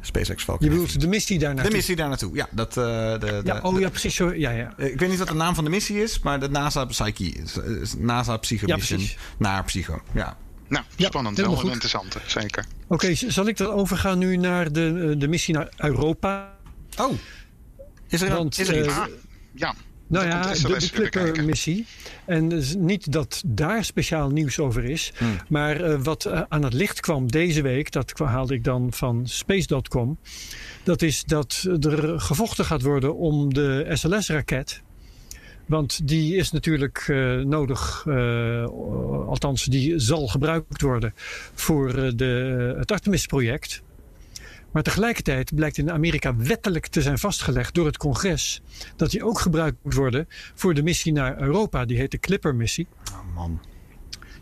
SpaceX 0.00 0.44
Falcon. 0.44 0.66
Je 0.66 0.72
bedoelt 0.72 1.00
de 1.00 1.06
missie 1.06 1.38
daar 1.38 1.54
naartoe? 1.54 1.70
De 1.70 1.76
missie 1.76 1.96
daar 1.96 2.08
naartoe, 2.08 2.34
ja. 2.34 2.48
Dat, 2.50 2.68
uh, 2.68 2.84
de, 2.84 3.18
de, 3.18 3.40
ja 3.44 3.60
oh 3.62 3.80
ja, 3.80 3.88
precies 3.88 4.14
zo. 4.14 4.34
Ja, 4.34 4.50
ja. 4.50 4.74
ik 4.76 4.98
weet 4.98 5.08
niet 5.08 5.18
wat 5.18 5.28
de 5.28 5.34
naam 5.34 5.54
van 5.54 5.64
de 5.64 5.70
missie 5.70 6.02
is, 6.02 6.20
maar 6.20 6.40
de 6.40 6.48
NASA 6.48 6.84
Psyche 6.84 7.24
is, 7.24 7.56
is 7.56 7.94
NASA 7.98 8.36
Psycho 8.36 8.66
ja, 8.66 8.76
Mission 8.76 9.08
naar 9.38 9.64
Psycho. 9.64 10.02
Ja. 10.12 10.36
Nou, 10.68 10.84
spannend. 10.96 11.36
Ja, 11.36 11.42
wel 11.42 11.60
een 11.60 11.70
interessante, 11.70 12.18
zeker. 12.26 12.64
Oké, 12.84 12.94
okay, 12.94 13.14
zal 13.14 13.46
ik 13.46 13.56
dan 13.56 13.70
overgaan 13.70 14.18
nu 14.18 14.36
naar 14.36 14.72
de, 14.72 15.10
eh, 15.10 15.20
de 15.20 15.28
missie 15.28 15.54
naar 15.54 15.68
Europa? 15.76 16.56
Oh, 16.96 17.12
is 18.08 18.22
er, 18.22 18.34
Want, 18.34 18.58
is 18.58 18.68
er 18.68 18.78
iets? 18.78 18.88
Uh, 18.88 19.04
ja. 19.54 19.74
Nou 20.06 20.26
ja, 20.26 20.52
de, 20.52 20.90
de 20.92 21.08
Clipper-missie. 21.08 21.86
En 22.26 22.48
dus 22.48 22.74
niet 22.74 23.12
dat 23.12 23.42
daar 23.46 23.84
speciaal 23.84 24.30
nieuws 24.30 24.58
over 24.58 24.84
is. 24.84 25.12
Hmm. 25.16 25.36
Maar 25.48 25.80
uh, 25.80 26.02
wat 26.02 26.24
uh, 26.24 26.42
aan 26.48 26.64
het 26.64 26.72
licht 26.72 27.00
kwam 27.00 27.30
deze 27.30 27.62
week, 27.62 27.92
dat 27.92 28.12
haalde 28.18 28.54
ik 28.54 28.64
dan 28.64 28.92
van 28.92 29.22
space.com. 29.26 30.18
Dat 30.82 31.02
is 31.02 31.24
dat 31.24 31.68
er 31.80 32.20
gevochten 32.20 32.64
gaat 32.64 32.82
worden 32.82 33.16
om 33.16 33.54
de 33.54 33.86
SLS-raket. 33.92 34.82
Want 35.66 36.08
die 36.08 36.36
is 36.36 36.50
natuurlijk 36.50 37.06
uh, 37.08 37.40
nodig, 37.40 38.06
althans 39.26 39.64
die 39.64 39.98
zal 39.98 40.26
gebruikt 40.26 40.80
worden 40.80 41.12
voor 41.54 42.16
de, 42.16 42.74
het 42.78 42.92
Artemis-project. 42.92 43.82
Maar 44.74 44.82
tegelijkertijd 44.82 45.54
blijkt 45.54 45.78
in 45.78 45.90
Amerika 45.90 46.36
wettelijk 46.36 46.86
te 46.86 47.02
zijn 47.02 47.18
vastgelegd 47.18 47.74
door 47.74 47.86
het 47.86 47.96
congres 47.96 48.62
dat 48.96 49.10
die 49.10 49.24
ook 49.24 49.38
gebruikt 49.38 49.76
moet 49.82 49.94
worden 49.94 50.28
voor 50.54 50.74
de 50.74 50.82
missie 50.82 51.12
naar 51.12 51.40
Europa. 51.40 51.84
Die 51.84 51.96
heet 51.96 52.10
de 52.10 52.18
Clipper-missie. 52.18 52.86
Oh 53.12 53.34
man. 53.34 53.60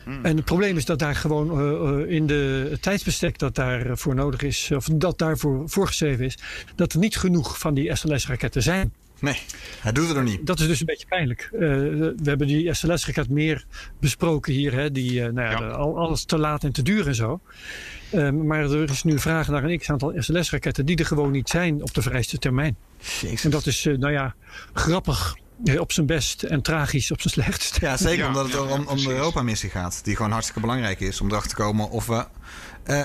Hmm. 0.04 0.24
En 0.24 0.36
het 0.36 0.44
probleem 0.44 0.76
is 0.76 0.84
dat 0.84 0.98
daar 0.98 1.14
gewoon 1.14 1.60
uh, 1.60 2.10
in 2.10 2.26
de, 2.26 2.68
het 2.70 2.82
tijdsbestek 2.82 3.38
dat 3.38 3.54
daarvoor 3.54 4.14
nodig 4.14 4.42
is, 4.42 4.70
of 4.70 4.84
dat 4.84 5.18
daarvoor 5.18 5.68
voorgeschreven 5.68 6.24
is, 6.24 6.38
dat 6.74 6.92
er 6.92 6.98
niet 6.98 7.16
genoeg 7.16 7.58
van 7.58 7.74
die 7.74 7.96
SLS-raketten 7.96 8.62
zijn. 8.62 8.92
Nee, 9.22 9.38
hij 9.80 9.92
doet 9.92 10.08
het 10.08 10.16
er 10.16 10.22
niet. 10.22 10.46
Dat 10.46 10.60
is 10.60 10.66
dus 10.66 10.80
een 10.80 10.86
beetje 10.86 11.06
pijnlijk. 11.06 11.48
Uh, 11.52 11.60
we 11.60 12.14
hebben 12.24 12.46
die 12.46 12.74
SLS-raket 12.74 13.28
meer 13.28 13.64
besproken 14.00 14.52
hier. 14.52 14.72
Hè, 14.72 14.90
die, 14.90 15.12
uh, 15.12 15.28
nou 15.28 15.50
ja, 15.50 15.68
ja. 15.68 15.74
alles 15.74 16.24
te 16.24 16.38
laat 16.38 16.64
en 16.64 16.72
te 16.72 16.82
duur 16.82 17.06
en 17.06 17.14
zo. 17.14 17.40
Um, 18.14 18.46
maar 18.46 18.70
er 18.70 18.90
is 18.90 19.02
nu 19.02 19.18
vraag 19.18 19.48
naar 19.48 19.64
een 19.64 19.78
x-aantal 19.78 20.12
SLS-raketten 20.16 20.86
die 20.86 20.96
er 20.96 21.06
gewoon 21.06 21.30
niet 21.30 21.48
zijn 21.48 21.82
op 21.82 21.94
de 21.94 22.02
vereiste 22.02 22.38
termijn. 22.38 22.76
Jezus. 23.20 23.44
En 23.44 23.50
dat 23.50 23.66
is, 23.66 23.86
uh, 23.86 23.98
nou 23.98 24.12
ja, 24.12 24.34
grappig 24.72 25.36
op 25.78 25.92
zijn 25.92 26.06
best 26.06 26.42
en 26.42 26.62
tragisch 26.62 27.10
op 27.10 27.20
zijn 27.20 27.32
slechtst. 27.32 27.80
Ja, 27.80 27.96
zeker 27.96 28.22
ja, 28.22 28.28
omdat 28.28 28.44
het 28.44 28.52
ja, 28.52 28.60
om, 28.60 28.86
om 28.86 28.96
de 28.96 29.10
Europa-missie 29.10 29.70
gaat. 29.70 30.00
Die 30.04 30.16
gewoon 30.16 30.30
hartstikke 30.30 30.60
belangrijk 30.60 31.00
is 31.00 31.20
om 31.20 31.28
erachter 31.28 31.50
te 31.50 31.56
komen 31.56 31.90
of 31.90 32.06
we 32.06 32.26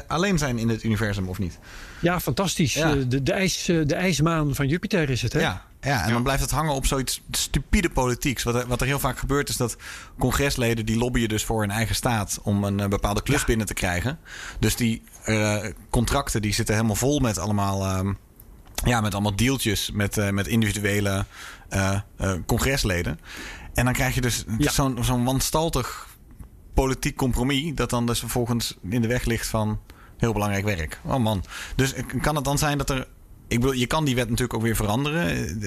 alleen 0.07 0.37
zijn 0.37 0.57
in 0.57 0.69
het 0.69 0.83
universum 0.83 1.29
of 1.29 1.39
niet. 1.39 1.59
Ja, 2.01 2.19
fantastisch. 2.19 2.73
De, 2.73 3.23
de, 3.23 3.33
ijs, 3.33 3.65
de 3.65 3.95
ijsmaan 3.95 4.55
van 4.55 4.67
Jupiter 4.67 5.09
is 5.09 5.21
het, 5.21 5.33
hè? 5.33 5.39
Ja, 5.39 5.65
ja, 5.81 6.03
en 6.03 6.11
dan 6.11 6.23
blijft 6.23 6.41
het 6.41 6.51
hangen 6.51 6.73
op 6.73 6.85
zoiets 6.85 7.21
stupide 7.31 7.89
politieks. 7.89 8.43
Wat 8.43 8.55
er, 8.55 8.67
wat 8.67 8.81
er 8.81 8.87
heel 8.87 8.99
vaak 8.99 9.17
gebeurt 9.17 9.49
is 9.49 9.57
dat 9.57 9.77
congresleden 10.19 10.85
die 10.85 10.97
lobbyen 10.97 11.29
dus 11.29 11.45
voor 11.45 11.61
hun 11.61 11.71
eigen 11.71 11.95
staat 11.95 12.39
om 12.43 12.63
een 12.63 12.89
bepaalde 12.89 13.21
klus 13.21 13.45
binnen 13.45 13.67
te 13.67 13.73
krijgen. 13.73 14.19
Dus 14.59 14.75
die 14.75 15.03
contracten 15.89 16.41
die 16.41 16.53
zitten 16.53 16.75
helemaal 16.75 16.95
vol 16.95 17.19
met 17.19 17.37
allemaal. 17.37 17.85
Ehm, 17.85 18.13
ja, 18.85 19.01
met 19.01 19.13
allemaal 19.13 19.35
deeltjes 19.35 19.91
met, 19.91 20.31
met 20.31 20.47
individuele 20.47 21.25
congresleden. 22.45 23.19
En 23.73 23.85
dan 23.85 23.93
krijg 23.93 24.15
je 24.15 24.21
dus 24.21 24.45
zo'n 24.59 24.97
zo'n 25.03 25.23
wanstaltig 25.23 26.07
politiek 26.73 27.15
compromis. 27.15 27.75
dat 27.75 27.89
dan 27.89 28.05
dus 28.05 28.19
vervolgens 28.19 28.77
in 28.89 29.01
de 29.01 29.07
weg 29.07 29.25
ligt 29.25 29.47
van 29.47 29.79
heel 30.17 30.33
belangrijk 30.33 30.65
werk. 30.65 30.99
Oh 31.03 31.17
man. 31.17 31.43
Dus 31.75 31.93
kan 32.21 32.35
het 32.35 32.45
dan 32.45 32.57
zijn 32.57 32.77
dat 32.77 32.89
er. 32.89 33.07
Ik 33.47 33.59
bedoel, 33.59 33.75
je 33.75 33.87
kan 33.87 34.05
die 34.05 34.15
wet 34.15 34.29
natuurlijk 34.29 34.53
ook 34.53 34.61
weer 34.61 34.75
veranderen. 34.75 35.59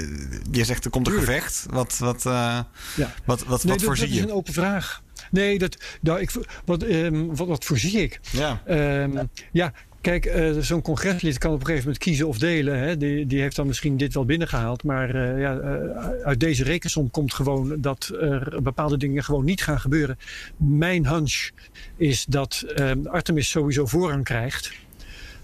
Je 0.50 0.64
zegt 0.64 0.84
er 0.84 0.90
komt 0.90 1.06
een 1.06 1.12
gevecht. 1.12 1.66
Wat, 1.70 1.98
wat, 1.98 2.24
uh, 2.26 2.58
ja. 2.96 3.14
wat, 3.24 3.44
wat, 3.44 3.64
nee, 3.64 3.74
wat 3.74 3.82
voorzie 3.82 4.08
je? 4.08 4.14
Dat 4.14 4.24
is 4.24 4.30
een 4.30 4.36
open 4.36 4.52
vraag. 4.52 5.02
Nee, 5.30 5.58
dat, 5.58 5.76
nou, 6.00 6.20
ik, 6.20 6.30
wat, 6.64 6.82
um, 6.82 7.36
wat, 7.36 7.46
wat 7.46 7.64
voorzie 7.64 8.02
ik? 8.02 8.20
Ja. 8.30 8.62
Um, 9.02 9.28
ja, 9.52 9.72
Kijk, 10.00 10.26
uh, 10.26 10.58
zo'n 10.58 10.82
congreslid 10.82 11.38
kan 11.38 11.52
op 11.52 11.60
een 11.60 11.66
gegeven 11.66 11.84
moment 11.84 12.04
kiezen 12.04 12.28
of 12.28 12.38
delen. 12.38 12.78
Hè. 12.78 12.96
Die, 12.96 13.26
die 13.26 13.40
heeft 13.40 13.56
dan 13.56 13.66
misschien 13.66 13.96
dit 13.96 14.14
wel 14.14 14.24
binnengehaald. 14.24 14.84
Maar 14.84 15.14
uh, 15.14 15.40
ja, 15.40 15.54
uh, 15.54 16.24
uit 16.24 16.40
deze 16.40 16.64
rekensom 16.64 17.10
komt 17.10 17.34
gewoon 17.34 17.80
dat 17.80 18.12
er 18.20 18.62
bepaalde 18.62 18.96
dingen 18.96 19.24
gewoon 19.24 19.44
niet 19.44 19.62
gaan 19.62 19.80
gebeuren. 19.80 20.18
Mijn 20.56 21.06
hunch 21.06 21.50
is 21.96 22.24
dat 22.24 22.64
Artemis 23.04 23.50
sowieso 23.50 23.86
voorrang 23.86 24.24
krijgt. 24.24 24.72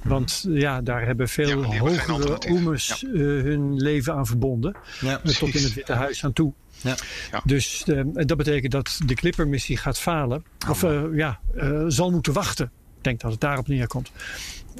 Want 0.03 0.47
ja, 0.49 0.83
daar 0.83 1.07
hebben 1.07 1.29
veel 1.29 1.63
ja, 1.63 1.79
hogere 1.79 2.39
oemes 2.51 3.05
ja. 3.13 3.19
hun 3.19 3.77
leven 3.77 4.15
aan 4.15 4.27
verbonden. 4.27 4.77
Ja, 5.01 5.19
tot 5.19 5.55
in 5.55 5.63
het 5.63 5.75
Witte 5.75 5.93
Huis 5.93 6.25
aan 6.25 6.33
toe. 6.33 6.53
Ja. 6.81 6.97
Dus 7.45 7.85
dat 8.13 8.37
betekent 8.37 8.73
dat 8.73 9.01
de 9.07 9.15
Clipper-missie 9.15 9.77
gaat 9.77 9.99
falen. 9.99 10.45
Oh, 10.65 10.71
of 10.71 10.87
ja, 11.15 11.41
zal 11.89 12.11
moeten 12.11 12.33
wachten 12.33 12.71
denk 13.07 13.21
dat 13.21 13.31
het 13.31 13.41
daarop 13.41 13.69
neerkomt. 13.69 14.11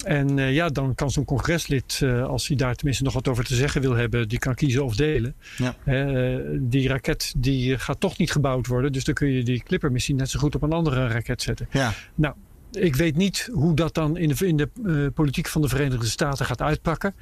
En 0.05 0.37
uh, 0.37 0.55
ja, 0.55 0.69
dan 0.69 0.95
kan 0.95 1.11
zo'n 1.11 1.25
congreslid, 1.25 2.01
uh, 2.03 2.27
als 2.27 2.49
hij 2.49 2.57
daar 2.57 2.75
tenminste 2.75 3.05
nog 3.05 3.13
wat 3.13 3.29
over 3.29 3.45
te 3.45 3.55
zeggen 3.55 3.81
wil 3.81 3.95
hebben, 3.95 4.29
die 4.29 4.39
kan 4.39 4.55
kiezen 4.55 4.85
of 4.85 4.97
delen. 4.97 5.35
Ja. 5.57 5.75
Uh, 5.85 6.41
die 6.61 6.89
raket 6.89 7.35
die 7.37 7.79
gaat 7.79 8.01
toch 8.01 8.19
niet 8.19 8.31
gebouwd 8.31 8.67
worden, 8.67 8.93
dus 8.93 9.05
dan 9.05 9.15
kun 9.15 9.29
je 9.29 9.43
die 9.43 9.63
Clipper-missie 9.63 10.15
net 10.15 10.31
zo 10.31 10.39
goed 10.39 10.55
op 10.55 10.63
een 10.63 10.73
andere 10.73 11.09
raket 11.09 11.43
zetten. 11.43 11.69
Ja. 11.71 11.93
Nou, 12.15 12.35
ik 12.77 12.97
weet 12.97 13.17
niet 13.17 13.49
hoe 13.53 13.75
dat 13.75 13.95
dan 13.95 14.17
in 14.17 14.29
de, 14.29 14.47
in 14.47 14.57
de 14.57 14.69
politiek 15.15 15.49
van 15.49 15.63
de 15.63 15.69
Verenigde 15.69 16.07
Staten 16.07 16.47
gaat 16.47 16.63
uitpakken. 16.63 17.15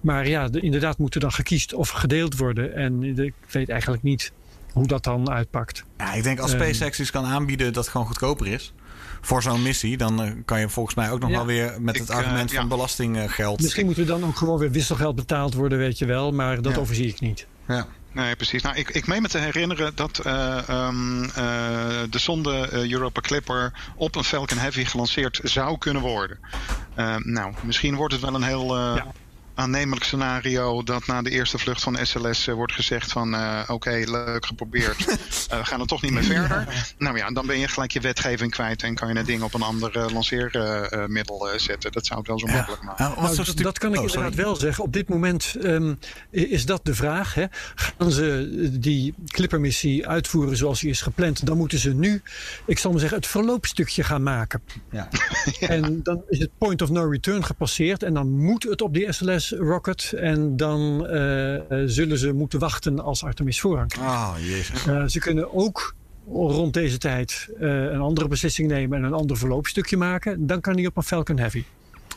Maar 0.00 0.28
ja, 0.28 0.48
de, 0.48 0.60
inderdaad 0.60 0.98
moet 0.98 1.14
er 1.14 1.20
dan 1.20 1.32
gekiest 1.32 1.74
of 1.74 1.88
gedeeld 1.88 2.36
worden. 2.36 2.74
En 2.74 3.18
ik 3.18 3.34
weet 3.50 3.68
eigenlijk 3.68 4.02
niet 4.02 4.32
hoe 4.72 4.86
dat 4.86 5.04
dan 5.04 5.30
uitpakt. 5.30 5.84
Ja, 5.98 6.12
ik 6.12 6.22
denk 6.22 6.38
als 6.38 6.50
SpaceX 6.50 7.00
iets 7.00 7.10
kan 7.10 7.24
aanbieden 7.24 7.72
dat 7.72 7.88
gewoon 7.88 8.06
goedkoper 8.06 8.46
is 8.46 8.72
voor 9.20 9.42
zo'n 9.42 9.62
missie, 9.62 9.96
dan 9.96 10.24
uh, 10.24 10.30
kan 10.44 10.60
je 10.60 10.68
volgens 10.68 10.94
mij 10.94 11.10
ook 11.10 11.20
nog 11.20 11.30
wel 11.30 11.46
weer 11.46 11.76
met 11.80 11.98
het 11.98 12.10
argument 12.10 12.50
uh, 12.50 12.56
van 12.56 12.64
ja. 12.64 12.74
belastinggeld. 12.74 13.60
Misschien 13.60 13.86
moet 13.86 13.98
er 13.98 14.06
dan 14.06 14.24
ook 14.24 14.36
gewoon 14.36 14.58
weer 14.58 14.70
wisselgeld 14.70 15.14
betaald 15.14 15.54
worden, 15.54 15.78
weet 15.78 15.98
je 15.98 16.06
wel, 16.06 16.32
maar 16.32 16.62
dat 16.62 16.78
overzie 16.78 17.06
ik 17.06 17.20
niet. 17.20 17.46
Ja. 17.68 17.86
Nee, 18.14 18.36
precies. 18.36 18.62
Nou, 18.62 18.76
ik, 18.76 18.90
ik 18.90 19.06
meen 19.06 19.22
me 19.22 19.28
te 19.28 19.38
herinneren 19.38 19.92
dat 19.94 20.20
uh, 20.26 20.58
um, 20.68 21.22
uh, 21.22 21.28
de 22.10 22.18
zonde 22.18 22.68
uh, 22.72 22.92
Europa 22.92 23.20
Clipper 23.20 23.72
op 23.96 24.16
een 24.16 24.24
Falcon 24.24 24.58
Heavy 24.58 24.84
gelanceerd 24.84 25.40
zou 25.42 25.78
kunnen 25.78 26.02
worden. 26.02 26.38
nou, 27.22 27.54
misschien 27.62 27.94
wordt 27.94 28.12
het 28.12 28.22
wel 28.22 28.34
een 28.34 28.42
heel 28.42 28.76
aannemelijk 29.54 30.04
scenario 30.04 30.82
dat 30.82 31.06
na 31.06 31.22
de 31.22 31.30
eerste 31.30 31.58
vlucht 31.58 31.82
van 31.82 31.98
SLS 32.02 32.46
uh, 32.46 32.54
wordt 32.54 32.72
gezegd 32.72 33.12
van 33.12 33.34
uh, 33.34 33.60
oké, 33.62 33.72
okay, 33.72 34.04
leuk 34.04 34.46
geprobeerd, 34.46 35.00
uh, 35.00 35.06
we 35.60 35.64
gaan 35.64 35.80
er 35.80 35.86
toch 35.86 36.02
niet 36.02 36.12
meer 36.12 36.24
verder. 36.24 36.94
Nou 36.98 37.16
ja, 37.16 37.30
dan 37.30 37.46
ben 37.46 37.58
je 37.58 37.68
gelijk 37.68 37.90
je 37.90 38.00
wetgeving 38.00 38.50
kwijt 38.50 38.82
en 38.82 38.94
kan 38.94 39.08
je 39.08 39.16
het 39.16 39.26
ding 39.26 39.42
op 39.42 39.54
een 39.54 39.62
ander 39.62 40.12
lanceermiddel 40.12 41.48
zetten. 41.56 41.92
Dat 41.92 42.06
zou 42.06 42.18
het 42.18 42.28
wel 42.28 42.38
zo 42.38 42.46
makkelijk 42.46 42.82
maken. 42.82 43.04
Nou, 43.16 43.36
dat, 43.36 43.56
dat 43.56 43.78
kan 43.78 43.92
ik 43.92 43.98
oh, 43.98 44.04
inderdaad 44.04 44.34
wel 44.34 44.56
zeggen. 44.56 44.84
Op 44.84 44.92
dit 44.92 45.08
moment 45.08 45.54
um, 45.62 45.98
is 46.30 46.66
dat 46.66 46.84
de 46.84 46.94
vraag. 46.94 47.34
Hè. 47.34 47.44
Gaan 47.74 48.10
ze 48.10 48.48
die 48.80 49.14
Clipper-missie 49.26 50.08
uitvoeren 50.08 50.56
zoals 50.56 50.80
die 50.80 50.90
is 50.90 51.00
gepland, 51.00 51.46
dan 51.46 51.56
moeten 51.56 51.78
ze 51.78 51.94
nu, 51.94 52.22
ik 52.66 52.78
zal 52.78 52.90
maar 52.90 53.00
zeggen, 53.00 53.18
het 53.18 53.26
verloopstukje 53.26 54.04
gaan 54.04 54.22
maken. 54.22 54.62
Ja. 54.90 55.08
En 55.60 56.02
dan 56.02 56.22
is 56.28 56.38
het 56.38 56.50
point 56.58 56.82
of 56.82 56.90
no 56.90 57.08
return 57.08 57.44
gepasseerd 57.44 58.02
en 58.02 58.14
dan 58.14 58.30
moet 58.30 58.62
het 58.62 58.82
op 58.82 58.94
die 58.94 59.12
SLS 59.12 59.43
Rocket. 59.50 60.12
En 60.16 60.56
dan 60.56 61.06
uh, 61.10 61.60
zullen 61.86 62.18
ze 62.18 62.32
moeten 62.32 62.58
wachten 62.58 63.00
als 63.00 63.24
Artemis 63.24 63.60
voorrang 63.60 63.88
krijgt. 63.88 64.12
Oh, 64.12 64.34
jezus. 64.38 64.86
Uh, 64.86 65.06
ze 65.06 65.18
kunnen 65.18 65.54
ook 65.54 65.94
rond 66.28 66.74
deze 66.74 66.98
tijd 66.98 67.48
een 67.58 68.00
andere 68.00 68.28
beslissing 68.28 68.68
nemen 68.68 68.98
en 68.98 69.04
een 69.04 69.12
ander 69.12 69.36
verloopstukje 69.36 69.96
maken. 69.96 70.46
Dan 70.46 70.60
kan 70.60 70.76
die 70.76 70.86
op 70.86 70.96
een 70.96 71.02
Falcon 71.02 71.38
Heavy. 71.38 71.64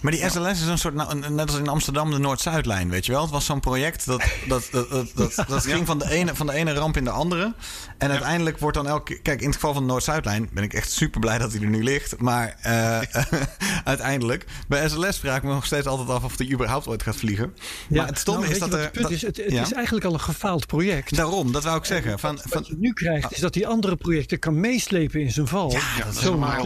Maar 0.02 0.12
die 0.12 0.30
SLS 0.30 0.52
is 0.52 0.66
een 0.66 0.78
soort, 0.78 0.94
nou, 0.94 1.30
net 1.30 1.50
als 1.50 1.60
in 1.60 1.68
Amsterdam 1.68 2.12
de 2.12 2.18
Noord-Zuidlijn, 2.18 2.90
weet 2.90 3.06
je 3.06 3.12
wel? 3.12 3.22
Het 3.22 3.32
was 3.32 3.46
zo'n 3.46 3.60
project 3.60 4.06
dat, 4.06 4.24
dat, 4.48 4.68
dat, 4.72 4.90
dat, 4.90 5.12
dat, 5.16 5.44
dat 5.48 5.66
ging 5.72 5.86
van 5.86 6.00
de, 6.00 6.10
ene, 6.10 6.36
van 6.36 6.48
de 6.48 6.54
ene 6.54 6.74
ramp 6.74 6.98
in 6.98 7.04
de 7.04 7.10
andere. 7.10 7.54
En 7.98 8.10
uiteindelijk 8.10 8.60
wordt 8.60 8.78
dan 8.78 8.88
elke... 8.88 9.20
Kijk, 9.22 9.40
in 9.40 9.46
het 9.46 9.56
geval 9.56 9.74
van 9.74 9.82
de 9.82 9.90
Noord-Zuidlijn 9.90 10.50
ben 10.54 10.64
ik 10.64 10.74
echt 10.74 10.92
super 10.92 11.20
blij 11.20 11.38
dat 11.38 11.52
hij 11.52 11.62
er 11.62 11.68
nu 11.68 11.84
ligt. 11.84 12.20
Maar 12.20 12.58
uh, 12.66 13.00
uiteindelijk, 13.84 14.46
bij 14.68 14.90
SLS 14.90 15.20
vraag 15.20 15.38
ik 15.38 15.44
me 15.44 15.54
nog 15.54 15.66
steeds 15.66 15.88
altijd 15.88 16.10
af 16.10 16.24
of 16.24 16.38
hij 16.38 16.52
überhaupt 16.52 16.88
ooit 16.88 17.04
gaat 17.04 17.16
vliegen. 17.16 17.56
Ja, 17.88 17.98
maar 17.98 18.08
het 18.08 18.20
stomme 18.20 18.42
nou, 18.42 18.54
is 18.54 18.60
dat 18.60 18.74
er... 18.74 18.80
Het, 18.80 18.92
punt 18.92 19.10
is, 19.10 19.22
het, 19.22 19.38
het 19.38 19.52
is 19.52 19.74
eigenlijk 19.74 20.06
al 20.06 20.14
een 20.14 20.20
gefaald 20.20 20.68
project. 20.68 21.16
Daarom, 21.16 21.52
dat 21.52 21.64
wou 21.64 21.78
ik 21.78 21.86
zeggen. 21.86 22.20
Van, 22.20 22.36
wat, 22.36 22.46
van, 22.48 22.62
wat 22.62 22.68
je 22.68 22.76
nu 22.80 22.94
krijgt 22.94 23.32
is 23.32 23.40
dat 23.40 23.56
hij 23.56 23.66
andere 23.66 23.96
projecten 23.96 24.40
kan 24.40 24.60
meeslepen 24.60 25.22
in 25.22 25.32
zijn 25.32 25.48
val. 25.48 25.72
Ja, 25.72 25.80
dat 26.06 26.16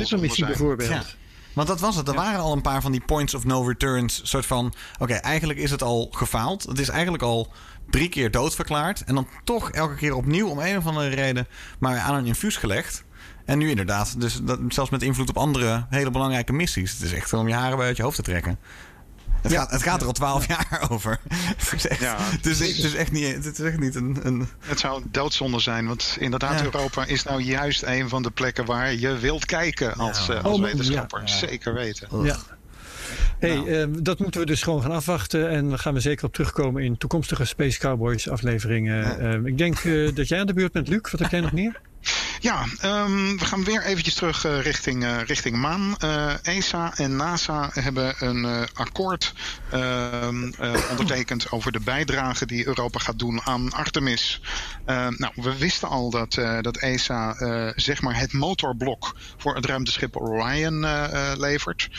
Zo'n 0.07 0.19
missie 0.19 0.45
bijvoorbeeld. 0.45 1.19
Want 1.53 1.67
dat 1.67 1.79
was 1.79 1.95
het. 1.95 2.07
Er 2.07 2.13
waren 2.13 2.39
al 2.39 2.53
een 2.53 2.61
paar 2.61 2.81
van 2.81 2.91
die 2.91 3.03
points 3.05 3.33
of 3.33 3.45
no 3.45 3.63
returns. 3.67 4.21
Soort 4.23 4.45
van: 4.45 4.73
oké, 4.99 5.13
eigenlijk 5.13 5.59
is 5.59 5.71
het 5.71 5.83
al 5.83 6.07
gefaald. 6.11 6.63
Het 6.63 6.79
is 6.79 6.89
eigenlijk 6.89 7.23
al 7.23 7.51
drie 7.89 8.09
keer 8.09 8.31
doodverklaard. 8.31 9.03
En 9.03 9.15
dan 9.15 9.27
toch 9.43 9.71
elke 9.71 9.95
keer 9.95 10.15
opnieuw 10.15 10.47
om 10.47 10.59
een 10.59 10.77
of 10.77 10.85
andere 10.85 11.07
reden 11.07 11.47
maar 11.79 11.99
aan 11.99 12.15
een 12.15 12.25
infuus 12.25 12.57
gelegd. 12.57 13.03
En 13.45 13.57
nu 13.57 13.69
inderdaad, 13.69 14.21
dus 14.21 14.39
dat, 14.41 14.59
zelfs 14.67 14.89
met 14.89 15.01
invloed 15.01 15.29
op 15.29 15.37
andere 15.37 15.85
hele 15.89 16.11
belangrijke 16.11 16.53
missies. 16.53 16.91
Het 16.91 17.01
is 17.01 17.13
echt 17.13 17.33
om 17.33 17.47
je 17.47 17.53
haren 17.53 17.77
bij 17.77 17.87
uit 17.87 17.97
je 17.97 18.03
hoofd 18.03 18.15
te 18.15 18.21
trekken. 18.21 18.59
Het, 19.41 19.53
gaat, 19.53 19.71
het 19.71 19.83
gaat 19.83 20.01
er 20.01 20.07
al 20.07 20.13
twaalf 20.13 20.47
jaar 20.47 20.87
over. 20.89 21.19
het, 21.57 21.73
is 21.75 21.87
echt, 21.87 21.99
ja, 21.99 22.15
het, 22.19 22.45
is, 22.45 22.59
het, 22.59 22.83
is 22.85 22.93
echt 22.93 23.11
niet, 23.11 23.45
het 23.45 23.59
is 23.59 23.65
echt 23.65 23.79
niet 23.79 23.95
een, 23.95 24.19
een... 24.23 24.47
Het 24.59 24.79
zou 24.79 25.03
doodzonde 25.11 25.59
zijn, 25.59 25.87
want 25.87 26.17
inderdaad, 26.19 26.59
ja. 26.59 26.65
Europa 26.65 27.05
is 27.05 27.23
nou 27.23 27.41
juist 27.41 27.83
een 27.83 28.09
van 28.09 28.23
de 28.23 28.31
plekken 28.31 28.65
waar 28.65 28.93
je 28.93 29.17
wilt 29.17 29.45
kijken 29.45 29.93
als, 29.93 30.27
ja. 30.27 30.33
uh, 30.33 30.43
als 30.43 30.57
oh, 30.57 30.63
wetenschapper. 30.63 31.21
Zeker 31.29 31.73
weten. 31.73 32.23
Ja. 32.23 32.37
Hey, 33.39 33.55
nou. 33.55 33.69
uh, 33.69 33.85
dat 34.03 34.19
moeten 34.19 34.39
we 34.39 34.45
dus 34.45 34.61
gewoon 34.61 34.81
gaan 34.81 34.91
afwachten. 34.91 35.49
En 35.49 35.69
daar 35.69 35.79
gaan 35.79 35.93
we 35.93 35.99
zeker 35.99 36.25
op 36.25 36.33
terugkomen 36.33 36.83
in 36.83 36.97
toekomstige 36.97 37.45
Space 37.45 37.79
Cowboys 37.79 38.29
afleveringen. 38.29 39.21
Uh, 39.21 39.45
ik 39.45 39.57
denk 39.57 39.83
dat 40.15 40.27
jij 40.27 40.39
aan 40.39 40.47
de 40.47 40.53
beurt 40.53 40.71
bent, 40.71 40.87
Luc. 40.87 41.11
Wat 41.11 41.19
heb 41.19 41.31
jij 41.31 41.39
nog 41.39 41.51
meer? 41.51 41.81
Ja, 42.41 42.65
um, 42.83 43.37
we 43.37 43.45
gaan 43.45 43.63
weer 43.63 43.83
eventjes 43.83 44.13
terug 44.13 44.45
uh, 44.45 44.61
richting, 44.61 45.03
uh, 45.03 45.21
richting 45.21 45.55
maan. 45.55 45.95
Uh, 46.03 46.33
ESA 46.41 46.97
en 46.97 47.15
NASA 47.15 47.69
hebben 47.73 48.15
een 48.19 48.67
akkoord 48.73 49.33
ehm, 49.71 50.51
ondertekend 50.89 51.51
over 51.51 51.71
de 51.71 51.79
bijdrage 51.79 52.45
die 52.45 52.67
Europa 52.67 52.99
gaat 52.99 53.19
doen 53.19 53.41
aan 53.41 53.73
Artemis. 53.73 54.41
nou, 54.85 55.31
we 55.35 55.57
wisten 55.57 55.87
al 55.87 56.09
dat, 56.09 56.33
dat 56.61 56.77
ESA 56.77 57.35
zeg 57.75 58.01
maar 58.01 58.19
het 58.19 58.33
motorblok 58.33 59.15
voor 59.37 59.55
het 59.55 59.65
ruimteschip 59.65 60.15
Orion 60.15 60.85
levert. 61.37 61.89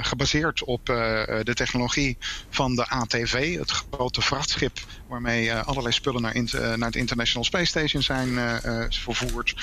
gebaseerd 0.00 0.64
op 0.64 0.86
de 0.86 1.52
technologie 1.54 2.16
van 2.50 2.74
de 2.74 2.88
ATV, 2.88 3.58
het 3.58 3.70
grote 3.70 4.22
vrachtschip 4.22 4.80
waarmee 5.12 5.52
allerlei 5.54 5.94
spullen 5.94 6.22
naar, 6.22 6.34
naar 6.78 6.88
het 6.88 6.96
International 6.96 7.44
Space 7.44 7.64
Station 7.64 8.02
zijn 8.02 8.60
vervoerd. 8.90 9.54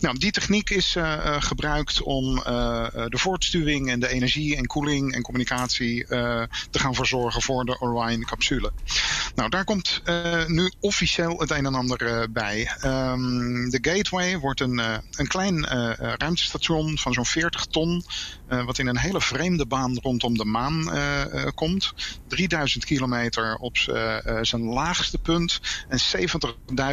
Nou, 0.00 0.18
die 0.18 0.30
techniek 0.30 0.70
is 0.70 0.96
gebruikt 1.38 2.02
om 2.02 2.34
de 2.34 3.18
voortstuwing 3.18 3.90
en 3.90 4.00
de 4.00 4.08
energie 4.08 4.56
en 4.56 4.66
koeling 4.66 5.14
en 5.14 5.22
communicatie 5.22 6.06
te 6.06 6.48
gaan 6.78 6.94
verzorgen 6.94 7.42
voor 7.42 7.64
de 7.64 7.80
Orion-capsule. 7.80 8.72
Nou, 9.34 9.48
daar 9.48 9.64
komt 9.64 10.02
nu 10.46 10.72
officieel 10.80 11.38
het 11.38 11.50
een 11.50 11.66
en 11.66 11.74
ander 11.74 12.30
bij. 12.32 12.70
Um, 12.84 13.70
de 13.70 13.78
Gateway 13.80 14.38
wordt 14.38 14.60
een, 14.60 14.78
een 15.10 15.26
klein 15.26 15.66
ruimtestation 15.96 16.98
van 16.98 17.12
zo'n 17.12 17.26
40 17.26 17.66
ton, 17.66 18.04
wat 18.48 18.78
in 18.78 18.86
een 18.86 18.98
hele 18.98 19.20
vreemde 19.20 19.66
baan 19.66 19.98
rondom 20.02 20.38
de 20.38 20.44
maan 20.44 20.90
komt. 21.54 21.94
3000 22.28 22.84
kilometer 22.84 23.56
op 23.56 23.76
zijn 24.42 24.62
laagste 24.62 25.18
punt 25.18 25.60
en 25.88 26.00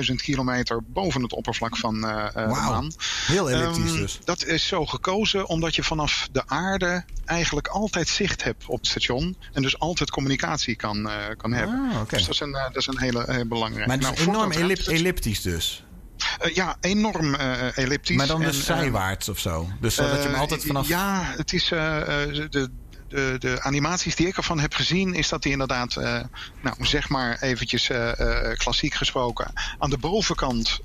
70.000 0.09 0.15
kilometer 0.15 0.83
boven 0.83 1.21
het 1.21 1.33
oppervlak 1.33 1.77
van, 1.77 2.01
wow. 2.01 2.51
maan. 2.51 2.91
Heel 3.25 3.51
elliptisch 3.51 3.91
um, 3.91 3.97
dus. 3.97 4.19
Dat 4.23 4.45
is 4.45 4.67
zo 4.67 4.85
gekozen 4.85 5.47
omdat 5.47 5.75
je 5.75 5.83
vanaf 5.83 6.29
de 6.31 6.47
aarde 6.47 7.03
eigenlijk 7.25 7.67
altijd 7.67 8.07
zicht 8.07 8.43
hebt 8.43 8.65
op 8.65 8.77
het 8.77 8.87
station. 8.87 9.35
En 9.53 9.61
dus 9.61 9.79
altijd 9.79 10.09
communicatie 10.09 10.75
kan, 10.75 11.09
kan 11.37 11.53
hebben. 11.53 11.89
Ah, 11.91 12.01
okay. 12.01 12.19
Dus 12.19 12.30
dat 12.39 12.47
is 12.49 12.55
een, 12.55 12.63
dat 12.73 12.75
is 12.75 12.87
een 12.87 12.99
hele, 12.99 13.23
hele 13.27 13.45
belangrijke. 13.45 13.87
Maar 13.87 14.09
het 14.09 14.19
is 14.19 14.25
nou, 14.25 14.37
enorm 14.37 14.51
ellip 14.51 14.79
elliptisch 14.79 15.41
dus. 15.41 15.85
Uh, 16.45 16.55
ja, 16.55 16.77
enorm 16.79 17.33
uh, 17.33 17.77
elliptisch. 17.77 18.15
Maar 18.15 18.27
dan 18.27 18.41
dus 18.41 18.65
zijwaarts 18.65 19.29
of 19.29 19.39
zo? 19.39 19.67
Dus 19.79 19.95
zodat 19.95 20.23
je 20.23 20.29
hem 20.29 20.39
altijd 20.39 20.65
vanaf... 20.65 20.87
Ja, 20.87 21.33
het 21.37 21.53
is... 21.53 21.67
de, 21.67 22.69
de, 23.11 23.35
de, 23.39 23.61
animaties 23.61 24.15
die 24.15 24.27
ik 24.27 24.37
ervan 24.37 24.59
heb 24.59 24.73
gezien, 24.73 25.13
is 25.13 25.29
dat 25.29 25.43
hij 25.43 25.51
inderdaad, 25.51 25.95
uh, 25.95 26.19
nou 26.61 26.75
zeg 26.85 27.09
maar 27.09 27.37
eventjes 27.41 27.89
uh, 27.89 28.11
uh, 28.19 28.51
klassiek 28.53 28.93
gesproken, 28.93 29.53
aan 29.79 29.89
de 29.89 29.97
bovenkant 29.97 30.79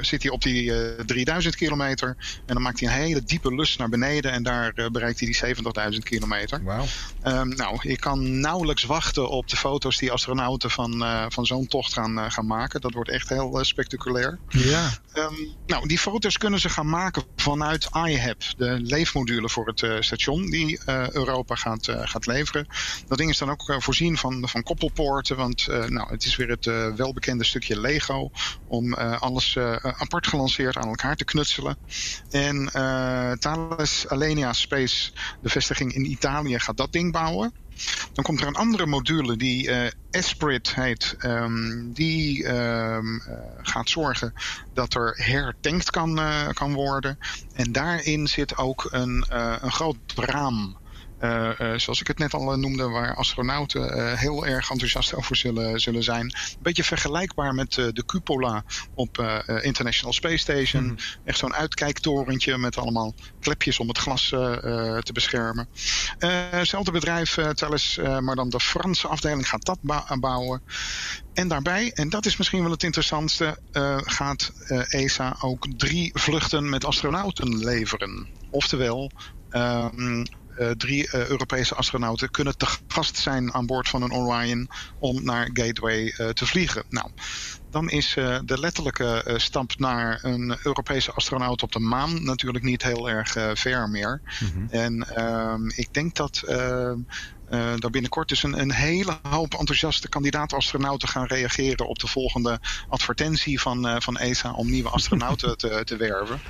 zit 0.00 0.22
hij 0.22 0.30
op 0.30 0.42
die 0.42 0.72
3000 1.04 1.56
kilometer. 1.56 2.16
En 2.46 2.54
dan 2.54 2.62
maakt 2.62 2.80
hij 2.80 2.88
een 2.88 2.94
hele 2.94 3.22
diepe 3.22 3.54
lus 3.54 3.76
naar 3.76 3.88
beneden 3.88 4.32
en 4.32 4.42
daar 4.42 4.72
bereikt 4.92 5.20
hij 5.20 5.28
die 5.28 5.92
70.000 5.92 5.98
kilometer. 5.98 6.62
Wow. 6.62 6.84
Um, 7.24 7.48
nou, 7.48 7.78
ik 7.82 8.00
kan 8.00 8.40
nauwelijks 8.40 8.84
wachten 8.84 9.28
op 9.28 9.48
de 9.48 9.56
foto's 9.56 9.98
die 9.98 10.12
astronauten 10.12 10.70
van, 10.70 11.04
van 11.28 11.46
zo'n 11.46 11.66
tocht 11.66 11.92
gaan, 11.92 12.32
gaan 12.32 12.46
maken. 12.46 12.80
Dat 12.80 12.92
wordt 12.92 13.10
echt 13.10 13.28
heel 13.28 13.64
spectaculair. 13.64 14.38
Ja. 14.48 14.90
Um, 15.14 15.56
nou, 15.66 15.88
die 15.88 15.98
foto's 15.98 16.38
kunnen 16.38 16.60
ze 16.60 16.68
gaan 16.68 16.88
maken 16.88 17.22
vanuit 17.36 17.88
iHab, 18.06 18.42
de 18.56 18.80
leefmodule 18.82 19.48
voor 19.48 19.66
het 19.66 20.04
station 20.04 20.50
die 20.50 20.80
Europa 21.12 21.49
gaat, 21.58 21.86
uh, 21.86 22.00
gaat 22.02 22.26
leveren. 22.26 22.66
Dat 23.06 23.18
ding 23.18 23.30
is 23.30 23.38
dan 23.38 23.50
ook 23.50 23.68
uh, 23.68 23.80
voorzien 23.80 24.16
van, 24.16 24.48
van 24.48 24.62
koppelpoorten. 24.62 25.36
Want 25.36 25.66
uh, 25.70 25.84
nou, 25.84 26.12
het 26.12 26.24
is 26.24 26.36
weer 26.36 26.48
het 26.48 26.64
welbekende 26.96 27.44
stukje 27.44 27.80
Lego. 27.80 28.30
Om 28.66 28.94
alles 28.94 29.58
apart 29.82 30.26
gelanceerd 30.26 30.76
aan 30.76 30.88
elkaar 30.88 31.16
te 31.16 31.24
knutselen. 31.24 31.76
En 32.30 32.70
Thales 33.38 34.08
Alenia 34.08 34.52
Space, 34.52 35.12
de 35.40 35.48
vestiging 35.48 35.94
in 35.94 36.10
Italië, 36.10 36.58
gaat 36.58 36.76
dat 36.76 36.92
ding 36.92 37.12
bouwen. 37.12 37.54
Dan 38.12 38.24
komt 38.24 38.40
er 38.40 38.46
een 38.46 38.54
andere 38.54 38.86
module 38.86 39.36
die 39.36 39.70
Esprit 40.10 40.74
heet. 40.74 41.16
Um, 41.18 41.92
die 41.92 42.42
uh, 42.42 42.98
gaat 43.62 43.88
zorgen 43.88 44.34
dat 44.74 44.94
er 44.94 45.14
hertankt 45.16 45.90
kan, 45.90 46.20
kan 46.52 46.72
worden. 46.72 47.18
En 47.54 47.72
daarin 47.72 48.28
zit 48.28 48.56
ook 48.56 48.88
een, 48.90 49.24
een 49.64 49.72
groot 49.72 49.96
raam. 50.14 50.78
Uh, 51.20 51.50
uh, 51.60 51.78
zoals 51.78 52.00
ik 52.00 52.06
het 52.06 52.18
net 52.18 52.34
al 52.34 52.58
noemde, 52.58 52.88
waar 52.88 53.14
astronauten 53.14 53.96
uh, 53.98 54.12
heel 54.12 54.46
erg 54.46 54.70
enthousiast 54.70 55.14
over 55.14 55.36
zullen, 55.36 55.80
zullen 55.80 56.02
zijn. 56.02 56.24
Een 56.24 56.56
beetje 56.62 56.84
vergelijkbaar 56.84 57.54
met 57.54 57.72
de 57.72 58.02
cupola 58.06 58.64
op 58.94 59.18
International 59.62 60.12
Space 60.12 60.36
Station. 60.36 60.84
Mm. 60.84 60.96
Echt 61.24 61.38
zo'n 61.38 61.54
uitkijktorentje 61.54 62.58
met 62.58 62.76
allemaal 62.76 63.14
klepjes 63.40 63.78
om 63.78 63.88
het 63.88 63.98
glas 63.98 64.28
te 64.28 65.10
beschermen. 65.12 65.68
hetzelfde 66.18 66.90
bedrijf, 66.90 67.38
Thales, 67.54 67.98
maar 68.20 68.36
dan 68.36 68.48
de 68.48 68.60
Franse 68.60 69.08
afdeling 69.08 69.48
gaat 69.48 69.64
dat 69.64 69.78
bouwen. 70.20 70.62
En 71.34 71.48
daarbij, 71.48 71.92
en 71.92 72.08
dat 72.08 72.26
is 72.26 72.36
misschien 72.36 72.62
wel 72.62 72.70
het 72.70 72.82
interessantste, 72.82 73.58
gaat 74.04 74.52
ESA 74.88 75.36
ook 75.40 75.66
drie 75.76 76.10
vluchten 76.14 76.68
met 76.68 76.84
astronauten 76.84 77.58
leveren. 77.58 78.28
Oftewel, 78.50 79.10
um, 79.50 80.26
uh, 80.60 80.70
drie 80.70 81.06
uh, 81.06 81.26
Europese 81.26 81.74
astronauten 81.74 82.30
kunnen 82.30 82.56
te 82.56 82.66
gast 82.86 83.16
zijn 83.16 83.54
aan 83.54 83.66
boord 83.66 83.88
van 83.88 84.02
een 84.02 84.12
Orion 84.12 84.68
om 84.98 85.24
naar 85.24 85.50
Gateway 85.52 86.14
uh, 86.16 86.28
te 86.28 86.46
vliegen. 86.46 86.84
Nou, 86.88 87.10
dan 87.70 87.90
is 87.90 88.12
de 88.44 88.58
letterlijke 88.58 89.34
stap 89.36 89.78
naar 89.78 90.18
een 90.22 90.58
Europese 90.62 91.12
astronaut 91.12 91.62
op 91.62 91.72
de 91.72 91.78
maan 91.78 92.24
natuurlijk 92.24 92.64
niet 92.64 92.82
heel 92.82 93.10
erg 93.10 93.32
ver 93.58 93.88
meer. 93.88 94.22
Mm 94.40 94.50
-hmm. 94.52 94.68
En 94.70 95.02
ehm, 95.16 95.68
ik 95.68 95.92
denk 95.92 96.14
dat 96.14 96.42
uh, 97.50 97.72
daar 97.76 97.90
binnenkort 97.90 98.28
dus 98.28 98.42
een, 98.42 98.60
een 98.60 98.72
hele 98.72 99.18
hoop 99.28 99.54
enthousiaste 99.54 100.08
kandidaat-astronauten 100.08 101.08
gaan 101.08 101.26
reageren 101.26 101.88
op 101.88 101.98
de 101.98 102.06
volgende 102.06 102.60
advertentie 102.88 103.60
van, 103.60 103.86
uh, 103.86 103.96
van 103.98 104.16
ESA 104.16 104.52
om 104.52 104.70
nieuwe 104.70 104.88
astronauten 104.98 105.56
te, 105.56 105.84
te 105.84 105.96
werven. 105.96 106.40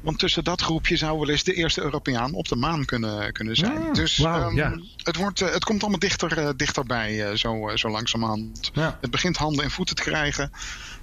Want 0.00 0.18
tussen 0.18 0.44
dat 0.44 0.60
groepje 0.60 0.96
zou 0.96 1.18
wel 1.18 1.28
eens 1.28 1.44
de 1.44 1.54
eerste 1.54 1.82
Europeaan 1.82 2.34
op 2.34 2.48
de 2.48 2.56
maan 2.56 2.84
kunnen, 2.84 3.32
kunnen 3.32 3.56
zijn. 3.56 3.82
Ah, 3.82 3.94
dus 3.94 4.16
wow, 4.16 4.48
um, 4.48 4.56
ja. 4.56 4.78
het, 4.96 5.16
wordt, 5.16 5.40
uh, 5.40 5.50
het 5.50 5.64
komt 5.64 5.80
allemaal 5.80 5.98
dichter, 5.98 6.56
dichterbij, 6.56 7.36
zo, 7.36 7.70
zo 7.74 7.88
langzamerhand. 7.88 8.70
Ja. 8.72 8.98
Het 9.00 9.10
begint 9.10 9.36
handen 9.36 9.64
en 9.64 9.70
voeten 9.70 9.94
te 9.94 10.02
krijgen 10.02 10.50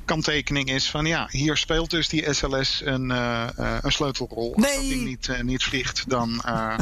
kanttekening 0.10 0.70
is 0.70 0.90
van 0.90 1.06
ja, 1.06 1.28
hier 1.32 1.58
speelt 1.58 1.90
dus 1.90 2.10
die 2.10 2.34
SLS 2.34 2.82
een, 2.86 3.10
uh, 3.10 3.48
uh, 3.60 3.78
een 3.82 3.92
sleutelrol. 3.92 4.54
Nee. 4.56 4.66
Als 4.66 4.76
dat 4.76 4.90
ding 4.90 5.06
niet, 5.06 5.28
uh, 5.28 5.40
niet 5.40 5.64
vliegt, 5.64 6.04
dan, 6.08 6.42
ja, 6.46 6.78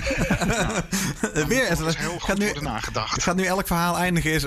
dan 1.33 1.47
Weer 1.47 1.75
SLS. 1.75 1.97
heel 1.97 2.19
gaat 2.19 2.37
nu, 2.37 2.45
worden 2.45 2.63
nagedacht. 2.63 3.13
Het 3.13 3.23
gaat 3.23 3.35
nu 3.35 3.43
elk 3.43 3.67
verhaal 3.67 3.97
eindigen, 3.97 4.31
is, 4.31 4.45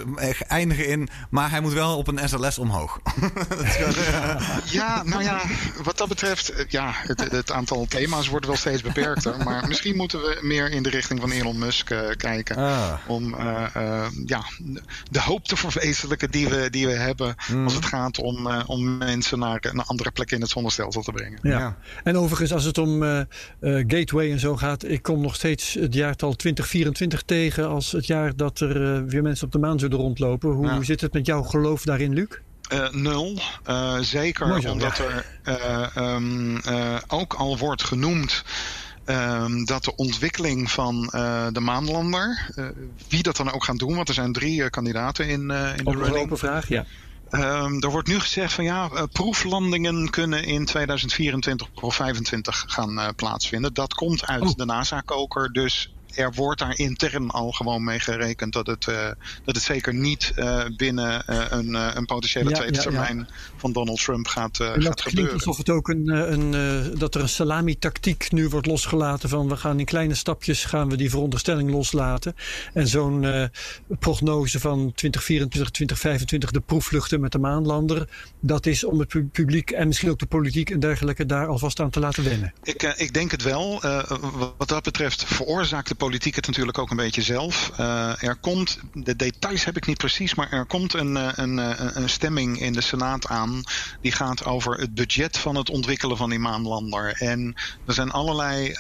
eindigen 0.49 0.87
in, 0.87 1.09
maar 1.31 1.51
hij 1.51 1.61
moet 1.61 1.73
wel 1.73 1.97
op 1.97 2.09
een 2.09 2.29
SLS 2.29 2.59
omhoog. 2.59 3.01
ja, 4.65 5.03
nou 5.03 5.23
ja, 5.23 5.41
wat 5.83 5.99
dat 5.99 6.09
betreft, 6.09 6.53
ja, 6.69 6.93
het, 6.95 7.31
het, 7.31 7.53
aantal 7.53 7.87
thema's 7.89 8.29
wordt 8.29 8.47
wel 8.47 8.57
steeds 8.57 8.83
beperkter. 8.83 9.45
maar 9.45 9.69
misschien 9.69 9.97
moeten 9.97 10.21
we 10.21 10.39
meer 10.41 10.71
in 10.71 10.83
de 10.83 10.91
richting 10.91 11.21
van 11.21 11.31
Elon 11.31 11.59
Musk 11.59 11.95
kijken. 12.17 12.57
Ah. 12.57 12.93
Om 13.07 13.37
ja, 14.27 14.45
de 15.11 15.21
hoop 15.21 15.45
te 15.45 15.57
verwezenlijken 15.57 16.31
die 16.31 16.49
we, 16.49 16.71
die 16.71 16.87
we 16.87 16.93
hebben 16.93 17.35
mm. 17.49 17.65
als 17.65 17.75
het 17.75 17.85
gaat 17.85 18.19
om 18.19 18.49
om 18.71 18.99
mensen 18.99 19.39
naar 19.39 19.59
een 19.61 19.81
andere 19.81 20.11
plek 20.11 20.31
in 20.31 20.41
het 20.41 20.51
zonnestelsel 20.51 21.03
te 21.03 21.13
brengen. 21.13 21.39
Ja. 21.43 21.59
ja. 21.59 21.77
En 22.05 22.17
overigens, 22.17 22.53
als 22.53 22.65
het 22.65 22.79
om 22.79 23.03
uh, 23.03 23.21
uh, 23.61 23.85
Gateway 23.87 24.31
en 24.31 24.39
zo 24.39 24.57
gaat, 24.57 24.85
ik 24.85 25.03
kom 25.03 25.21
nog 25.21 25.35
steeds 25.35 25.75
het 25.75 25.95
jaartal 25.95 26.37
2024 26.37 27.23
tegen 27.23 27.69
als 27.69 27.93
het 27.93 28.07
jaar 28.07 28.37
dat 28.37 28.61
er 28.61 28.97
uh, 28.97 29.03
weer 29.11 29.23
mensen 29.23 29.47
op 29.47 29.53
de 29.53 29.59
maan 29.59 29.79
zullen 29.79 29.99
rondlopen. 29.99 30.51
Hoe 30.51 30.67
ja. 30.67 30.83
zit 30.83 31.01
het 31.01 31.13
met 31.13 31.27
jouw 31.27 31.43
geloof 31.43 31.83
daarin, 31.85 32.13
Luc? 32.13 32.29
Uh, 32.73 32.91
nul. 32.91 33.39
Uh, 33.69 33.99
zeker 33.99 34.63
zo, 34.63 34.71
omdat 34.71 34.97
ja. 34.97 35.05
er 35.05 35.97
uh, 35.97 36.15
um, 36.15 36.61
ook 37.09 37.35
al 37.35 37.59
wordt 37.59 37.85
genoemd. 37.85 38.45
Um, 39.07 39.65
dat 39.65 39.85
de 39.85 39.97
ontwikkeling 39.97 40.71
van 40.71 41.09
de 41.53 41.61
maanlander, 41.61 42.51
wie 43.09 43.23
dat 43.23 43.37
dan 43.37 43.53
ook 43.53 43.65
gaan 43.65 43.77
doen, 43.77 43.95
want 43.95 44.09
er 44.09 44.15
zijn 44.15 44.33
drie 44.33 44.71
kandidaten 44.71 45.29
in, 45.29 45.41
in 45.41 45.47
de 45.49 45.81
Op 45.85 45.95
een 45.95 46.03
running. 46.03 46.25
open 46.25 46.39
vraag, 46.39 46.69
ja. 46.69 46.85
Um, 47.31 47.83
er 47.83 47.91
wordt 47.91 48.09
nu 48.09 48.21
gezegd 48.21 48.53
van 48.53 48.65
ja, 48.65 48.91
uh, 48.93 49.03
proeflandingen 49.13 50.11
kunnen 50.11 50.45
in 50.45 50.65
2024 50.65 51.67
of 51.67 51.73
2025 51.75 52.65
gaan 52.67 52.99
uh, 52.99 53.09
plaatsvinden. 53.17 53.75
Dat 53.75 53.95
komt 53.95 54.27
uit 54.27 54.43
Oh. 54.43 54.55
de 54.55 54.65
NASA-koker, 54.65 55.53
dus 55.53 55.95
er 56.15 56.33
wordt 56.35 56.61
daar 56.61 56.79
intern 56.79 57.31
al 57.31 57.51
gewoon 57.53 57.85
mee 57.85 58.01
gerekend 58.01 58.53
dat 58.53 58.67
het, 58.67 58.87
uh, 58.87 58.95
dat 59.45 59.55
het 59.55 59.63
zeker 59.65 59.95
niet 59.95 60.33
uh, 60.37 60.65
binnen 60.77 61.25
uh, 61.31 61.45
een, 61.49 61.75
een 61.97 62.05
potentiële 62.07 62.49
Ja, 62.51 62.55
tweede 62.57 62.75
ja, 62.75 62.83
ja. 62.83 62.89
termijn 62.91 63.29
van 63.57 63.73
Donald 63.73 64.03
Trump 64.03 64.27
gaat, 64.27 64.61
En 64.61 64.67
gaat 64.67 64.75
dat 64.75 64.83
klinkt 64.83 65.03
gebeuren. 65.03 65.33
alsof 65.35 65.57
het 65.57 65.71
ook 65.71 65.89
een, 65.89 66.09
eh, 66.09 66.31
een, 66.31 66.55
eh, 66.55 66.99
dat 66.99 67.15
er 67.15 67.21
een 67.21 67.29
salami-tactiek 67.29 68.33
nu 68.33 68.49
wordt 68.49 68.67
losgelaten. 68.67 69.29
Van 69.29 69.49
we 69.49 69.57
gaan 69.57 69.79
in 69.79 69.85
kleine 69.85 70.15
stapjes 70.15 70.65
gaan 70.65 70.89
we 70.89 70.97
die 70.97 71.11
veronderstelling 71.11 71.71
loslaten. 71.71 72.35
En 72.75 72.89
zo'n 72.89 73.25
eh, 73.25 73.45
prognose 73.99 74.61
van 74.61 74.93
2024, 74.95 75.71
2025, 75.71 76.51
de 76.51 76.61
proefvluchten 76.61 77.21
met 77.21 77.33
de 77.33 77.39
maanlander. 77.39 78.09
Dat 78.41 78.67
is 78.67 78.85
om 78.85 78.99
het 78.99 79.09
pu- 79.09 79.29
publiek 79.33 79.71
en 79.71 79.87
misschien 79.87 80.11
ook 80.11 80.19
de 80.19 80.27
politiek 80.27 80.71
en 80.71 80.81
dergelijke 80.81 81.27
daar 81.27 81.47
alvast 81.47 81.81
aan 81.81 81.91
te 81.91 82.01
laten 82.01 82.25
wennen. 82.25 82.53
Ik, 82.63 82.83
ik 82.83 83.15
denk 83.15 83.31
het 83.31 83.43
wel. 83.43 83.81
Wat 84.57 84.69
dat 84.69 84.83
betreft 84.83 85.25
veroorzaakt 85.25 85.89
de 85.89 85.95
politiek 86.01 86.35
het 86.35 86.47
natuurlijk 86.47 86.79
ook 86.79 86.91
een 86.91 86.97
beetje 86.97 87.23
zelf. 87.23 87.71
Uh, 87.81 88.23
er 88.23 88.37
komt, 88.37 88.79
de 88.93 89.17
details 89.17 89.65
heb 89.65 89.77
ik 89.77 89.87
niet 89.87 89.99
precies, 89.99 90.35
maar 90.35 90.53
er 90.53 90.67
komt 90.67 90.95
een, 90.95 91.41
een, 91.43 91.59
een 92.03 92.09
stemming 92.09 92.61
in 92.61 92.73
de 92.73 92.81
Senaat 92.81 93.27
aan. 93.27 93.63
Die 94.01 94.13
gaat 94.13 94.45
over 94.45 94.81
het 94.81 94.95
budget 94.95 95.39
van 95.39 95.55
het 95.55 95.71
ontwikkelen 95.71 96.17
van 96.17 96.31
die 96.31 96.39
maanlander. 96.39 97.15
En 97.19 97.55
er 97.87 97.95
zijn 97.95 98.11
allerlei 98.11 98.73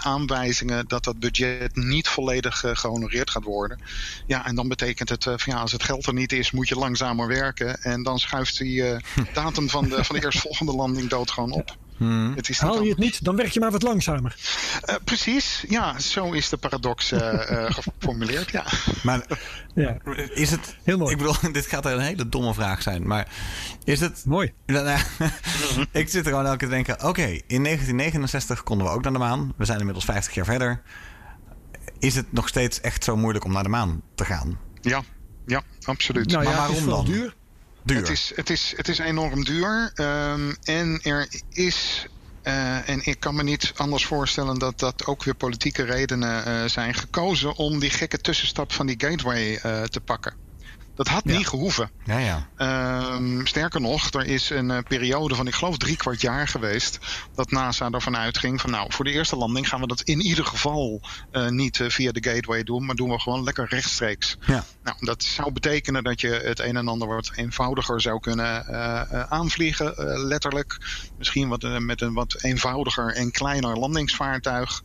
aanwijzingen 0.00 0.86
dat 0.88 1.04
dat 1.04 1.18
budget 1.18 1.76
niet 1.76 2.08
volledig 2.08 2.64
gehonoreerd 2.72 3.30
gaat 3.30 3.44
worden. 3.44 3.80
Ja, 4.26 4.46
en 4.46 4.54
dan 4.54 4.68
betekent 4.68 5.08
het 5.08 5.24
van 5.24 5.52
ja, 5.52 5.60
als 5.60 5.72
het 5.72 5.82
geld 5.82 6.06
er 6.06 6.14
niet 6.14 6.32
is, 6.32 6.50
moet 6.50 6.68
je 6.68 6.78
langzamer 6.78 7.28
werken. 7.28 7.82
En 7.82 8.02
dan 8.02 8.18
schuift 8.18 8.58
die 8.58 8.84
datum 9.32 9.70
van 9.70 9.88
de, 9.88 10.04
van 10.04 10.16
de 10.16 10.24
eerstvolgende 10.24 10.72
landing 10.72 11.08
dood 11.08 11.30
gewoon 11.30 11.52
op. 11.52 11.76
Hmm. 11.96 12.32
Het 12.36 12.48
is 12.48 12.58
Haal 12.58 12.82
je 12.82 12.88
het 12.88 12.98
niet, 12.98 13.24
dan 13.24 13.36
werk 13.36 13.50
je 13.50 13.60
maar 13.60 13.70
wat 13.70 13.82
langzamer. 13.82 14.36
Uh, 14.88 14.94
precies, 15.04 15.64
ja, 15.68 15.98
zo 15.98 16.32
is 16.32 16.48
de 16.48 16.56
paradox 16.56 17.12
uh, 17.12 17.18
uh, 17.20 17.70
geformuleerd, 17.78 18.50
ja. 18.50 18.66
Maar 19.02 19.26
Ja, 19.74 19.96
is 20.34 20.50
het... 20.50 20.76
heel 20.82 20.98
mooi. 20.98 21.12
Ik 21.12 21.18
bedoel, 21.18 21.34
dit 21.52 21.66
gaat 21.66 21.84
een 21.84 22.00
hele 22.00 22.28
domme 22.28 22.54
vraag 22.54 22.82
zijn, 22.82 23.06
maar 23.06 23.28
is 23.84 24.00
het... 24.00 24.22
Mooi. 24.24 24.52
Nou, 24.66 25.00
ik 25.90 26.08
zit 26.08 26.24
er 26.24 26.30
gewoon 26.30 26.44
elke 26.46 26.56
keer 26.56 26.68
te 26.68 26.74
denken, 26.74 26.94
oké, 26.94 27.22
in 27.46 27.62
1969 27.62 28.62
konden 28.62 28.86
we 28.86 28.92
ook 28.92 29.02
naar 29.02 29.12
de 29.12 29.18
maan. 29.18 29.52
We 29.56 29.64
zijn 29.64 29.78
inmiddels 29.78 30.04
50 30.04 30.34
jaar 30.34 30.44
verder. 30.44 30.82
Is 31.98 32.14
het 32.14 32.32
nog 32.32 32.48
steeds 32.48 32.80
echt 32.80 33.04
zo 33.04 33.16
moeilijk 33.16 33.44
om 33.44 33.52
naar 33.52 33.62
de 33.62 33.68
maan 33.68 34.02
te 34.14 34.24
gaan? 34.24 34.58
Ja, 34.80 35.02
ja, 35.46 35.62
absoluut. 35.84 36.30
Nou 36.30 36.44
Maar 36.44 36.52
ja, 36.52 36.66
het 36.66 36.76
is 36.76 36.84
waarom 36.84 37.04
dan? 37.04 37.14
duur. 37.14 37.34
Het 37.94 38.08
is, 38.08 38.32
het, 38.34 38.50
is, 38.50 38.72
het 38.76 38.88
is 38.88 38.98
enorm 38.98 39.44
duur. 39.44 39.92
Um, 39.94 40.56
en 40.62 41.00
er 41.02 41.28
is 41.48 42.06
Uh, 42.46 42.88
en 42.88 43.00
ik 43.04 43.20
kan 43.20 43.34
me 43.34 43.42
niet 43.42 43.72
anders 43.76 44.06
voorstellen 44.06 44.58
dat 44.58 44.78
dat 44.78 45.06
ook 45.06 45.24
weer 45.24 45.34
politieke 45.34 45.82
redenen 45.82 46.48
uh, 46.48 46.68
zijn 46.68 46.94
gekozen 46.94 47.56
om 47.56 47.78
die 47.78 47.90
gekke 47.90 48.18
tussenstap 48.18 48.72
van 48.72 48.86
die 48.86 48.94
gateway 48.98 49.52
uh, 49.52 49.82
te 49.82 50.00
pakken. 50.00 50.36
Dat 50.96 51.08
had 51.08 51.24
niet 51.24 51.46
gehoeven. 51.46 51.90
Ja, 52.04 52.18
ja. 52.18 52.48
Uh, 52.58 53.44
sterker 53.44 53.80
nog, 53.80 54.10
er 54.10 54.26
is 54.26 54.50
een 54.50 54.70
uh, 54.70 54.78
periode 54.88 55.34
van, 55.34 55.46
ik 55.46 55.54
geloof, 55.54 55.76
drie 55.76 55.96
kwart 55.96 56.20
jaar 56.20 56.48
geweest. 56.48 56.98
dat 57.34 57.50
NASA 57.50 57.90
ervan 57.90 58.16
uitging 58.16 58.60
van, 58.60 58.70
nou, 58.70 58.92
voor 58.92 59.04
de 59.04 59.10
eerste 59.10 59.36
landing 59.36 59.68
gaan 59.68 59.80
we 59.80 59.86
dat 59.86 60.00
in 60.00 60.20
ieder 60.20 60.44
geval 60.44 61.00
uh, 61.32 61.48
niet 61.48 61.80
via 61.88 62.12
de 62.12 62.30
gateway 62.30 62.62
doen. 62.62 62.86
maar 62.86 62.94
doen 62.94 63.10
we 63.10 63.20
gewoon 63.20 63.42
lekker 63.42 63.66
rechtstreeks. 63.68 64.36
Ja. 64.46 64.64
Nou, 64.82 64.96
dat 65.00 65.22
zou 65.22 65.52
betekenen 65.52 66.04
dat 66.04 66.20
je 66.20 66.28
het 66.28 66.58
een 66.58 66.76
en 66.76 66.88
ander 66.88 67.08
wat 67.08 67.30
eenvoudiger 67.34 68.00
zou 68.00 68.20
kunnen 68.20 68.66
aanvliegen, 69.30 69.94
letterlijk. 70.26 70.78
Misschien 71.18 71.48
wat, 71.48 71.80
met 71.80 72.00
een 72.00 72.14
wat 72.14 72.42
eenvoudiger 72.42 73.14
en 73.14 73.30
kleiner 73.30 73.78
landingsvaartuig. 73.78 74.82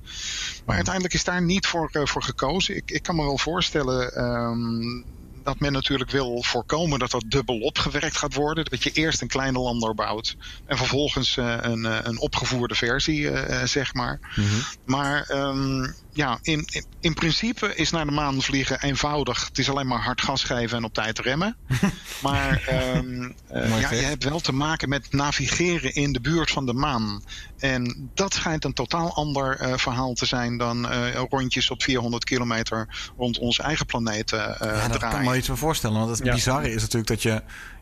Maar 0.66 0.76
uiteindelijk 0.76 1.14
is 1.14 1.24
daar 1.24 1.42
niet 1.42 1.68
voor, 1.68 1.90
voor 1.92 2.24
gekozen. 2.24 2.76
Ik, 2.76 2.92
ik 2.92 3.04
kan 3.04 3.16
me 3.16 3.24
wel 3.24 3.38
voorstellen. 3.38 4.24
Um, 4.24 5.06
dat 5.44 5.60
men 5.60 5.72
natuurlijk 5.72 6.10
wil 6.10 6.44
voorkomen 6.44 7.00
dat 7.00 7.12
dat 7.12 7.24
dubbel 7.28 7.60
opgewerkt 7.60 8.18
gaat 8.18 8.34
worden. 8.34 8.66
Dat 8.66 8.84
je 8.84 8.92
eerst 8.92 9.22
een 9.22 9.28
kleine 9.28 9.60
lander 9.60 9.96
bouwt 9.96 10.36
en 10.66 10.78
vervolgens 10.78 11.38
uh, 11.38 11.58
een, 11.62 12.08
een 12.08 12.20
opgevoerde 12.20 12.76
versie, 12.76 13.22
uh, 13.22 13.64
zeg 13.64 13.94
maar. 13.94 14.34
Mm 14.36 14.44
-hmm. 14.48 14.62
Maar 14.86 15.30
um, 15.30 15.96
ja, 16.14 16.40
in, 16.42 16.66
in, 16.72 16.86
in, 17.00 17.14
principe 17.14 17.76
is 17.76 17.92
naar 17.92 18.06
de 18.06 18.12
maan 18.12 18.42
vliegen 18.42 18.82
eenvoudig. 18.82 19.46
Het 19.46 19.58
is 19.58 19.70
alleen 19.70 19.88
maar 19.88 20.04
hard 20.04 20.22
gas 20.22 20.44
geven 20.44 20.78
en 20.78 20.84
op 20.84 20.94
tijd 20.94 21.20
remmen. 21.20 21.56
maar 22.24 22.70
um, 22.96 23.36
uh, 23.54 23.80
ja, 23.80 23.92
je 23.92 24.02
hebt 24.02 24.24
wel 24.24 24.40
te 24.40 24.52
maken 24.52 24.90
met 24.90 25.12
navigeren 25.12 25.94
in 25.94 26.12
de 26.14 26.22
buurt 26.22 26.52
van 26.52 26.66
de 26.66 26.74
maan. 26.74 27.24
En 27.58 28.10
dat 28.14 28.34
schijnt 28.34 28.66
een 28.66 28.74
totaal 28.74 29.16
ander 29.16 29.62
uh, 29.62 29.78
verhaal 29.78 30.14
te 30.14 30.26
zijn 30.26 30.58
dan 30.58 30.92
uh, 30.92 31.22
rondjes 31.30 31.70
op 31.70 31.84
400 31.84 32.24
kilometer 32.24 33.12
rond 33.18 33.40
onze 33.40 33.62
eigen 33.62 33.86
planeet 33.86 34.30
ja, 34.30 34.48
dat 34.48 35.00
draaien. 35.00 35.00
kan 35.00 35.24
me 35.24 35.38
iets 35.38 35.48
van 35.48 35.58
voorstellen. 35.58 35.98
Want 35.98 36.18
het 36.18 36.26
ja. 36.26 36.34
bizarre 36.34 36.74
is 36.74 36.82
natuurlijk 36.82 37.08
dat 37.08 37.22
je 37.22 37.42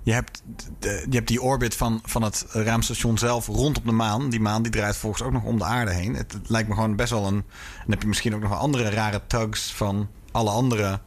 je 0.09 0.15
hebt, 0.15 0.43
de, 0.79 1.05
je 1.09 1.15
hebt 1.15 1.27
die 1.27 1.41
orbit 1.41 1.75
van, 1.75 2.01
van 2.05 2.21
het 2.21 2.45
ruimstation 2.49 3.17
zelf 3.17 3.47
rondom 3.47 3.83
de 3.85 3.91
maan. 3.91 4.29
Die 4.29 4.39
maan 4.39 4.61
die 4.61 4.71
draait 4.71 4.97
volgens 4.97 5.21
ook 5.21 5.31
nog 5.31 5.43
om 5.43 5.57
de 5.57 5.63
aarde 5.63 5.93
heen. 5.93 6.15
Het, 6.15 6.33
het 6.33 6.49
lijkt 6.49 6.67
me 6.67 6.73
gewoon 6.73 6.95
best 6.95 7.09
wel 7.09 7.27
een. 7.27 7.43
Dan 7.77 7.89
heb 7.89 8.01
je 8.01 8.07
misschien 8.07 8.35
ook 8.35 8.41
nog 8.41 8.49
wel 8.49 8.59
andere 8.59 8.89
rare 8.89 9.21
tugs 9.27 9.73
van 9.73 10.09
alle 10.31 10.49
andere 10.49 10.99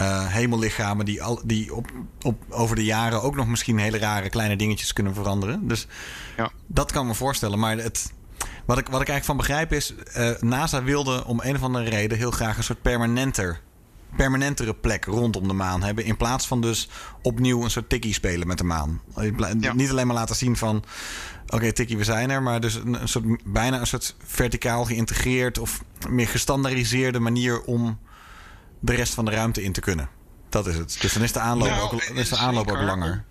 uh, 0.00 0.26
hemellichamen. 0.26 1.04
die, 1.04 1.22
al, 1.22 1.40
die 1.44 1.74
op, 1.74 1.90
op, 2.22 2.42
over 2.48 2.76
de 2.76 2.84
jaren 2.84 3.22
ook 3.22 3.36
nog 3.36 3.46
misschien 3.46 3.78
hele 3.78 3.98
rare 3.98 4.28
kleine 4.28 4.56
dingetjes 4.56 4.92
kunnen 4.92 5.14
veranderen. 5.14 5.68
Dus 5.68 5.86
ja. 6.36 6.50
dat 6.66 6.92
kan 6.92 7.06
me 7.06 7.14
voorstellen. 7.14 7.58
Maar 7.58 7.76
het, 7.76 8.12
wat, 8.64 8.78
ik, 8.78 8.88
wat 8.88 9.00
ik 9.00 9.08
eigenlijk 9.08 9.24
van 9.24 9.36
begrijp 9.36 9.72
is. 9.72 9.94
Uh, 10.16 10.30
NASA 10.40 10.82
wilde 10.82 11.24
om 11.26 11.40
een 11.42 11.54
of 11.54 11.62
andere 11.62 11.90
reden 11.90 12.18
heel 12.18 12.30
graag 12.30 12.56
een 12.56 12.64
soort 12.64 12.82
permanenter 12.82 13.60
permanentere 14.16 14.74
plek 14.74 15.04
rondom 15.04 15.48
de 15.48 15.54
maan 15.54 15.82
hebben. 15.82 16.04
In 16.04 16.16
plaats 16.16 16.46
van 16.46 16.60
dus 16.60 16.88
opnieuw 17.22 17.64
een 17.64 17.70
soort 17.70 17.88
tikkie 17.88 18.14
spelen 18.14 18.46
met 18.46 18.58
de 18.58 18.64
maan. 18.64 19.00
Ja. 19.60 19.72
Niet 19.72 19.90
alleen 19.90 20.06
maar 20.06 20.16
laten 20.16 20.36
zien 20.36 20.56
van. 20.56 20.76
Oké, 21.46 21.54
okay, 21.54 21.72
tikkie, 21.72 21.96
we 21.96 22.04
zijn 22.04 22.30
er. 22.30 22.42
Maar 22.42 22.60
dus 22.60 22.74
een, 22.74 23.00
een, 23.00 23.08
soort, 23.08 23.24
bijna 23.44 23.80
een 23.80 23.86
soort 23.86 24.16
verticaal 24.24 24.84
geïntegreerd 24.84 25.58
of 25.58 25.84
meer 26.08 26.28
gestandaardiseerde 26.28 27.18
manier 27.18 27.62
om 27.62 27.98
de 28.80 28.94
rest 28.94 29.14
van 29.14 29.24
de 29.24 29.30
ruimte 29.30 29.62
in 29.62 29.72
te 29.72 29.80
kunnen. 29.80 30.08
Dat 30.48 30.66
is 30.66 30.76
het. 30.76 30.96
Dus 31.00 31.12
dan 31.12 31.22
is 31.22 31.32
de 31.32 31.40
aanloop, 31.40 31.68
Nou, 31.68 31.82
ook, 31.82 32.02
is 32.02 32.28
de 32.28 32.36
aanloop 32.36 32.70
ook 32.70 32.80
langer. 32.80 33.24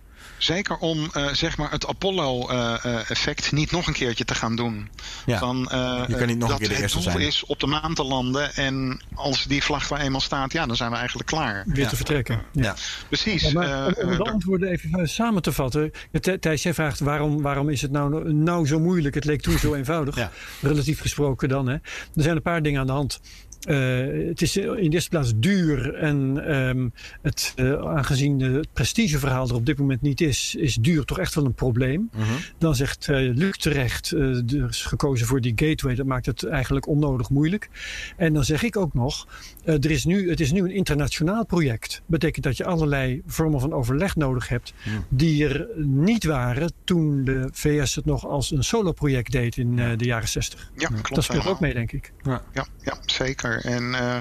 Zeker 0.43 0.77
om 0.77 1.09
uh, 1.17 1.27
zeg 1.33 1.57
maar 1.57 1.71
het 1.71 1.87
Apollo-effect 1.87 3.45
uh, 3.45 3.51
niet 3.51 3.71
nog 3.71 3.87
een 3.87 3.93
keertje 3.93 4.25
te 4.25 4.35
gaan 4.35 4.55
doen. 4.55 4.89
Ja. 5.25 5.37
Van, 5.39 5.69
uh, 5.73 6.03
je 6.07 6.15
kan 6.15 6.27
niet 6.27 6.37
nog 6.37 6.49
dat 6.49 6.59
een 6.61 6.67
keer 6.67 6.75
de 6.75 6.81
eerste 6.81 6.97
het 6.97 7.05
doel 7.07 7.13
zijn. 7.13 7.27
is 7.27 7.45
op 7.45 7.59
de 7.59 7.67
maan 7.67 7.93
te 7.93 8.03
landen. 8.03 8.53
En 8.55 9.01
als 9.13 9.43
die 9.43 9.63
vlag 9.63 9.89
er 9.91 9.97
eenmaal 9.99 10.21
staat, 10.21 10.51
ja, 10.53 10.65
dan 10.65 10.75
zijn 10.75 10.91
we 10.91 10.97
eigenlijk 10.97 11.29
klaar. 11.29 11.63
Weer 11.67 11.83
Ja. 11.83 11.89
te 11.89 11.95
vertrekken. 11.95 12.41
Ja. 12.51 12.75
Precies. 13.07 13.41
Ja, 13.41 13.51
maar 13.51 13.85
om, 13.87 13.93
eh, 13.93 14.03
om 14.07 14.17
de 14.17 14.23
eh, 14.23 14.31
antwoorden 14.31 14.69
even 14.69 15.09
samen 15.09 15.41
te 15.41 15.51
vatten. 15.51 15.91
Thij- 16.19 16.37
Thijs, 16.37 16.63
jij 16.63 16.73
vraagt 16.73 16.99
waarom, 16.99 17.41
waarom 17.41 17.69
is 17.69 17.81
het 17.81 17.91
nou, 17.91 18.33
nou 18.33 18.67
zo 18.67 18.79
moeilijk? 18.79 19.15
Het 19.15 19.25
leek 19.25 19.41
toen 19.41 19.57
zo 19.57 19.73
eenvoudig. 19.81 20.15
Ja. 20.15 20.31
Relatief 20.61 21.01
gesproken 21.01 21.49
dan. 21.49 21.67
Hè. 21.67 21.73
Er 21.73 21.81
zijn 22.15 22.35
een 22.35 22.41
paar 22.41 22.61
dingen 22.61 22.79
aan 22.79 22.87
de 22.87 22.93
hand. 22.93 23.19
Eh, 23.61 24.27
het 24.27 24.41
is 24.41 24.57
in 24.57 24.89
de 24.89 24.89
eerste 24.89 25.09
plaats 25.09 25.33
duur. 25.35 25.93
En 25.93 26.47
ehm, 26.47 26.89
het, 27.21 27.53
eh, 27.55 27.73
aangezien 27.73 28.39
het 28.39 28.73
prestigeverhaal 28.73 29.47
er 29.47 29.55
op 29.55 29.65
dit 29.65 29.77
moment 29.77 30.01
niet 30.01 30.21
is, 30.21 30.55
is 30.55 30.75
duur 30.75 31.05
toch 31.05 31.19
echt 31.19 31.35
wel 31.35 31.45
een 31.45 31.53
probleem. 31.53 32.09
Mhm. 32.13 32.23
Dan 32.57 32.75
zegt 32.75 33.07
eh, 33.07 33.15
Luc 33.17 33.57
terecht, 33.57 34.11
eh, 34.11 34.21
er 34.21 34.69
is 34.69 34.83
gekozen 34.83 35.27
voor 35.27 35.41
die 35.41 35.53
gateway. 35.55 35.95
Dat 35.95 36.05
maakt 36.05 36.25
het 36.25 36.43
eigenlijk 36.43 36.87
onnodig 36.87 37.29
moeilijk. 37.29 37.69
En 38.17 38.33
dan 38.33 38.43
zeg 38.43 38.63
ik 38.63 38.77
ook 38.77 38.93
nog, 38.93 39.27
eh, 39.63 39.73
er 39.73 39.91
is 39.91 40.05
nu, 40.05 40.29
het 40.29 40.39
is 40.39 40.51
nu 40.51 40.59
een 40.59 40.71
internationaal 40.71 41.45
project. 41.45 42.01
Betekent 42.05 42.43
dat 42.43 42.57
je 42.57 42.65
allerlei 42.65 43.21
vormen 43.25 43.59
van 43.59 43.73
overleg 43.73 44.15
nodig 44.15 44.47
hebt. 44.47 44.73
Die 45.09 45.47
er 45.47 45.67
niet 45.85 46.23
waren 46.23 46.71
toen 46.83 47.23
de 47.23 47.49
VS 47.51 47.95
het 47.95 48.05
nog 48.05 48.27
als 48.27 48.51
een 48.51 48.63
solo-project 48.63 49.31
deed 49.31 49.57
in 49.57 49.79
eh, 49.79 49.97
de 49.97 50.05
jaren 50.05 50.27
60. 50.27 50.71
ja, 50.75 50.87
klopt 50.87 51.15
Dat 51.15 51.23
speelt 51.23 51.47
ook 51.47 51.59
mee, 51.59 51.73
denk 51.73 51.91
ik. 51.91 52.11
Ja, 52.23 52.41
ja 52.81 52.97
zeker. 53.05 53.65
En 53.65 53.93
eh, 53.93 54.17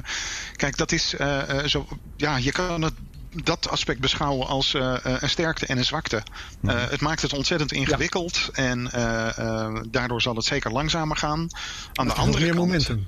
kijk, 0.56 0.76
dat 0.76 0.92
is 0.92 1.14
eh, 1.14 1.58
eh, 1.58 1.66
zo. 1.66 1.86
Ja, 2.16 2.36
je 2.36 2.52
kan 2.52 2.82
het. 2.82 2.94
Dat 3.42 3.68
aspect 3.68 4.00
beschouwen 4.00 4.46
als 4.46 4.74
eh, 4.74 5.04
eh, 5.04 5.16
een 5.20 5.28
sterkte 5.28 5.66
en 5.66 5.78
een 5.78 5.84
zwakte. 5.84 6.22
Het 6.66 7.00
maakt 7.00 7.22
het 7.22 7.32
ontzettend 7.32 7.72
ingewikkeld 7.72 8.50
en 8.52 8.90
daardoor 9.90 10.22
zal 10.22 10.34
het 10.34 10.44
zeker 10.44 10.72
langzamer 10.72 11.16
gaan. 11.16 11.48
Aan 11.94 12.06
de 12.06 12.12
andere 12.12 12.44
meer 12.44 12.54
kant 12.54 12.66
momentum. 12.66 13.06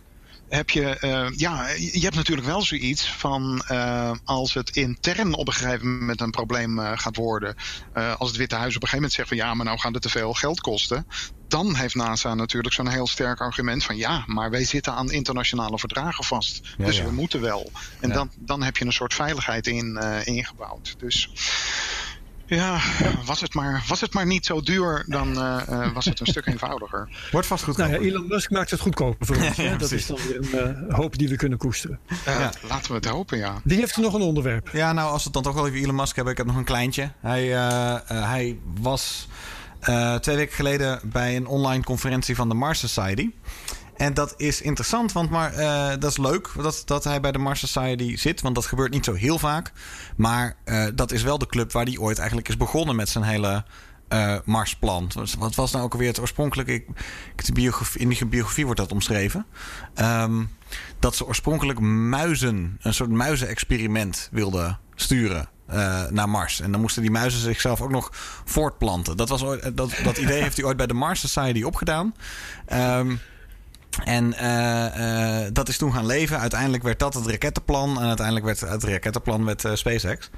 Heb 0.57 0.71
je, 0.71 0.99
eh, 0.99 1.29
ja, 1.37 1.69
je 1.69 2.01
hebt 2.01 2.15
natuurlijk 2.15 2.47
wel 2.47 2.63
zoiets 2.63 3.13
van 3.13 3.63
eh, 3.67 4.13
als 4.25 4.55
het 4.55 4.77
intern 4.77 5.35
op 5.35 5.47
een 5.47 5.53
gegeven 5.53 5.99
moment 5.99 6.21
een 6.21 6.31
probleem 6.31 6.79
eh, 6.79 6.93
gaat 6.95 7.17
worden. 7.17 7.55
als 7.93 8.29
het 8.29 8.39
Witte 8.39 8.55
Huis 8.55 8.77
op 8.77 8.83
een 8.83 8.89
gegeven 8.89 8.97
moment 8.97 9.13
zegt 9.13 9.29
van 9.29 9.37
ja, 9.37 9.55
maar 9.55 9.67
nou 9.67 9.79
gaat 9.79 9.93
het 9.93 10.03
te 10.03 10.09
veel 10.09 10.33
geld 10.33 10.61
kosten. 10.61 11.07
Dan 11.49 11.75
heeft 11.75 11.95
NASA 11.95 12.35
natuurlijk 12.35 12.75
zo'n 12.75 12.89
heel 12.89 13.07
sterk 13.07 13.41
argument 13.41 13.85
van 13.85 13.97
ja, 13.97 14.25
maar 14.27 14.51
wij 14.51 14.65
zitten 14.65 14.93
aan 14.93 15.11
internationale 15.11 15.79
verdragen 15.79 16.25
vast. 16.25 16.75
Ja, 16.77 16.85
dus 16.85 16.97
ja. 16.97 17.05
we 17.05 17.11
moeten 17.11 17.41
wel. 17.41 17.71
En 18.01 18.09
Ja. 18.09 18.15
dan, 18.15 18.31
dan 18.35 18.63
heb 18.63 18.77
je 18.77 18.85
een 18.85 18.93
soort 18.93 19.15
veiligheid 19.15 19.67
in, 19.67 19.97
ingebouwd. 20.25 20.95
Dus 20.99 21.31
ja, 22.57 22.81
was 23.25 23.41
het, 23.41 23.55
maar, 23.55 23.85
was 23.89 24.01
het 24.01 24.15
maar 24.15 24.27
niet 24.27 24.47
zo 24.47 24.61
duur, 24.61 25.05
dan 25.07 25.37
eh, 25.37 25.63
eh, 25.69 25.93
was 25.95 26.05
het 26.05 26.21
een 26.21 26.27
stuk 26.27 26.47
eenvoudiger. 26.47 27.09
Wordt 27.31 27.47
vast 27.47 27.65
goed. 27.65 27.77
Nou 27.77 27.93
ja, 27.93 27.99
Elon 27.99 28.27
Musk 28.27 28.51
maakt 28.51 28.71
het 28.71 28.81
goedkoper 28.81 29.27
voor 29.27 29.37
ons. 29.47 29.57
Ja, 29.57 29.69
dat 29.69 29.77
precies. 29.77 29.99
is 29.99 30.07
dan 30.07 30.19
weer 30.27 30.37
een 30.37 30.89
eh, 30.89 30.95
hoop 30.97 31.19
die 31.19 31.29
we 31.29 31.37
kunnen 31.37 31.59
koesteren. 31.59 31.99
Ja. 32.25 32.53
Laten 32.69 32.91
we 32.91 32.97
het 32.97 33.07
hopen, 33.07 33.39
ja. 33.39 33.61
Wie 33.65 33.79
heeft 33.79 33.95
er 33.95 34.03
nog 34.03 34.15
een 34.15 34.21
onderwerp? 34.21 34.69
Ja, 34.73 34.93
nou, 34.93 35.11
als 35.11 35.19
we 35.19 35.25
het 35.25 35.33
dan 35.33 35.43
toch 35.43 35.55
wel 35.55 35.67
even 35.67 35.81
Elon 35.81 35.95
Musk 35.95 36.15
hebben. 36.15 36.33
Ik 36.33 36.39
heb 36.39 36.47
nog 36.47 36.57
een 36.57 36.65
kleintje. 36.65 37.11
Hij, 37.21 37.55
eh, 37.55 37.95
eh, 37.95 38.01
hij 38.07 38.59
was 38.81 39.29
eh, 39.81 40.15
twee 40.15 40.37
weken 40.37 40.55
geleden 40.55 41.01
bij 41.03 41.37
een 41.37 41.47
online 41.47 41.85
conferentie 41.85 42.37
van 42.37 42.49
de 42.49 42.55
Mars 42.55 42.79
Society. 42.79 43.31
En 43.97 44.15
dat 44.15 44.35
is 44.37 44.61
interessant, 44.61 45.13
want 45.13 45.31
maar, 45.31 45.53
eh, 45.53 45.89
dat 45.99 46.11
is 46.11 46.17
leuk 46.19 46.49
dat, 46.57 46.83
dat 46.85 47.05
hij 47.05 47.21
bij 47.21 47.33
de 47.33 47.39
Mars 47.39 47.61
Society 47.61 48.17
zit. 48.17 48.41
Want 48.41 48.55
dat 48.55 48.67
gebeurt 48.67 48.93
niet 48.93 49.05
zo 49.05 49.13
heel 49.13 49.39
vaak. 49.39 49.73
Maar 50.17 50.57
eh, 50.65 50.87
dat 50.95 51.13
is 51.13 51.23
wel 51.23 51.39
de 51.39 51.47
club 51.47 51.73
waar 51.73 51.85
hij 51.85 51.99
ooit 51.99 52.19
eigenlijk 52.19 52.49
is 52.49 52.57
begonnen 52.57 52.97
met 52.97 53.09
zijn 53.09 53.25
hele 53.25 53.65
eh, 54.09 54.37
Marsplan. 54.45 55.11
Wat- 55.39 55.55
was 55.55 55.73
nou 55.73 55.85
ook 55.85 55.93
alweer 55.93 56.09
het 56.09 56.21
oorspronkelijke? 56.21 56.85
De 57.37 57.53
biografie, 57.53 58.01
in 58.01 58.09
die 58.09 58.27
biografie 58.27 58.65
wordt 58.65 58.81
dat 58.81 58.93
omschreven. 58.93 59.47
Ehm, 59.95 60.43
dat 60.99 61.17
ze 61.17 61.27
oorspronkelijk 61.27 61.81
muizen, 61.81 62.79
een 62.83 62.95
soort 62.95 63.11
muizenexperiment 63.11 64.29
wilden 64.33 64.79
sturen. 64.95 65.51
naar 66.11 66.29
Mars. 66.29 66.61
En 66.61 66.73
dan 66.73 66.81
moesten 66.81 67.03
die 67.03 67.11
muizen 67.11 67.41
zichzelf 67.41 67.81
ook 67.81 67.91
nog 67.91 68.11
voortplanten. 68.45 69.17
Dat, 69.17 69.29
was 69.29 69.43
ooit, 69.45 69.77
dat, 69.77 69.95
dat 70.05 70.19
idee 70.19 70.43
heeft 70.43 70.57
hij 70.57 70.67
ooit 70.67 70.77
bij 70.77 70.87
de 70.87 70.95
Mars 70.95 71.21
Society 71.21 71.63
opgedaan. 71.63 72.15
Ehm, 72.67 73.15
en 74.05 74.35
eh, 74.35 75.45
eh, 75.45 75.53
dat 75.53 75.69
is 75.69 75.79
toen 75.79 75.93
gaan 75.93 76.07
leven. 76.07 76.39
Uiteindelijk 76.39 76.83
werd 76.83 76.99
dat 76.99 77.15
het 77.15 77.27
rakettenplan. 77.27 78.01
En 78.01 78.07
uiteindelijk 78.07 78.47
werd 78.47 78.61
het 78.61 78.85
rakettenplan 78.85 79.45
met 79.45 79.65
eh, 79.65 79.75
SpaceX. 79.75 80.31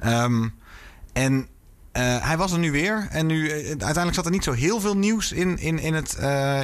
Ehm, 0.00 0.48
en 1.12 1.46
hij 2.22 2.36
was 2.36 2.52
er 2.52 2.58
nu 2.58 2.70
weer. 2.70 3.06
En 3.10 3.26
nu, 3.26 3.50
uiteindelijk 3.68 4.14
zat 4.14 4.24
er 4.24 4.30
niet 4.30 4.44
zo 4.44 4.52
heel 4.52 4.80
veel 4.80 4.96
nieuws 4.96 5.32
in, 5.32 5.58
in, 5.58 5.78
in, 5.78 5.94
het, 5.94 6.14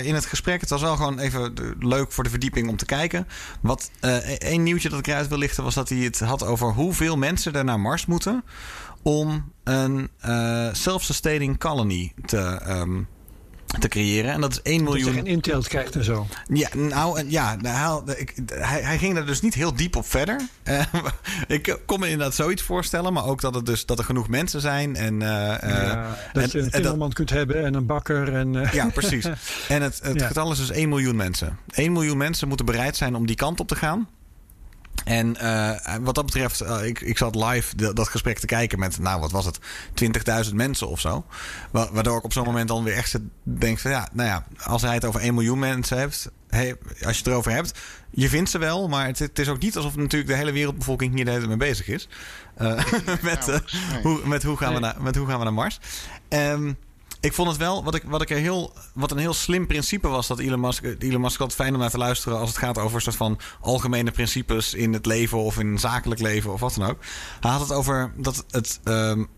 in 0.04 0.14
het 0.14 0.26
gesprek. 0.26 0.60
Het 0.60 0.70
was 0.70 0.80
wel 0.80 0.96
gewoon 0.96 1.18
even 1.18 1.54
leuk 1.78 2.12
voor 2.12 2.24
de 2.24 2.30
verdieping 2.30 2.68
om 2.68 2.76
te 2.76 2.84
kijken. 2.84 3.26
Wat 3.60 3.90
één 4.38 4.62
nieuwtje 4.62 4.88
dat 4.88 4.98
ik 4.98 5.06
eruit 5.06 5.28
wil 5.28 5.38
lichten 5.38 5.64
was 5.64 5.74
dat 5.74 5.88
hij 5.88 5.98
het 5.98 6.20
had 6.20 6.44
over 6.44 6.72
hoeveel 6.72 7.16
mensen 7.16 7.54
er 7.54 7.64
naar 7.64 7.80
Mars 7.80 8.06
moeten 8.06 8.44
om 9.02 9.52
een 9.64 10.10
self-sustaining 10.72 11.58
colony 11.58 12.12
te, 12.26 12.38
ehm, 12.38 13.00
te 13.78 13.88
creëren. 13.88 14.32
En 14.32 14.40
dat 14.40 14.50
is 14.50 14.62
1 14.62 14.82
miljoen. 14.82 15.04
Dat 15.04 15.14
je 15.14 15.20
geen 15.20 15.30
Intel 15.32 15.62
krijgt 15.62 15.96
en 15.96 16.04
zo. 16.04 16.26
Ja, 16.46 16.68
nou 16.74 17.28
ja, 17.28 17.56
hij, 18.46 18.82
hij, 18.82 18.98
ging 18.98 19.16
er 19.16 19.26
dus 19.26 19.40
niet 19.40 19.54
heel 19.54 19.74
diep 19.74 19.96
op 19.96 20.06
verder. 20.06 20.40
Uh, 20.64 20.82
ik 21.56 21.78
kon 21.86 22.00
me 22.00 22.08
inderdaad 22.08 22.34
zoiets 22.34 22.62
voorstellen, 22.62 23.12
maar 23.12 23.24
ook 23.24 23.40
dat, 23.40 23.54
het 23.54 23.66
dus, 23.66 23.86
dat 23.86 23.98
er 23.98 24.04
genoeg 24.04 24.28
mensen 24.28 24.60
zijn. 24.60 24.96
En, 24.96 25.14
uh, 25.14 25.28
ja, 25.60 26.16
dat 26.32 26.52
je 26.52 26.58
een 26.58 26.70
timmerman 26.70 27.12
kunt 27.12 27.30
hebben 27.30 27.64
en 27.64 27.74
een 27.74 27.86
bakker. 27.86 28.34
En, 28.34 28.54
uh. 28.54 28.72
Ja, 28.72 28.86
precies. 28.86 29.26
En 29.68 29.82
het, 29.82 30.00
het 30.02 30.22
getal 30.22 30.52
is 30.52 30.58
dus 30.58 30.70
1 30.70 30.88
miljoen 30.88 31.16
mensen. 31.16 31.58
1 31.70 31.92
miljoen 31.92 32.16
mensen 32.16 32.48
moeten 32.48 32.66
bereid 32.66 32.96
zijn 32.96 33.14
om 33.14 33.26
die 33.26 33.36
kant 33.36 33.60
op 33.60 33.68
te 33.68 33.76
gaan. 33.76 34.08
En 35.08 35.36
uh, 35.42 35.94
wat 36.00 36.14
dat 36.14 36.24
betreft, 36.24 36.62
uh, 36.62 36.84
ik, 36.84 37.00
ik 37.00 37.18
zat 37.18 37.34
live 37.34 37.92
dat 37.94 38.08
gesprek 38.08 38.38
te 38.38 38.46
kijken 38.46 38.78
met, 38.78 38.98
nou 38.98 39.20
wat 39.20 39.30
was 39.30 39.44
het, 39.44 39.58
20.000 40.48 40.54
mensen 40.54 40.88
of 40.88 41.00
zo. 41.00 41.24
Waardoor 41.70 42.18
ik 42.18 42.24
op 42.24 42.32
zo'n 42.32 42.44
moment 42.44 42.68
dan 42.68 42.84
weer 42.84 42.94
echt 42.94 43.18
denk 43.42 43.78
van 43.78 43.90
ja, 43.90 44.08
nou 44.12 44.28
ja, 44.28 44.46
als 44.62 44.82
hij 44.82 44.94
het 44.94 45.04
over 45.04 45.20
1 45.20 45.34
miljoen 45.34 45.58
mensen 45.58 45.98
heeft, 45.98 46.30
hey, 46.48 46.76
als 46.88 47.16
je 47.16 47.22
het 47.22 47.26
erover 47.26 47.52
hebt, 47.52 47.78
je 48.10 48.28
vindt 48.28 48.50
ze 48.50 48.58
wel, 48.58 48.88
maar 48.88 49.06
het, 49.06 49.18
het, 49.18 49.38
is 49.38 49.48
ook 49.48 49.60
niet 49.60 49.76
alsof 49.76 49.96
natuurlijk 49.96 50.30
de 50.30 50.36
hele 50.36 50.52
wereldbevolking 50.52 51.14
hier 51.14 51.24
de 51.24 51.30
hele 51.30 51.46
tijd 51.46 51.58
mee 51.58 51.68
bezig 51.68 51.88
is. 51.88 52.08
Uh, 52.58 52.84
met, 53.22 53.60
hoe, 54.02 54.20
met, 54.24 54.42
hoe 54.42 54.56
gaan 54.56 54.74
we 54.74 54.80
naar, 54.80 54.96
met 54.98 55.16
hoe 55.16 55.26
gaan 55.26 55.38
we 55.38 55.44
naar 55.44 55.52
Mars. 55.52 55.80
Um, 56.28 56.76
ik 57.20 57.32
vond 57.32 57.48
het 57.48 57.56
wel, 57.56 57.84
wat, 57.84 57.94
ik, 57.94 58.02
wat, 58.06 58.22
ik 58.22 58.30
er 58.30 58.36
heel, 58.36 58.72
wat 58.94 59.10
een 59.10 59.18
heel 59.18 59.34
slim 59.34 59.66
principe 59.66 60.08
was, 60.08 60.26
dat 60.26 60.38
Elon 60.38 60.60
Musk, 60.60 60.84
Elon 60.98 61.20
Musk 61.20 61.40
altijd 61.40 61.60
fijn 61.60 61.74
om 61.74 61.80
naar 61.80 61.90
te 61.90 61.98
luisteren 61.98 62.38
als 62.38 62.48
het 62.48 62.58
gaat 62.58 62.78
over 62.78 63.00
soort 63.00 63.16
van 63.16 63.38
algemene 63.60 64.10
principes 64.10 64.74
in 64.74 64.92
het 64.92 65.06
leven 65.06 65.38
of 65.38 65.58
in 65.58 65.78
zakelijk 65.78 66.20
leven 66.20 66.52
of 66.52 66.60
wat 66.60 66.74
dan 66.74 66.88
ook. 66.88 66.98
Hij 67.40 67.50
had 67.50 67.60
het 67.60 67.72
over 67.72 68.12
dat 68.16 68.44
het. 68.50 68.80
Um, 68.84 69.28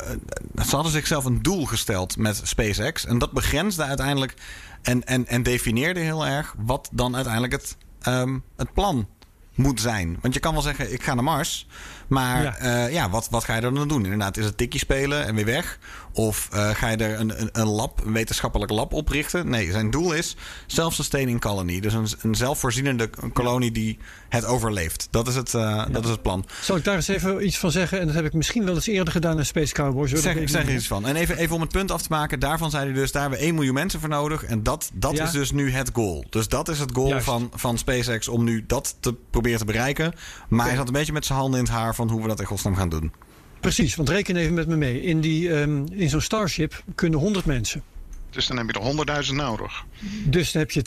ze 0.65 0.75
hadden 0.75 0.93
zichzelf 0.93 1.25
een 1.25 1.43
doel 1.43 1.67
gesteld 1.67 2.17
met 2.17 2.41
SpaceX 2.45 3.07
en 3.07 3.19
dat 3.19 3.33
begrensde 3.33 3.85
uiteindelijk 3.85 4.35
en, 4.83 5.05
en, 5.05 5.27
en 5.27 5.43
definieerde 5.43 6.01
heel 6.01 6.27
erg 6.27 6.55
wat 6.59 6.89
dan 6.93 7.15
uiteindelijk 7.15 7.53
het, 7.53 7.77
um, 8.07 8.43
het 8.57 8.73
plan 8.73 9.09
moet 9.55 9.81
zijn. 9.81 10.19
Want 10.21 10.35
je 10.35 10.41
kan 10.41 10.53
wel 10.53 10.63
zeggen, 10.63 10.93
ik 10.93 11.03
ga 11.03 11.15
naar 11.15 11.25
Mars. 11.25 11.67
Maar 12.11 12.43
ja, 12.43 12.87
uh, 12.87 12.93
ja 12.93 13.11
wat, 13.11 13.29
wat 13.31 13.45
ga 13.45 13.55
je 13.55 13.61
er 13.61 13.75
dan 13.75 13.89
doen? 13.89 14.05
Inderdaad, 14.05 14.37
is 14.37 14.45
het 14.45 14.57
tikkie 14.57 14.81
spelen 14.81 15.27
en 15.27 15.35
weer 15.35 15.45
weg? 15.45 15.79
Of 16.13 16.49
uh, 16.55 16.71
ga 16.71 16.89
je 16.89 16.97
er 16.97 17.21
een, 17.21 17.41
een, 17.41 17.49
een, 17.53 17.67
lab, 17.67 18.01
een 18.05 18.13
wetenschappelijk 18.13 18.71
lab 18.71 18.93
oprichten? 18.93 19.49
Nee, 19.49 19.71
zijn 19.71 19.91
doel 19.91 20.13
is 20.13 20.37
self-sustaining 20.67 21.41
colony. 21.41 21.81
Dus 21.81 21.93
een, 21.93 22.07
een 22.23 22.35
zelfvoorzienende 22.35 23.11
kolonie 23.33 23.73
die 23.73 23.99
het 24.29 24.45
overleeft. 24.45 25.09
Dat 25.11 25.29
is 25.29 25.35
het, 25.35 25.53
uh, 25.55 25.61
ja. 25.61 25.87
dat 25.87 26.05
is 26.05 26.11
het 26.11 26.23
plan. 26.23 26.47
Zal 26.61 26.77
ik 26.77 26.85
daar 26.85 26.95
eens 26.95 27.09
even 27.09 27.47
iets 27.47 27.59
van 27.59 27.71
zeggen? 27.71 28.01
En 28.01 28.07
dat 28.07 28.15
heb 28.15 28.25
ik 28.25 28.33
misschien 28.33 28.65
wel 28.65 28.75
eens 28.75 28.87
eerder 28.87 29.13
gedaan 29.13 29.39
in 29.39 29.47
Space 29.47 29.75
Cowboys. 29.75 30.11
Zeg, 30.11 30.39
zeg 30.45 30.67
er 30.67 30.75
iets 30.75 30.87
van. 30.87 31.07
En 31.07 31.17
even, 31.17 31.37
even 31.37 31.55
om 31.55 31.61
het 31.61 31.73
punt 31.73 31.91
af 31.91 32.03
te 32.03 32.09
maken. 32.11 32.41
Daarvan 32.41 32.71
zei 32.71 32.85
hij 32.85 32.93
dus, 32.93 33.13
daar 33.13 33.23
hebben 33.23 33.39
we 33.39 33.45
1 33.45 33.55
miljoen 33.55 33.75
mensen 33.75 34.01
voor 34.01 34.09
nodig. 34.09 34.45
En 34.45 34.63
dat, 34.63 34.91
dat 34.95 35.19
is 35.19 35.31
dus 35.31 35.53
nu 35.53 35.73
het 35.73 35.91
goal. 35.93 36.25
Dus 36.31 36.49
dat 36.49 36.69
is 36.69 36.79
het 36.79 36.93
goal 36.93 37.21
van, 37.21 37.51
van 37.55 37.79
SpaceX 37.79 38.29
om 38.29 38.45
nu 38.45 38.65
dat 38.67 38.97
te 39.01 39.15
proberen 39.31 39.59
te 39.59 39.65
bereiken. 39.65 40.13
Maar 40.49 40.67
hij 40.67 40.77
zat 40.77 40.87
een 40.87 40.93
beetje 40.93 41.13
met 41.13 41.27
zijn 41.27 41.39
handen 41.39 41.59
in 41.59 41.65
het 41.65 41.75
haar 41.75 41.95
van 42.07 42.11
hoe 42.11 42.23
we 42.23 42.29
dat 42.29 42.41
in 42.41 42.47
godsnaam 42.47 42.75
gaan 42.75 42.89
doen. 42.89 43.13
Precies, 43.61 43.95
want 43.95 44.09
reken 44.09 44.37
even 44.37 44.55
met 44.55 44.69
me 44.69 44.77
mee. 44.77 45.03
In, 45.03 45.21
die, 45.21 45.51
um, 45.51 45.87
in 45.93 46.09
zo'n 46.09 46.21
Starship 46.21 46.83
kunnen 46.95 47.19
100 47.19 47.45
mensen. 47.45 47.83
Dus 48.31 48.47
dan 48.47 48.57
heb 48.57 48.71
je 48.71 49.05
er 49.07 49.25
100.000 49.27 49.35
nodig. 49.35 49.85
Dus 50.25 50.53
dan 50.53 50.63
heb 50.63 50.71
je 50.71 50.85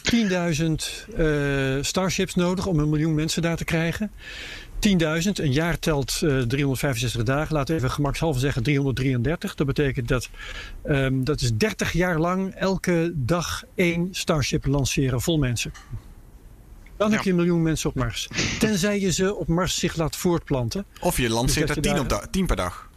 10.000 1.08 1.18
uh, 1.18 1.84
Starships 1.84 2.36
nodig 2.36 2.66
om 2.66 2.80
een 2.80 2.90
miljoen 2.90 3.14
mensen 3.14 3.42
daar 3.42 3.58
te 3.58 3.64
krijgen. 3.64 4.12
10.000, 4.90 4.92
een 5.34 5.52
jaar 5.52 5.80
telt 5.80 6.20
uh, 6.24 6.42
365 6.42 7.24
dagen. 7.24 7.56
Laten 7.56 7.76
we 7.76 7.82
even 7.82 7.94
gemakshalve 7.94 8.40
zeggen 8.40 8.64
333. 8.64 9.56
Dat 9.56 9.68
betekent 9.68 10.08
dat 10.08 10.30
um, 10.86 11.24
dat 11.24 11.42
is 11.42 11.54
30 11.54 11.92
jaar 11.92 12.20
lang 12.20 12.54
elke 12.54 13.12
dag 13.16 13.64
één 13.76 14.08
Starship 14.12 14.66
lanceren 14.66 15.22
vol 15.22 15.38
mensen. 15.38 15.72
Dan 16.98 17.10
ja. 17.10 17.16
heb 17.16 17.24
je 17.24 17.30
een 17.30 17.36
miljoen 17.36 17.62
mensen 17.62 17.90
op 17.90 17.96
Mars. 17.96 18.30
Tenzij 18.60 19.00
je 19.00 19.12
ze 19.12 19.36
op 19.36 19.48
Mars 19.48 19.80
zich 19.80 19.96
laat 19.96 20.16
voortplanten. 20.16 20.86
Of 21.00 21.18
je 21.18 21.30
lanceert 21.30 21.68
dus 21.68 21.76
er 21.76 21.82
tien, 21.82 22.08
daar... 22.08 22.30
tien 22.30 22.46
per 22.46 22.56
dag. 22.56 22.92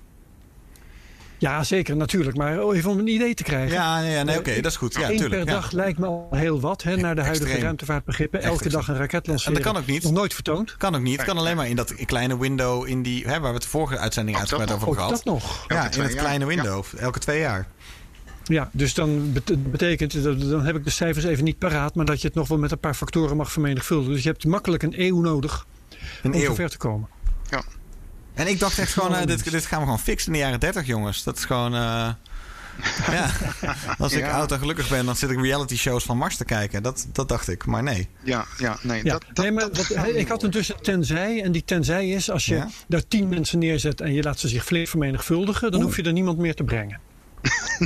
Ja, 1.38 1.64
zeker, 1.64 1.96
natuurlijk. 1.96 2.36
Maar 2.36 2.70
even 2.70 2.90
om 2.90 2.98
een 2.98 3.06
idee 3.06 3.34
te 3.34 3.42
krijgen. 3.42 3.74
Ja, 3.74 3.98
ja 4.00 4.22
nee, 4.22 4.38
oké, 4.38 4.48
okay, 4.48 4.60
dat 4.60 4.70
is 4.70 4.76
goed. 4.76 4.94
Ja, 4.94 5.10
Eén 5.10 5.16
tuurlijk, 5.16 5.44
per 5.44 5.54
ja. 5.54 5.60
dag 5.60 5.70
lijkt 5.70 5.98
me 5.98 6.06
al 6.06 6.28
heel 6.30 6.60
wat, 6.60 6.82
hè, 6.82 6.96
naar 6.96 7.14
de 7.14 7.20
huidige 7.20 7.44
Extreem. 7.44 7.64
ruimtevaartbegrippen. 7.64 8.42
Elke 8.42 8.68
dag 8.68 8.88
een 8.88 8.96
raket 8.96 9.26
lanceren. 9.26 9.56
En 9.56 9.62
dat 9.62 9.72
kan 9.72 9.82
ook 9.82 9.88
niet. 9.88 10.02
Nog 10.02 10.12
nooit 10.12 10.34
vertoond. 10.34 10.76
Kan 10.76 10.94
ook 10.94 11.00
niet. 11.00 11.24
Kan 11.24 11.38
alleen 11.38 11.56
maar 11.56 11.68
in 11.68 11.76
dat 11.76 11.94
kleine 12.04 12.38
window 12.38 12.86
in 12.86 13.02
die, 13.02 13.24
hè, 13.24 13.40
waar 13.40 13.50
we 13.50 13.56
het 13.58 13.66
vorige 13.66 13.98
uitzending 13.98 14.38
uitgebreid 14.38 14.70
over 14.70 14.86
hebben 14.86 15.04
gehad. 15.04 15.24
dat 15.24 15.32
nog? 15.32 15.64
Ja, 15.68 15.90
in 15.92 16.00
het 16.00 16.14
kleine 16.14 16.44
window. 16.46 16.84
Elke 16.98 17.18
twee 17.18 17.40
jaar. 17.40 17.66
Ja, 18.48 18.70
dus 18.72 18.94
dan 18.94 19.32
betekent 19.70 20.22
dan 20.22 20.64
heb 20.64 20.76
ik 20.76 20.84
de 20.84 20.90
cijfers 20.90 21.24
even 21.24 21.44
niet 21.44 21.58
paraat, 21.58 21.94
maar 21.94 22.04
dat 22.06 22.20
je 22.20 22.26
het 22.26 22.36
nog 22.36 22.48
wel 22.48 22.58
met 22.58 22.70
een 22.70 22.78
paar 22.78 22.94
factoren 22.94 23.36
mag 23.36 23.52
vermenigvuldigen. 23.52 24.12
Dus 24.14 24.22
je 24.22 24.28
hebt 24.28 24.44
makkelijk 24.44 24.82
een 24.82 25.00
eeuw 25.00 25.20
nodig 25.20 25.66
een 26.22 26.32
om 26.32 26.40
eeuw. 26.40 26.46
zover 26.46 26.70
te 26.70 26.76
komen. 26.76 27.08
Ja. 27.50 27.62
En 28.34 28.46
ik 28.46 28.58
dacht 28.58 28.78
echt 28.78 28.92
gewoon, 28.92 29.12
uh, 29.12 29.24
dit, 29.24 29.50
dit 29.50 29.66
gaan 29.66 29.78
we 29.78 29.84
gewoon 29.84 30.00
fixen 30.00 30.26
in 30.26 30.32
de 30.38 30.44
jaren 30.44 30.60
30, 30.60 30.86
jongens. 30.86 31.22
Dat 31.22 31.36
is 31.36 31.44
gewoon. 31.44 31.74
Uh, 31.74 32.08
ja, 33.10 33.30
als 33.98 34.12
ik 34.12 34.18
Ja. 34.20 34.30
oud 34.30 34.52
en 34.52 34.58
gelukkig 34.58 34.88
ben, 34.88 35.06
dan 35.06 35.16
zit 35.16 35.30
ik 35.30 35.40
reality 35.40 35.76
shows 35.76 36.04
van 36.04 36.18
Mars 36.18 36.36
te 36.36 36.44
kijken. 36.44 36.82
Dat, 36.82 37.06
dat 37.12 37.28
dacht 37.28 37.48
ik, 37.48 37.66
maar 37.66 37.82
nee. 37.82 38.08
Ja, 38.22 38.44
ja, 38.58 38.78
nee. 38.82 39.04
Ja. 39.04 39.12
Dat, 39.12 39.24
dat, 39.32 39.44
nee, 39.44 39.52
maar 39.52 39.68
dat 39.72 39.90
ik 40.14 40.28
had 40.28 40.42
intussen 40.42 40.82
tenzij. 40.82 41.42
En 41.42 41.52
die 41.52 41.64
tenzij 41.64 42.08
is 42.08 42.30
als 42.30 42.46
je 42.46 42.54
Ja? 42.54 42.68
daar 42.88 43.06
tien 43.08 43.28
mensen 43.28 43.58
neerzet 43.58 44.00
en 44.00 44.12
je 44.12 44.22
laat 44.22 44.38
ze 44.38 44.48
zich 44.48 44.64
flink 44.64 44.88
vermenigvuldigen, 44.88 45.70
dan 45.70 45.82
hoef 45.82 45.96
je 45.96 46.02
er 46.02 46.12
niemand 46.12 46.38
meer 46.38 46.54
te 46.54 46.64
brengen. 46.64 47.00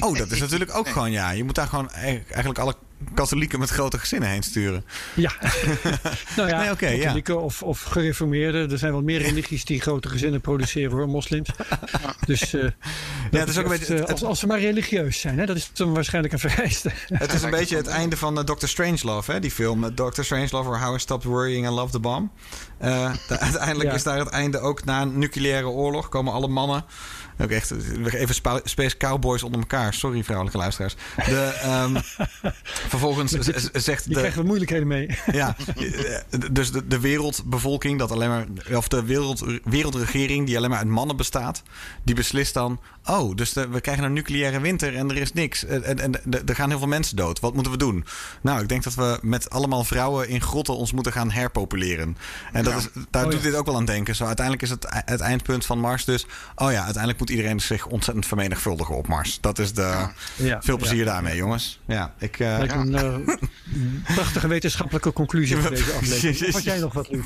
Oh, 0.01 0.17
dat 0.17 0.31
is 0.31 0.41
natuurlijk 0.41 0.75
ook 0.75 0.89
gewoon, 0.89 1.11
ja. 1.11 1.31
Je 1.31 1.45
moet 1.45 1.55
daar 1.55 1.67
gewoon 1.67 1.91
eigenlijk 1.91 2.59
alle 2.59 2.75
katholieken 3.15 3.59
met 3.59 3.71
grote 3.71 3.99
gezinnen 3.99 4.29
heen 4.29 4.43
sturen. 4.43 4.85
Ja, 5.15 5.33
nou 6.37 6.49
ja, 6.49 6.61
Nee, 6.61 6.71
oké, 6.71 6.89
ja. 6.89 6.99
katholieken 7.03 7.41
of, 7.41 7.63
of 7.63 7.83
gereformeerden. 7.83 8.71
Er 8.71 8.79
zijn 8.79 8.93
wel 8.93 9.03
meer 9.03 9.21
religies 9.23 9.65
die 9.65 9.81
grote 9.81 10.09
gezinnen 10.09 10.41
produceren 10.41 10.91
hoor, 10.91 11.09
moslims. 11.09 11.49
Dus 12.27 12.55
eh, 12.55 12.63
dat 13.31 13.41
het 13.41 13.49
is 13.49 13.59
ook 13.59 13.65
een 13.65 13.71
beetje- 13.71 13.95
eh, 13.95 14.01
het- 14.01 14.11
als, 14.11 14.25
als 14.25 14.39
ze 14.39 14.47
maar 14.47 14.61
religieus 14.61 15.21
zijn, 15.21 15.39
hè, 15.39 15.47
dat 15.47 15.57
is 15.57 15.71
dan 15.73 15.95
waarschijnlijk 15.95 16.33
een 16.35 16.41
vereiste. 16.41 16.91
Het 17.13 17.33
is 17.33 17.43
een 17.43 17.51
beetje 17.51 17.77
het 17.77 17.87
einde 17.87 18.17
van 18.17 18.39
uh, 18.39 18.45
Dr. 18.45 18.67
Strangelove, 18.67 19.33
hè? 19.33 19.41
die 19.41 19.51
film. 19.51 19.85
Uh, 19.85 19.91
Dr. 19.91 20.23
Strangelove 20.23 20.69
or 20.69 20.81
How 20.81 20.95
I 20.97 20.99
Stopped 20.99 21.27
Worrying 21.29 21.67
and 21.67 21.75
Loved 21.77 21.93
the 21.93 22.01
Bomb. 22.01 22.31
Uh, 22.83 23.13
de- 23.29 23.39
uiteindelijk 23.49 23.89
Ja. 23.89 23.95
is 23.95 24.03
daar 24.03 24.19
het 24.19 24.29
einde 24.29 24.59
ook 24.59 24.85
na 24.85 25.01
een 25.03 25.19
nucleaire 25.19 25.69
oorlog. 25.69 26.09
Komen 26.09 26.33
alle 26.33 26.49
mannen... 26.49 26.85
Ook 27.43 27.51
echt, 27.51 27.71
eh, 27.71 28.13
even 28.21 28.35
spa- 28.35 28.61
Space 28.65 28.97
Cowboys 28.97 29.43
onder 29.43 29.61
elkaar. 29.61 29.95
Sorry, 29.95 30.25
vrouwelijke 30.25 30.59
luisteraars. 30.59 30.95
De, 31.17 31.59
ehm, 31.63 31.95
vervolgens 32.91 33.33
zegt 33.73 34.05
Die 34.05 34.15
de, 34.15 34.19
krijgen 34.21 34.41
we 34.41 34.47
moeilijkheden 34.47 34.87
mee. 34.87 35.19
ja, 35.33 35.57
eh, 36.31 36.41
dus 36.53 36.73
de, 36.73 36.87
de 36.87 37.01
wereldbevolking, 37.01 37.99
dat 37.99 38.11
alleen 38.11 38.29
maar, 38.29 38.47
of 38.77 38.89
de 38.89 39.05
wereld, 39.05 39.45
wereldregering 39.65 40.47
die 40.47 40.57
alleen 40.57 40.71
maar 40.71 40.79
uit 40.79 40.89
mannen 40.89 41.17
bestaat, 41.17 41.63
die 42.03 42.15
beslist 42.15 42.55
dan: 42.55 42.81
oh, 43.07 43.37
dus 43.37 43.53
de- 43.53 43.69
we 43.69 43.81
krijgen 43.81 44.05
een 44.05 44.13
nucleaire 44.13 44.61
winter 44.61 44.97
en 44.97 45.11
er 45.11 45.17
is 45.17 45.33
niks. 45.33 45.65
En, 45.65 45.99
en, 45.99 46.13
er 46.47 46.55
gaan 46.55 46.69
heel 46.69 46.79
veel 46.79 46.89
mensen 46.89 47.17
dood. 47.17 47.41
Wat 47.41 47.55
moeten 47.55 47.73
we 47.73 47.79
doen? 47.79 48.05
Nou, 48.41 48.61
ik 48.63 48.69
denk 48.69 48.83
dat 48.83 48.95
we 48.95 49.19
met 49.23 49.51
allemaal 49.51 49.85
vrouwen 49.85 50.29
in 50.29 50.41
grotten 50.41 50.77
ons 50.77 50.93
moeten 50.93 51.13
gaan 51.13 51.31
herpopuleren. 51.31 52.17
En 52.53 52.65
dat 52.65 52.73
Ja. 52.73 52.79
is, 52.79 52.89
daar 53.11 53.25
Oh, 53.25 53.31
doet 53.31 53.41
ja. 53.43 53.47
dit 53.47 53.55
ook 53.59 53.67
wel 53.67 53.77
aan 53.77 53.85
denken. 53.85 54.17
Zo, 54.17 54.25
uiteindelijk 54.27 54.65
is 54.67 54.71
het, 54.71 54.87
het 55.05 55.21
eindpunt 55.21 55.67
van 55.67 55.79
Mars 55.79 56.05
dus: 56.05 56.27
oh 56.55 56.71
ja, 56.73 56.79
uiteindelijk 56.79 57.19
moet 57.19 57.31
iedereen 57.31 57.61
zich 57.61 57.87
ontzettend 57.87 58.27
vermenigvuldigen 58.27 58.97
op 58.97 59.07
Mars. 59.07 59.39
Dat 59.41 59.59
is 59.59 59.73
de. 59.75 60.07
Ja, 60.37 60.63
Veel 60.63 60.77
plezier 60.77 61.05
daarmee, 61.05 61.37
jongens. 61.37 61.81
Ja, 61.87 62.15
ik. 62.19 62.39
eh, 62.39 62.59
een 62.81 62.95
eh, 62.95 63.35
prachtige 64.15 64.49
wetenschappelijke 64.49 65.13
conclusie 65.13 65.57
voor 65.57 65.71
deze 65.71 65.93
aflevering. 65.93 66.53
Had 66.53 66.63
jij 66.63 66.79
nog 66.79 66.93
wat, 66.93 67.09
Luc? 67.11 67.25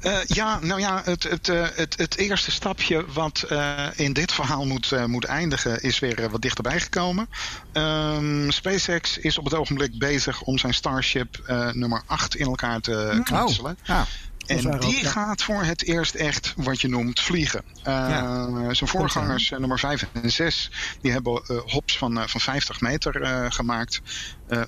Eh, 0.00 0.18
ja, 0.26 0.58
nou 0.60 0.80
ja, 0.80 1.02
het, 1.04 1.22
het, 1.22 1.48
eh, 1.48 1.66
het, 1.74 1.96
het 1.96 2.16
eerste 2.16 2.50
stapje 2.50 3.04
wat 3.12 3.42
eh, 3.42 3.86
in 3.96 4.12
dit 4.12 4.32
verhaal 4.32 4.66
moet, 4.66 4.92
eh, 4.92 5.04
moet 5.04 5.24
eindigen 5.24 5.82
is 5.82 5.98
weer 5.98 6.30
wat 6.30 6.42
dichterbij 6.42 6.80
gekomen. 6.80 7.28
Ehm, 7.72 8.50
SpaceX 8.50 9.18
is 9.18 9.38
op 9.38 9.44
het 9.44 9.54
ogenblik 9.54 9.98
bezig 9.98 10.42
om 10.42 10.58
zijn 10.58 10.74
Starship 10.74 11.42
eh, 11.46 11.70
nummer 11.72 12.02
8 12.06 12.34
in 12.34 12.46
elkaar 12.46 12.80
te 12.80 13.20
knutselen. 13.24 13.72
oh, 13.80 13.86
ja. 13.86 14.06
En 14.46 14.78
die 14.78 15.04
gaat 15.04 15.42
voor 15.42 15.62
het 15.62 15.84
eerst 15.84 16.14
echt 16.14 16.54
wat 16.56 16.80
je 16.80 16.88
noemt 16.88 17.20
vliegen. 17.20 17.62
Eh, 17.82 17.92
Ja. 17.92 18.74
Zijn 18.74 18.90
voorgangers, 18.90 19.50
eh, 19.50 19.58
nummer 19.58 19.78
5 19.78 20.06
en 20.12 20.32
6, 20.32 20.70
die 21.00 21.12
hebben 21.12 21.42
eh, 21.46 21.56
hops 21.66 21.98
van, 21.98 22.28
van 22.28 22.40
50 22.40 22.80
meter 22.80 23.50
gemaakt. 23.52 24.00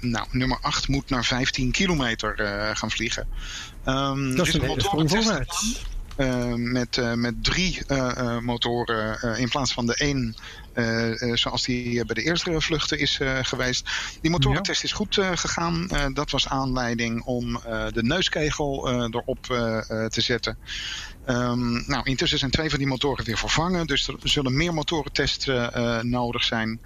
Nou, 0.00 0.26
nummer 0.30 0.58
8 0.60 0.88
moet 0.88 1.10
naar 1.10 1.24
15 1.24 1.70
kilometer 1.70 2.34
gaan 2.76 2.90
vliegen. 2.90 3.28
Er 3.84 4.36
Dat 4.36 4.46
is 4.46 4.54
een 4.54 5.08
voorwaarts. 5.08 5.82
Eh, 6.16 6.52
met, 6.54 7.00
met 7.14 7.44
drie 7.44 7.82
motoren 8.40 9.38
in 9.38 9.48
plaats 9.48 9.72
van 9.72 9.86
de 9.86 9.94
één. 9.94 10.34
Eh, 10.74 11.22
eh, 11.22 11.36
zoals 11.36 11.64
die 11.64 12.00
eh, 12.00 12.06
bij 12.06 12.14
de 12.14 12.22
eerste 12.22 12.60
vluchten 12.60 12.98
is 12.98 13.20
geweest. 13.42 13.88
Die 14.20 14.30
motorentest 14.30 14.84
is 14.84 14.92
goed 14.92 15.14
gegaan. 15.14 15.88
Dat 16.12 16.30
was 16.30 16.48
aanleiding 16.48 17.22
om 17.22 17.60
de 17.92 18.02
neuskegel 18.02 18.88
erop 18.88 19.42
te 20.08 20.20
zetten. 20.20 20.58
Ehm, 21.24 21.90
nou, 21.90 22.04
intussen 22.04 22.38
zijn 22.38 22.50
twee 22.50 22.70
van 22.70 22.78
die 22.78 22.88
motoren 22.88 23.24
weer 23.24 23.38
vervangen, 23.38 23.86
dus 23.86 24.08
er 24.08 24.16
zullen 24.22 24.56
meer 24.56 24.74
motorentests 24.74 25.46
uh, 25.46 26.00
nodig 26.00 26.44
zijn. 26.44 26.80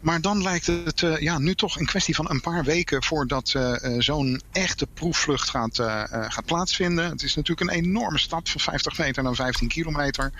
Maar 0.00 0.20
dan 0.20 0.42
lijkt 0.42 0.66
het 0.66 1.02
uh, 1.02 1.18
ja, 1.18 1.38
nu 1.38 1.54
toch 1.54 1.78
een 1.78 1.86
kwestie 1.86 2.14
van 2.14 2.30
een 2.30 2.40
paar 2.40 2.64
weken 2.64 3.02
voordat 3.02 3.54
zo'n 3.98 4.40
echte 4.52 4.86
proefvlucht 4.86 5.50
gaat, 5.50 5.76
gaat 6.10 6.44
plaatsvinden. 6.46 7.10
Het 7.10 7.22
is 7.22 7.34
natuurlijk 7.34 7.70
een 7.70 7.76
enorme 7.76 8.18
stap 8.18 8.48
van 8.48 8.60
50 8.60 8.98
meter 8.98 9.22
naar 9.22 9.34
15 9.34 9.68
kilometer. 9.68 10.32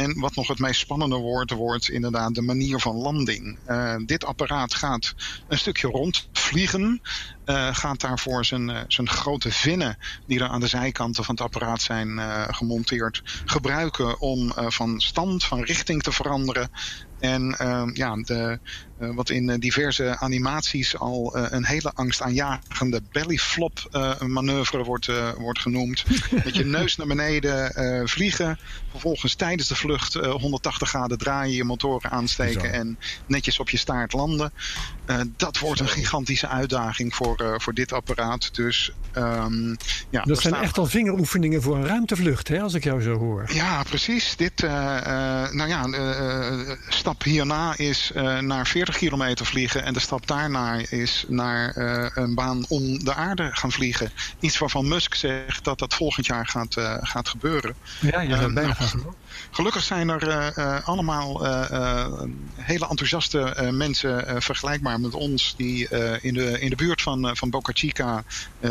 En 0.00 0.20
wat 0.20 0.34
nog 0.34 0.48
het 0.48 0.58
meest 0.58 0.80
spannende 0.80 1.16
wordt, 1.16 1.50
wordt 1.50 1.88
inderdaad 1.88 2.34
de 2.34 2.42
manier 2.42 2.80
van 2.80 2.96
landing. 2.96 3.58
Uh, 3.66 3.96
dit 4.04 4.24
apparaat 4.24 4.74
gaat 4.74 5.14
een 5.48 5.58
stukje 5.58 5.88
rondvliegen. 5.88 7.00
Uh, 7.44 7.74
gaat 7.74 8.00
daarvoor 8.00 8.44
zijn, 8.44 8.68
uh, 8.68 8.80
zijn 8.86 9.08
grote 9.08 9.52
vinnen, 9.52 9.96
die 10.26 10.40
er 10.40 10.48
aan 10.48 10.60
de 10.60 10.66
zijkanten 10.66 11.24
van 11.24 11.34
het 11.34 11.44
apparaat 11.44 11.82
zijn 11.82 12.20
gemonteerd, 12.54 13.22
gebruiken 13.44 14.20
om 14.20 14.52
van 14.54 15.00
stand, 15.00 15.44
van 15.44 15.62
richting 15.62 16.02
te 16.02 16.12
veranderen. 16.12 16.70
En 17.18 17.54
ja, 17.92 18.14
de, 18.14 18.60
wat 19.00 19.30
in 19.30 19.58
diverse 19.58 20.18
animaties 20.18 20.98
al 20.98 21.36
uh, 21.36 21.44
een 21.48 21.64
hele 21.64 21.92
angstaanjagende 21.94 23.02
bellyflop 23.12 23.88
manoeuvre 24.26 24.84
wordt, 24.84 25.08
wordt 25.38 25.58
genoemd. 25.58 26.04
Met 26.44 26.56
je 26.56 26.64
neus 26.64 26.96
naar 26.96 27.06
beneden 27.06 28.08
vliegen. 28.08 28.58
Vervolgens 28.90 29.34
tijdens 29.34 29.68
de 29.68 29.74
vlucht 29.74 30.14
180 30.14 30.88
graden 30.88 31.18
draaien, 31.18 31.54
je 31.54 31.64
motoren 31.64 32.10
aansteken 32.10 32.60
Zo. 32.60 32.66
en 32.66 32.98
netjes 33.26 33.58
op 33.58 33.70
je 33.70 33.76
staart 33.76 34.12
landen. 34.12 34.52
dat 35.36 35.58
wordt 35.58 35.80
een 35.80 35.88
gigantische 35.88 36.48
uitdaging 36.48 37.14
voor, 37.14 37.56
voor 37.58 37.74
dit 37.74 37.92
apparaat. 37.92 38.54
Dus, 38.54 38.92
um, 39.16 39.76
ja, 40.10 40.22
dat 40.22 40.40
zijn 40.40 40.54
echt 40.54 40.78
al 40.78 40.86
vingeroefeningen 40.86 41.62
voor 41.62 41.76
een 41.76 41.86
ruimtevlucht, 41.86 42.48
hè, 42.48 42.60
als 42.60 42.74
ik 42.74 42.84
jou 42.84 43.02
zo 43.02 43.18
hoor. 43.18 43.44
Ja, 43.52 43.82
precies. 43.82 44.36
Dit, 44.36 44.62
nou 45.52 45.68
ja, 45.68 45.86
stap 46.88 47.22
hierna 47.22 47.76
is 47.76 48.10
naar 48.40 48.66
40 48.66 48.89
kilometer 48.98 49.46
vliegen. 49.46 49.84
En 49.84 49.92
de 49.92 50.00
stap 50.00 50.26
daarna 50.26 50.80
is 50.88 51.24
naar 51.28 51.76
uh, 51.76 52.06
een 52.14 52.34
baan 52.34 52.64
om 52.68 53.04
de 53.04 53.14
aarde 53.14 53.48
gaan 53.52 53.72
vliegen. 53.72 54.12
Iets 54.40 54.58
waarvan 54.58 54.88
Musk 54.88 55.14
zegt 55.14 55.64
dat 55.64 55.78
dat 55.78 55.94
volgend 55.94 56.26
jaar 56.26 56.46
gaat, 56.46 56.76
uh, 56.76 56.96
gaat 57.00 57.28
gebeuren. 57.28 57.74
Ja, 58.00 58.20
je 58.20 58.28
uh, 58.28 58.38
bijna 58.38 58.76
nou, 58.78 59.14
Gelukkig 59.50 59.82
zijn 59.82 60.08
er 60.08 60.52
allemaal 60.84 61.44
hele 62.56 62.88
enthousiaste 62.88 63.68
mensen 63.72 64.42
vergelijkbaar 64.42 65.00
met 65.00 65.14
ons. 65.14 65.54
Die 65.56 65.88
in, 66.20 66.34
de, 66.34 66.60
in 66.60 66.70
de 66.70 66.76
buurt 66.76 67.02
van, 67.02 67.36
van 67.36 67.50
Boca 67.50 67.72
Chica 67.74 68.24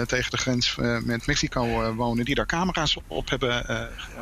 tegen 0.05 0.31
de 0.31 0.37
grens 0.37 0.75
met 1.03 1.27
Mexico 1.27 1.93
wonen. 1.93 2.25
Die 2.25 2.35
daar 2.35 2.45
camera's 2.45 2.97
op 3.07 3.29
hebben 3.29 3.65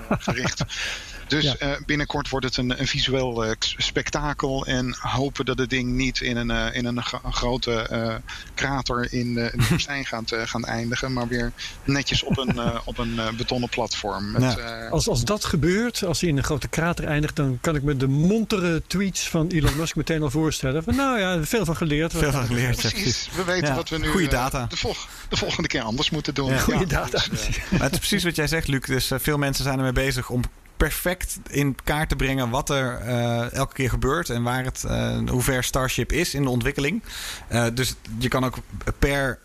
gericht. 0.10 0.64
Dus 1.28 1.44
ja. 1.44 1.56
uh, 1.62 1.72
binnenkort 1.86 2.30
wordt 2.30 2.46
het 2.46 2.58
een, 2.58 2.80
een 2.80 2.88
visueel 2.88 3.46
uh, 3.46 3.52
spektakel. 3.60 4.66
En 4.66 4.96
hopen 5.00 5.46
dat 5.46 5.58
het 5.58 5.70
ding 5.70 5.92
niet 5.92 6.22
in 6.22 6.38
een, 6.38 6.50
uh, 6.50 6.76
in 6.76 6.86
een, 6.86 7.04
grote 7.32 8.22
krater 8.54 9.14
in 9.14 9.34
de, 9.34 9.54
woestijn 9.70 10.06
gaat, 10.06 10.36
gaan 10.36 10.66
eindigen. 10.66 11.14
Maar 11.14 11.28
weer 11.28 11.52
netjes 11.84 12.24
op 12.24 12.38
een, 12.38 12.60
op 12.86 12.98
een 12.98 13.20
betonnen 13.38 13.70
platform. 13.70 14.32
Met, 14.32 14.42
ja. 14.42 14.88
als, 14.88 15.08
als 15.08 15.26
dat 15.26 15.46
gebeurt, 15.46 16.04
als 16.04 16.22
hij 16.22 16.30
in 16.30 16.38
een 16.38 16.44
grote 16.44 16.68
krater 16.68 17.06
eindigt. 17.06 17.36
dan 17.36 17.58
kan 17.62 17.76
ik 17.76 17.84
me 17.84 17.98
de 17.98 18.08
montere 18.08 18.82
tweets 18.88 19.30
van 19.30 19.48
Elon 19.48 19.78
Musk 19.78 19.96
meteen 19.96 20.22
al 20.22 20.30
voorstellen. 20.30 20.84
Van, 20.84 20.96
nou 20.96 21.20
ja, 21.20 21.44
veel 21.44 21.66
van 21.66 21.76
geleerd. 21.76 22.12
Veel 22.12 22.32
van 22.32 22.46
geleerd, 22.46 22.78
precies. 22.78 22.92
precies. 22.92 23.30
We 23.36 23.44
weten 23.44 23.76
wat 23.76 23.90
we 23.90 23.98
nu 23.98 24.08
Goeie 24.08 24.30
data. 24.30 24.66
De, 24.70 24.78
volg, 24.78 25.08
de, 25.30 25.38
volgende 25.38 25.68
keer 25.68 25.82
anders 25.82 26.10
moeten 26.10 26.34
doen. 26.34 26.50
Ja. 26.50 26.60
Goeie 26.60 26.86
data. 26.86 27.24
Dus, 27.30 27.50
maar 27.70 27.82
het 27.82 27.92
is 27.92 27.98
precies 27.98 28.24
wat 28.24 28.36
jij 28.36 28.48
zegt, 28.48 28.68
Luc. 28.68 28.86
Dus 28.86 29.12
veel 29.16 29.38
mensen 29.38 29.64
zijn 29.64 29.78
ermee 29.78 29.92
bezig 29.92 30.30
om 30.30 30.42
perfect 30.78 31.40
in 31.50 31.76
kaart 31.84 32.10
te 32.10 32.16
brengen 32.16 32.50
wat 32.50 32.70
er 32.70 33.02
uh, 33.06 33.54
elke 33.54 33.74
keer 33.74 33.90
gebeurt 33.90 34.30
en 34.30 34.44
waar 34.44 34.64
het, 34.64 34.84
uh, 34.86 35.18
hoe 35.30 35.42
ver 35.42 35.64
Starship 35.64 36.12
is 36.12 36.34
in 36.34 36.44
de 36.44 36.50
ontwikkeling. 36.50 37.04
Uh, 37.52 37.66
dus 37.74 37.96
je 38.18 38.28
kan 38.28 38.46
ook 38.46 38.58
per. 39.00 39.40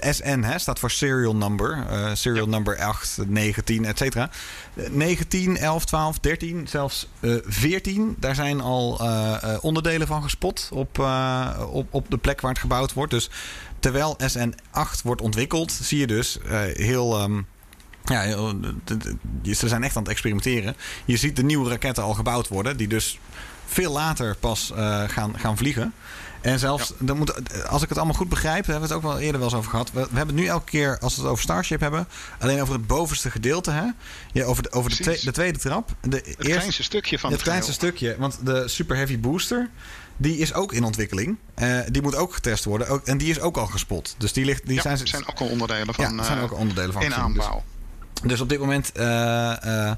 SN 0.00 0.42
hè, 0.42 0.58
staat 0.58 0.78
voor 0.78 0.90
serial 0.90 1.36
number. 1.36 1.86
serial 2.12 2.44
ja. 2.44 2.50
number 2.50 2.78
8, 2.78 3.18
19, 3.26 3.84
et 3.84 3.98
cetera. 3.98 4.30
19, 4.90 5.56
11, 5.56 5.84
12, 5.84 6.18
13, 6.18 6.68
zelfs 6.68 7.08
14. 7.44 8.16
Daar 8.18 8.34
zijn 8.34 8.60
al 8.60 9.00
onderdelen 9.60 10.06
van 10.06 10.22
gespot 10.22 10.68
op, 10.72 10.98
op, 11.70 11.94
op 11.94 12.10
de 12.10 12.16
plek 12.16 12.40
waar 12.40 12.50
het 12.50 12.60
gebouwd 12.60 12.92
wordt. 12.92 13.10
Dus 13.10 13.30
terwijl 13.78 14.16
SN 14.26 14.54
8 14.70 15.02
wordt 15.02 15.20
ontwikkeld, 15.20 15.72
zie 15.72 15.98
je 15.98 16.06
dus 16.06 16.38
heel. 16.74 17.22
Um, 17.22 17.46
ja, 18.08 18.22
ze 19.54 19.68
zijn 19.68 19.84
echt 19.84 19.96
aan 19.96 20.02
het 20.02 20.10
experimenteren. 20.10 20.76
Je 21.04 21.16
ziet 21.16 21.36
de 21.36 21.44
nieuwe 21.44 21.70
raketten 21.70 22.02
al 22.02 22.14
gebouwd 22.14 22.48
worden, 22.48 22.76
die 22.76 22.88
dus 22.88 23.18
veel 23.66 23.92
later 23.92 24.36
pas 24.36 24.72
uh, 24.76 25.02
gaan, 25.08 25.38
gaan 25.38 25.56
vliegen. 25.56 25.92
En 26.40 26.58
zelfs, 26.58 26.92
ja. 27.06 27.14
moet, 27.14 27.64
als 27.68 27.82
ik 27.82 27.88
het 27.88 27.98
allemaal 27.98 28.16
goed 28.16 28.28
begrijp, 28.28 28.64
daar 28.64 28.70
hebben 28.70 28.88
we 28.88 28.94
het 28.94 29.04
ook 29.04 29.10
wel 29.12 29.20
eerder 29.20 29.40
wel 29.40 29.48
eens 29.48 29.58
over 29.58 29.70
gehad. 29.70 29.92
We, 29.92 30.00
we 30.00 30.16
hebben 30.16 30.34
het 30.34 30.44
nu 30.44 30.46
elke 30.46 30.70
keer, 30.70 30.98
als 30.98 31.16
we 31.16 31.22
het 31.22 31.30
over 31.30 31.42
Starship 31.42 31.80
hebben, 31.80 32.08
alleen 32.38 32.60
over 32.60 32.74
het 32.74 32.86
bovenste 32.86 33.30
gedeelte. 33.30 33.70
Hè? 33.70 33.84
Ja, 34.32 34.44
over 34.44 34.62
de, 34.62 34.70
over 34.70 34.96
de, 34.96 35.20
de 35.24 35.32
tweede 35.32 35.58
trap. 35.58 35.94
De 36.00 36.16
het 36.16 36.26
eerste, 36.26 36.42
kleinste 36.42 36.82
stukje 36.82 37.18
van 37.18 37.30
het, 37.30 37.38
het 37.38 37.48
kleinste 37.48 37.72
stukje. 37.72 38.16
Want 38.18 38.38
de 38.42 38.68
Super 38.68 38.96
Heavy 38.96 39.18
Booster, 39.18 39.70
die 40.16 40.38
is 40.38 40.54
ook 40.54 40.72
in 40.72 40.84
ontwikkeling. 40.84 41.36
Uh, 41.58 41.80
die 41.90 42.02
moet 42.02 42.14
ook 42.14 42.34
getest 42.34 42.64
worden. 42.64 42.88
Ook, 42.88 43.06
en 43.06 43.18
die 43.18 43.30
is 43.30 43.40
ook 43.40 43.56
al 43.56 43.66
gespot. 43.66 44.14
Dus 44.18 44.32
die, 44.32 44.44
ligt, 44.44 44.66
die 44.66 44.74
ja, 44.74 44.82
zijn, 44.82 45.06
zijn 45.06 45.28
ook 45.28 45.40
al 45.40 45.46
onderdelen 45.46 45.94
van. 45.94 46.16
Ja, 46.16 46.22
zijn 46.22 46.40
ook 46.40 46.50
al 46.50 46.58
onderdelen 46.58 46.92
van. 46.92 47.02
In 47.02 47.14
aanbouw. 47.14 47.54
Dus, 47.54 47.77
dus 48.24 48.40
op 48.40 48.48
dit 48.48 48.58
moment. 48.58 48.92
Uh, 48.96 49.04
uh, 49.04 49.92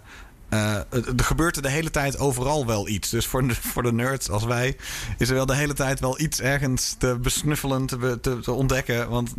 uh, 0.52 0.74
er 0.92 1.24
gebeurt 1.24 1.56
er 1.56 1.62
de 1.62 1.70
hele 1.70 1.90
tijd 1.90 2.18
overal 2.18 2.66
wel 2.66 2.88
iets. 2.88 3.10
Dus 3.10 3.26
voor 3.26 3.48
de, 3.48 3.54
voor 3.54 3.82
de 3.82 3.92
nerds 3.92 4.30
als 4.30 4.44
wij 4.44 4.76
is 5.18 5.28
er 5.28 5.34
wel 5.34 5.46
de 5.46 5.54
hele 5.54 5.74
tijd 5.74 6.00
wel 6.00 6.20
iets 6.20 6.40
ergens 6.40 6.94
te 6.98 7.18
besnuffelen, 7.22 7.86
te, 7.86 8.18
te, 8.20 8.38
te 8.40 8.52
ontdekken. 8.52 9.08
Want 9.08 9.34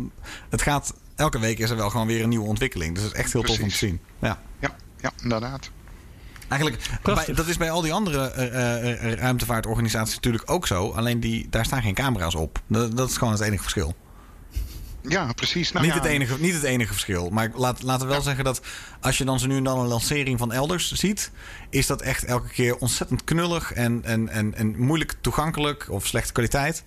het 0.50 0.62
gaat. 0.62 0.94
Elke 1.14 1.38
week 1.38 1.58
is 1.58 1.70
er 1.70 1.76
wel 1.76 1.90
gewoon 1.90 2.06
weer 2.06 2.22
een 2.22 2.28
nieuwe 2.28 2.46
ontwikkeling. 2.46 2.94
Dus 2.94 3.02
het 3.04 3.12
is 3.12 3.18
echt 3.18 3.32
heel 3.32 3.40
Precies. 3.40 3.58
tof 3.58 3.66
om 3.66 3.72
te 3.72 3.78
zien. 3.86 4.00
Ja, 4.18 4.40
ja, 4.58 4.76
ja 5.00 5.12
inderdaad. 5.22 5.70
Eigenlijk, 6.48 6.88
bij, 7.02 7.34
dat 7.34 7.46
is 7.46 7.56
bij 7.56 7.70
al 7.70 7.80
die 7.80 7.92
andere 7.92 8.32
uh, 8.36 9.12
ruimtevaartorganisaties 9.12 10.14
natuurlijk 10.14 10.50
ook 10.50 10.66
zo. 10.66 10.90
Alleen 10.90 11.20
die, 11.20 11.46
daar 11.50 11.64
staan 11.64 11.82
geen 11.82 11.94
camera's 11.94 12.34
op. 12.34 12.60
Dat, 12.66 12.96
dat 12.96 13.10
is 13.10 13.16
gewoon 13.16 13.32
het 13.32 13.42
enige 13.42 13.62
verschil. 13.62 13.94
Ja, 15.08 15.32
precies. 15.32 15.72
Nou, 15.72 15.84
niet, 15.84 15.94
ja. 15.94 16.00
het 16.00 16.10
enige, 16.10 16.40
niet 16.40 16.54
het 16.54 16.62
enige 16.62 16.92
verschil. 16.92 17.30
Maar 17.30 17.50
laat, 17.54 17.82
laten 17.82 18.02
we 18.02 18.08
wel 18.08 18.16
ja. 18.16 18.26
zeggen 18.26 18.44
dat 18.44 18.60
als 19.00 19.18
je 19.18 19.24
dan 19.24 19.38
zo 19.38 19.46
nu 19.46 19.56
en 19.56 19.64
dan 19.64 19.78
een 19.78 19.86
lancering 19.86 20.38
van 20.38 20.52
elders 20.52 20.92
ziet, 20.92 21.30
is 21.70 21.86
dat 21.86 22.02
echt 22.02 22.24
elke 22.24 22.48
keer 22.48 22.76
ontzettend 22.76 23.24
knullig 23.24 23.72
en, 23.72 24.04
en, 24.04 24.28
en, 24.28 24.54
en 24.54 24.78
moeilijk 24.78 25.14
toegankelijk 25.20 25.86
of 25.90 26.06
slechte 26.06 26.32
kwaliteit. 26.32 26.82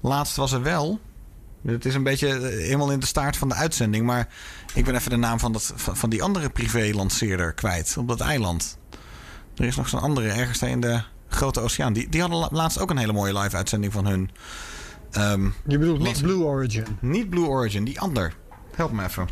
Laatst 0.00 0.36
was 0.36 0.52
er 0.52 0.62
wel. 0.62 1.00
Het 1.66 1.84
is 1.84 1.94
een 1.94 2.02
beetje 2.02 2.40
helemaal 2.40 2.90
in 2.90 3.00
de 3.00 3.06
staart 3.06 3.36
van 3.36 3.48
de 3.48 3.54
uitzending. 3.54 4.06
Maar 4.06 4.28
ik 4.74 4.84
ben 4.84 4.94
even 4.94 5.10
de 5.10 5.16
naam 5.16 5.38
van, 5.38 5.52
dat, 5.52 5.72
van, 5.76 5.96
van 5.96 6.10
die 6.10 6.22
andere 6.22 6.50
privé-lanceerder 6.50 7.52
kwijt. 7.52 7.96
Op 7.98 8.08
dat 8.08 8.20
eiland. 8.20 8.78
Er 9.56 9.64
is 9.64 9.76
nog 9.76 9.88
zo'n 9.88 10.00
andere 10.00 10.28
ergens 10.28 10.62
in 10.62 10.80
de 10.80 11.02
grote 11.28 11.60
oceaan. 11.60 11.92
Die, 11.92 12.08
die 12.08 12.20
hadden 12.20 12.48
laatst 12.50 12.78
ook 12.78 12.90
een 12.90 12.96
hele 12.96 13.12
mooie 13.12 13.38
live-uitzending 13.38 13.92
van 13.92 14.06
hun. 14.06 14.30
Um, 15.16 15.54
je 15.66 15.78
bedoelt 15.78 16.02
niet 16.02 16.22
Blue 16.22 16.42
Origin? 16.42 16.84
Niet 17.00 17.30
Blue 17.30 17.46
Origin, 17.46 17.84
die 17.84 18.00
ander. 18.00 18.34
Help 18.74 18.92
me 18.92 19.04
even. 19.04 19.28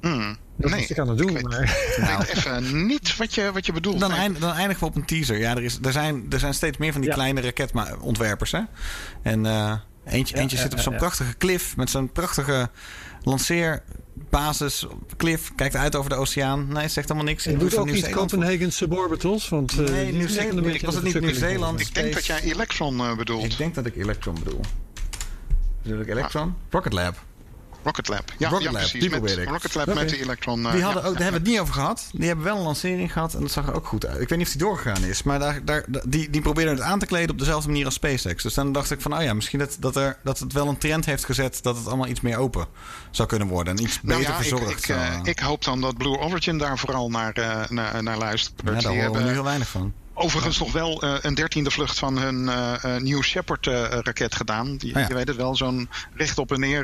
Mm, 0.00 0.36
dat 0.56 0.70
nee, 0.70 0.82
is 0.82 0.90
ik 0.90 0.98
aan 0.98 1.08
het 1.08 1.18
doen, 1.18 1.36
ik 1.36 1.42
maar... 1.42 1.96
Nou. 2.00 2.22
ik 2.22 2.28
even 2.28 2.86
niet 2.86 3.16
wat 3.16 3.34
je, 3.34 3.52
wat 3.52 3.66
je 3.66 3.72
bedoelt. 3.72 4.00
Dan, 4.00 4.10
eind, 4.10 4.40
dan 4.40 4.52
eindigen 4.52 4.82
we 4.82 4.88
op 4.88 4.96
een 4.96 5.04
teaser. 5.04 5.38
Ja, 5.38 5.56
er, 5.56 5.62
is, 5.62 5.78
er, 5.82 5.92
zijn, 5.92 6.26
er 6.30 6.38
zijn 6.38 6.54
steeds 6.54 6.76
meer 6.76 6.92
van 6.92 7.00
die 7.00 7.10
ja. 7.10 7.16
kleine 7.16 7.40
raketontwerpers. 7.40 8.52
Hè? 8.52 8.60
En 9.22 9.44
uh, 9.44 9.72
eentje, 10.04 10.34
ja, 10.34 10.40
eentje 10.40 10.56
zit 10.56 10.72
op 10.72 10.78
zo'n 10.78 10.96
prachtige 10.96 11.36
cliff 11.36 11.76
met 11.76 11.90
zo'n 11.90 12.12
prachtige 12.12 12.70
lanceerbasis. 14.16 14.86
Cliff 15.16 15.54
kijkt 15.54 15.76
uit 15.76 15.96
over 15.96 16.10
de 16.10 16.16
oceaan. 16.16 16.66
Nee, 16.72 16.88
zegt 16.88 17.08
helemaal 17.08 17.30
niks. 17.30 17.44
Je 17.44 17.56
doet 17.56 17.76
ook 17.76 17.90
niet 17.90 18.10
Copenhagen 18.10 18.72
Suborbitals? 18.72 19.48
Want, 19.48 19.80
uh, 19.80 19.88
nee, 19.88 20.12
Nieuw-Zeeland. 20.12 20.80
Was 20.80 20.94
het 20.94 21.04
niet 21.04 21.20
Nieuw-Zeeland? 21.20 21.80
Ik 21.80 21.94
denk 21.94 22.14
dat 22.14 22.26
jij 22.26 22.40
Electron 22.42 22.96
uh, 22.96 23.16
bedoelt. 23.16 23.44
Ik 23.44 23.58
denk 23.58 23.74
dat 23.74 23.86
ik 23.86 23.96
Electron 23.96 24.34
bedoel. 24.44 24.60
Bedoel 25.82 26.00
ik 26.00 26.08
Electron? 26.08 26.48
Ah. 26.48 26.70
Rocket 26.70 26.92
Lab. 26.92 27.24
Rocket 27.86 28.08
Lab. 28.08 28.32
Ja, 28.38 28.48
Rocket 28.48 28.64
ja 28.64 28.70
Lab, 28.72 28.80
precies. 28.80 29.00
die 29.00 29.10
met 29.10 29.18
probeer 29.18 29.38
ik. 29.38 29.48
Rocket 29.48 29.74
Lab 29.74 29.88
okay. 29.88 30.02
met 30.02 30.08
de 30.08 30.20
Electron. 30.20 30.60
Uh, 30.60 30.72
die 30.72 30.82
hadden 30.82 31.02
ja, 31.02 31.08
ook, 31.08 31.14
daar 31.14 31.22
hebben 31.22 31.42
we 31.42 31.48
het 31.48 31.56
niet 31.56 31.60
over 31.60 31.74
gehad. 31.74 32.08
Die 32.12 32.26
hebben 32.26 32.44
wel 32.44 32.56
een 32.56 32.62
lancering 32.62 33.12
gehad 33.12 33.34
en 33.34 33.40
dat 33.40 33.50
zag 33.50 33.66
er 33.66 33.74
ook 33.74 33.86
goed 33.86 34.06
uit. 34.06 34.20
Ik 34.20 34.28
weet 34.28 34.38
niet 34.38 34.46
of 34.46 34.52
die 34.52 34.62
doorgegaan 34.62 35.04
is, 35.04 35.22
maar 35.22 35.38
daar, 35.38 35.64
daar, 35.64 35.84
die, 36.06 36.30
die 36.30 36.40
probeerden 36.40 36.74
het 36.74 36.82
aan 36.82 36.98
te 36.98 37.06
kleden 37.06 37.30
op 37.30 37.38
dezelfde 37.38 37.68
manier 37.68 37.84
als 37.84 37.94
SpaceX. 37.94 38.42
Dus 38.42 38.54
dan 38.54 38.72
dacht 38.72 38.90
ik 38.90 39.00
van, 39.00 39.16
oh 39.16 39.22
ja, 39.22 39.34
misschien 39.34 39.58
dat, 39.58 39.76
dat, 39.80 39.96
er, 39.96 40.18
dat 40.22 40.38
het 40.38 40.52
wel 40.52 40.68
een 40.68 40.78
trend 40.78 41.04
heeft 41.04 41.24
gezet 41.24 41.58
dat 41.62 41.76
het 41.76 41.86
allemaal 41.86 42.06
iets 42.06 42.20
meer 42.20 42.36
open 42.36 42.66
zou 43.10 43.28
kunnen 43.28 43.48
worden 43.48 43.76
en 43.76 43.82
iets 43.82 43.98
nou 44.02 44.18
beter 44.18 44.32
ja, 44.32 44.40
verzorgd. 44.40 44.70
Ik, 44.70 44.78
ik, 44.78 44.88
uh, 44.88 45.18
ik, 45.22 45.38
hoop 45.38 45.64
dan 45.64 45.80
dat 45.80 45.96
Blue 45.96 46.18
Origin 46.18 46.58
daar 46.58 46.78
vooral 46.78 47.10
naar, 47.10 47.38
uh, 47.38 47.68
naar, 47.68 48.02
naar 48.02 48.18
luistert. 48.18 48.60
Ja, 48.64 48.70
daar 48.70 48.94
horen 48.94 49.12
we 49.12 49.18
nu 49.18 49.30
heel 49.30 49.44
weinig 49.44 49.68
van. 49.68 49.92
Overigens 50.18 50.58
nog 50.58 50.72
wel 50.72 51.04
uh, 51.04 51.14
een 51.20 51.34
dertiende 51.34 51.70
vlucht 51.70 51.98
van 51.98 52.18
hun 52.18 52.42
uh, 52.42 52.96
New 52.96 53.22
Shepard 53.22 53.66
raket 53.66 54.34
gedaan. 54.34 54.76
Die, 54.76 54.98
ja. 54.98 55.06
Je 55.08 55.14
weet 55.14 55.28
het 55.28 55.36
wel, 55.36 55.56
zo'n 55.56 55.88
recht 56.14 56.38
op 56.38 56.52
en 56.52 56.60
neer 56.60 56.82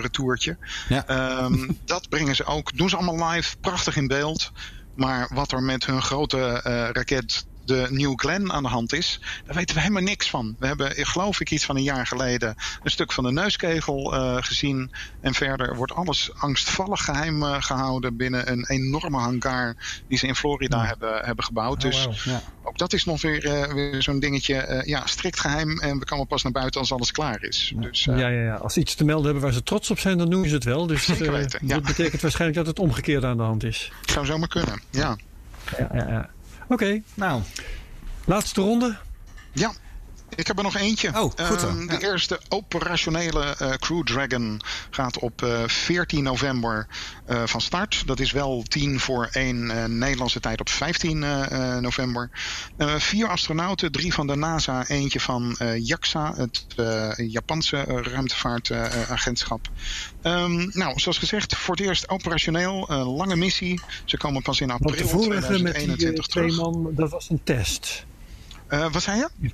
retourtje. 0.00 0.56
Ja. 0.88 1.38
Um, 1.44 1.78
dat 1.84 2.08
brengen 2.08 2.34
ze 2.34 2.44
ook, 2.44 2.76
doen 2.76 2.88
ze 2.88 2.96
allemaal 2.96 3.30
live, 3.30 3.56
prachtig 3.60 3.96
in 3.96 4.06
beeld. 4.06 4.52
Maar 4.94 5.28
wat 5.32 5.52
er 5.52 5.62
met 5.62 5.86
hun 5.86 6.02
grote 6.02 6.60
raket 6.92 7.46
de 7.64 7.86
New 7.90 8.12
Glenn 8.16 8.52
aan 8.52 8.62
de 8.62 8.68
hand 8.68 8.92
is, 8.92 9.20
daar 9.46 9.54
weten 9.54 9.74
we 9.74 9.80
helemaal 9.80 10.02
niks 10.02 10.30
van. 10.30 10.56
We 10.58 10.66
hebben, 10.66 11.06
geloof 11.06 11.40
ik, 11.40 11.50
iets 11.50 11.64
van 11.64 11.76
een 11.76 11.82
jaar 11.82 12.06
geleden 12.06 12.54
een 12.82 12.90
stuk 12.90 13.12
van 13.12 13.24
de 13.24 13.32
neuskegel 13.32 14.14
uh, 14.14 14.36
gezien. 14.40 14.90
En 15.20 15.34
verder 15.34 15.76
wordt 15.76 15.92
alles 15.92 16.30
angstvallig 16.34 17.04
geheim 17.04 17.42
uh, 17.42 17.62
gehouden 17.62 18.16
binnen 18.16 18.52
een 18.52 18.64
enorme 18.68 19.18
hangar 19.18 19.76
die 20.08 20.18
ze 20.18 20.26
in 20.26 20.34
Florida 20.34 20.82
ja. 20.82 20.86
hebben, 20.86 21.24
hebben 21.24 21.44
gebouwd. 21.44 21.84
Oh, 21.84 21.90
dus 21.90 22.04
wow. 22.04 22.14
ja. 22.24 22.42
ook 22.62 22.78
dat 22.78 22.92
is 22.92 23.04
nog 23.04 23.22
weer, 23.22 23.44
uh, 23.44 23.72
weer 23.72 24.02
zo'n 24.02 24.18
dingetje, 24.18 24.82
ja, 24.86 25.06
strikt 25.06 25.40
geheim. 25.40 25.78
En 25.78 25.98
we 25.98 26.04
komen 26.04 26.26
pas 26.26 26.42
naar 26.42 26.52
buiten 26.52 26.80
als 26.80 26.92
alles 26.92 27.12
klaar 27.12 27.42
is. 27.42 27.72
Dus, 27.76 28.04
ja, 28.04 28.16
ja, 28.16 28.28
ja, 28.28 28.54
als 28.54 28.72
ze 28.74 28.80
iets 28.80 28.94
te 28.94 29.04
melden 29.04 29.24
hebben 29.24 29.42
waar 29.42 29.52
ze 29.52 29.62
trots 29.62 29.90
op 29.90 29.98
zijn, 29.98 30.18
dan 30.18 30.28
noemen 30.28 30.48
ze 30.48 30.54
het 30.54 30.64
wel. 30.64 30.86
Dus 30.86 31.06
weten, 31.06 31.60
ja. 31.66 31.74
dat 31.74 31.84
betekent 31.84 32.22
waarschijnlijk 32.22 32.58
dat 32.58 32.66
het 32.66 32.78
omgekeerde 32.78 33.26
aan 33.26 33.36
de 33.36 33.42
hand 33.42 33.64
is. 33.64 33.92
Zou 34.04 34.26
zomaar 34.26 34.48
kunnen, 34.48 34.80
ja. 34.90 35.16
Ja, 35.78 35.88
ja, 35.92 36.08
ja. 36.08 36.30
Oké. 36.68 37.02
Nou. 37.14 37.42
Laatste 38.24 38.60
ronde. 38.60 38.96
Ja. 39.52 39.72
Ik 40.36 40.46
heb 40.46 40.56
er 40.56 40.62
nog 40.62 40.76
eentje. 40.76 41.08
Oh, 41.08 41.20
goed 41.20 41.60
zo. 41.60 41.68
Uh, 41.68 41.88
de 41.88 41.92
ja. 41.92 42.00
eerste 42.00 42.40
operationele 42.48 43.56
uh, 43.62 43.70
Crew 43.70 44.02
Dragon 44.02 44.60
gaat 44.90 45.18
op 45.18 45.42
uh, 45.42 45.62
14 45.66 46.22
november 46.22 46.86
uh, 47.28 47.42
van 47.44 47.60
start. 47.60 48.02
Dat 48.06 48.20
is 48.20 48.32
wel 48.32 48.62
10 48.68 49.00
voor 49.00 49.28
1 49.32 49.98
Nederlandse 49.98 50.40
tijd 50.40 50.60
op 50.60 50.68
15 50.68 51.18
november. 51.80 52.30
vier 52.78 53.28
astronauten, 53.28 53.92
drie 53.92 54.14
van 54.14 54.26
de 54.26 54.36
NASA, 54.36 54.86
eentje 54.86 55.20
van 55.20 55.56
JAXA, 55.78 56.34
het 56.36 56.66
Japanse 57.16 57.82
ruimtevaartagentschap. 57.84 59.68
Um, 60.22 60.70
nou, 60.72 61.00
zoals 61.00 61.18
gezegd, 61.18 61.56
voor 61.56 61.76
het 61.76 61.84
eerst 61.84 62.08
operationeel, 62.08 62.86
lange 63.16 63.36
missie. 63.36 63.80
Ze 64.04 64.16
komen 64.16 64.42
pas 64.42 64.60
in 64.60 64.70
april 64.70 64.94
Want 64.94 65.02
de 65.02 65.08
vorige 65.08 65.40
2021 65.40 66.06
met 66.06 66.14
die, 66.14 66.28
twee 66.28 66.48
terug. 66.48 66.56
man, 66.56 66.90
dat 66.94 67.10
was 67.10 67.30
een 67.30 67.40
test. 67.44 68.06
wat 68.68 69.02
zei 69.02 69.18
je? 69.18 69.50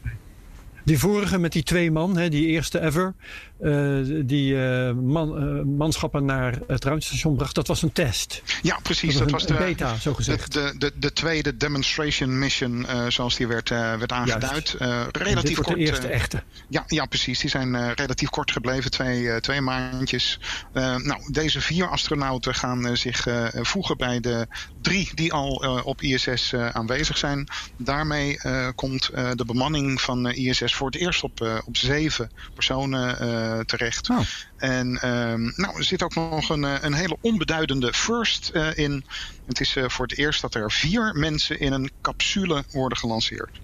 Die 0.84 0.98
vorige 0.98 1.38
met 1.38 1.52
die 1.52 1.62
twee 1.62 1.90
man, 1.90 2.16
hè, 2.16 2.28
die 2.28 2.46
eerste 2.46 2.80
ever, 2.80 3.14
uh, 3.60 4.20
die 4.24 4.54
uh, 4.54 4.92
man, 4.92 5.56
uh, 5.58 5.62
manschappen 5.64 6.24
naar 6.24 6.58
het 6.66 6.84
ruimtestation 6.84 7.36
bracht, 7.36 7.54
dat 7.54 7.66
was 7.66 7.82
een 7.82 7.92
test. 7.92 8.42
Ja, 8.62 8.78
precies. 8.82 9.12
Dat 9.12 9.22
Dat 9.22 9.30
was 9.30 9.46
de, 9.46 9.54
beta, 9.54 9.96
zo 9.96 10.14
gezegd. 10.14 10.52
de, 10.52 10.74
de, 10.78 10.92
de 10.96 11.12
tweede 11.12 11.56
demonstration 11.56 12.38
mission, 12.38 12.86
zoals 13.08 13.36
die 13.36 13.46
werd, 13.46 13.68
werd 13.68 14.12
aangeduid. 14.12 14.76
relatief 15.12 15.60
kort. 15.60 15.76
de 15.76 15.84
eerste 15.84 16.06
echte. 16.08 16.42
Ja, 16.68 16.84
ja, 16.86 17.06
precies. 17.06 17.38
Die 17.38 17.50
zijn 17.50 17.94
relatief 17.94 18.28
kort 18.28 18.50
gebleven, 18.50 18.90
twee, 18.90 19.40
twee 19.40 19.60
maandjes. 19.60 20.40
nou, 20.72 21.32
deze 21.32 21.60
vier 21.60 21.88
astronauten 21.88 22.54
gaan 22.54 22.96
zich 22.96 23.26
voegen 23.52 23.96
bij 23.96 24.20
de 24.20 24.46
drie 24.80 25.10
die 25.14 25.32
al 25.32 25.82
op 25.84 26.02
ISS 26.02 26.54
aanwezig 26.54 27.18
zijn. 27.18 27.48
Daarmee 27.76 28.40
komt 28.74 29.10
de 29.34 29.44
bemanning 29.44 30.00
van 30.00 30.30
ISS 30.30 30.69
voor 30.74 30.86
het 30.86 31.00
eerst 31.00 31.22
op, 31.22 31.62
op 31.66 31.76
zeven 31.76 32.30
personen 32.54 33.24
uh, 33.24 33.60
terecht. 33.60 34.10
Oh. 34.10 34.20
En 34.56 35.08
um, 35.08 35.52
nou, 35.56 35.76
er 35.76 35.84
zit 35.84 36.02
ook 36.02 36.14
nog 36.14 36.48
een, 36.48 36.62
een 36.84 36.92
hele 36.92 37.16
onbeduidende 37.20 37.92
first 37.92 38.50
uh, 38.54 38.78
in. 38.78 39.04
Het 39.46 39.60
is 39.60 39.76
uh, 39.76 39.88
voor 39.88 40.06
het 40.06 40.18
eerst 40.18 40.40
dat 40.40 40.54
er 40.54 40.72
vier 40.72 41.14
mensen 41.14 41.60
in 41.60 41.72
een 41.72 41.90
capsule 42.02 42.64
worden 42.72 42.98
gelanceerd. 42.98 43.60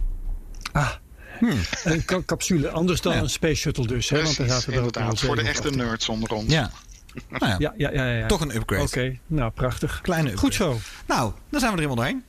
Ah. 0.73 0.91
Hmm. 1.39 1.61
Een 1.85 2.05
ca 2.05 2.23
capsule, 2.27 2.71
anders 2.71 3.01
dan 3.01 3.15
ja. 3.15 3.21
een 3.21 3.31
space 3.31 3.55
shuttle 3.55 3.87
dus. 3.87 4.09
Hè? 4.09 4.19
Precies, 4.19 4.37
Want 4.37 4.49
er 4.49 4.55
zaten 4.55 4.73
er 4.73 4.79
inderdaad. 4.79 5.21
voor 5.21 5.37
de 5.37 5.43
echte 5.43 5.71
nerds 5.71 6.09
onder 6.09 6.31
ons. 6.33 6.53
Ja. 6.53 6.71
Nou 7.29 7.47
ja. 7.47 7.57
Ja, 7.59 7.73
ja, 7.77 7.91
ja, 7.91 8.13
ja, 8.13 8.27
Toch 8.27 8.41
een 8.41 8.57
upgrade. 8.57 8.83
Oké, 8.83 8.99
okay. 8.99 9.21
nou 9.27 9.51
prachtig. 9.51 10.01
Kleine 10.03 10.31
upgrade. 10.31 10.47
Goed 10.47 10.55
zo. 10.55 10.79
Nou, 11.07 11.33
dan 11.51 11.61
zijn 11.61 11.73
we 11.73 11.79
er 11.79 11.85
helemaal 11.89 12.05
doorheen. 12.05 12.25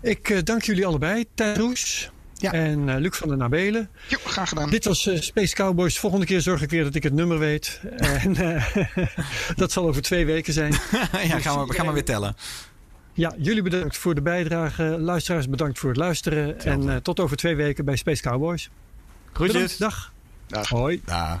Ik 0.00 0.28
uh, 0.28 0.38
dank 0.42 0.62
jullie 0.62 0.86
allebei, 0.86 1.24
Thijs 1.34 1.58
Roes 1.58 2.10
ja. 2.44 2.52
en 2.52 2.88
uh, 2.88 2.94
Luc 2.96 3.16
van 3.16 3.28
der 3.28 3.36
Nabelen. 3.36 3.88
Jo, 4.06 4.18
graag 4.24 4.48
gedaan. 4.48 4.70
Dit 4.70 4.84
was 4.84 5.06
uh, 5.06 5.20
Space 5.20 5.54
Cowboys. 5.54 5.98
Volgende 5.98 6.26
keer 6.26 6.40
zorg 6.40 6.62
ik 6.62 6.70
weer 6.70 6.84
dat 6.84 6.94
ik 6.94 7.02
het 7.02 7.12
nummer 7.12 7.38
weet. 7.38 7.80
en 8.22 8.34
dat 9.56 9.72
zal 9.72 9.86
over 9.86 10.02
twee 10.02 10.26
weken 10.26 10.52
zijn. 10.52 10.72
ja, 11.28 11.38
gaan 11.38 11.66
we, 11.66 11.74
gaan 11.74 11.86
we 11.86 11.92
weer 11.92 12.04
tellen. 12.04 12.36
Ja, 13.12 13.34
jullie 13.38 13.62
bedankt 13.62 13.96
voor 13.96 14.14
de 14.14 14.22
bijdrage. 14.22 14.82
Luisteraars 14.82 15.48
bedankt 15.48 15.78
voor 15.78 15.88
het 15.88 15.98
luisteren. 15.98 16.60
En 16.60 17.02
tot 17.02 17.20
over 17.20 17.36
twee 17.36 17.56
weken 17.56 17.84
bij 17.84 17.96
Space 17.96 18.22
Cowboys. 18.22 18.70
Groetjes. 19.32 19.76
Bedankt. 19.76 19.78
Dag. 19.78 20.12
Dag. 20.46 20.68
Hoi. 20.68 21.00
Dag. 21.04 21.40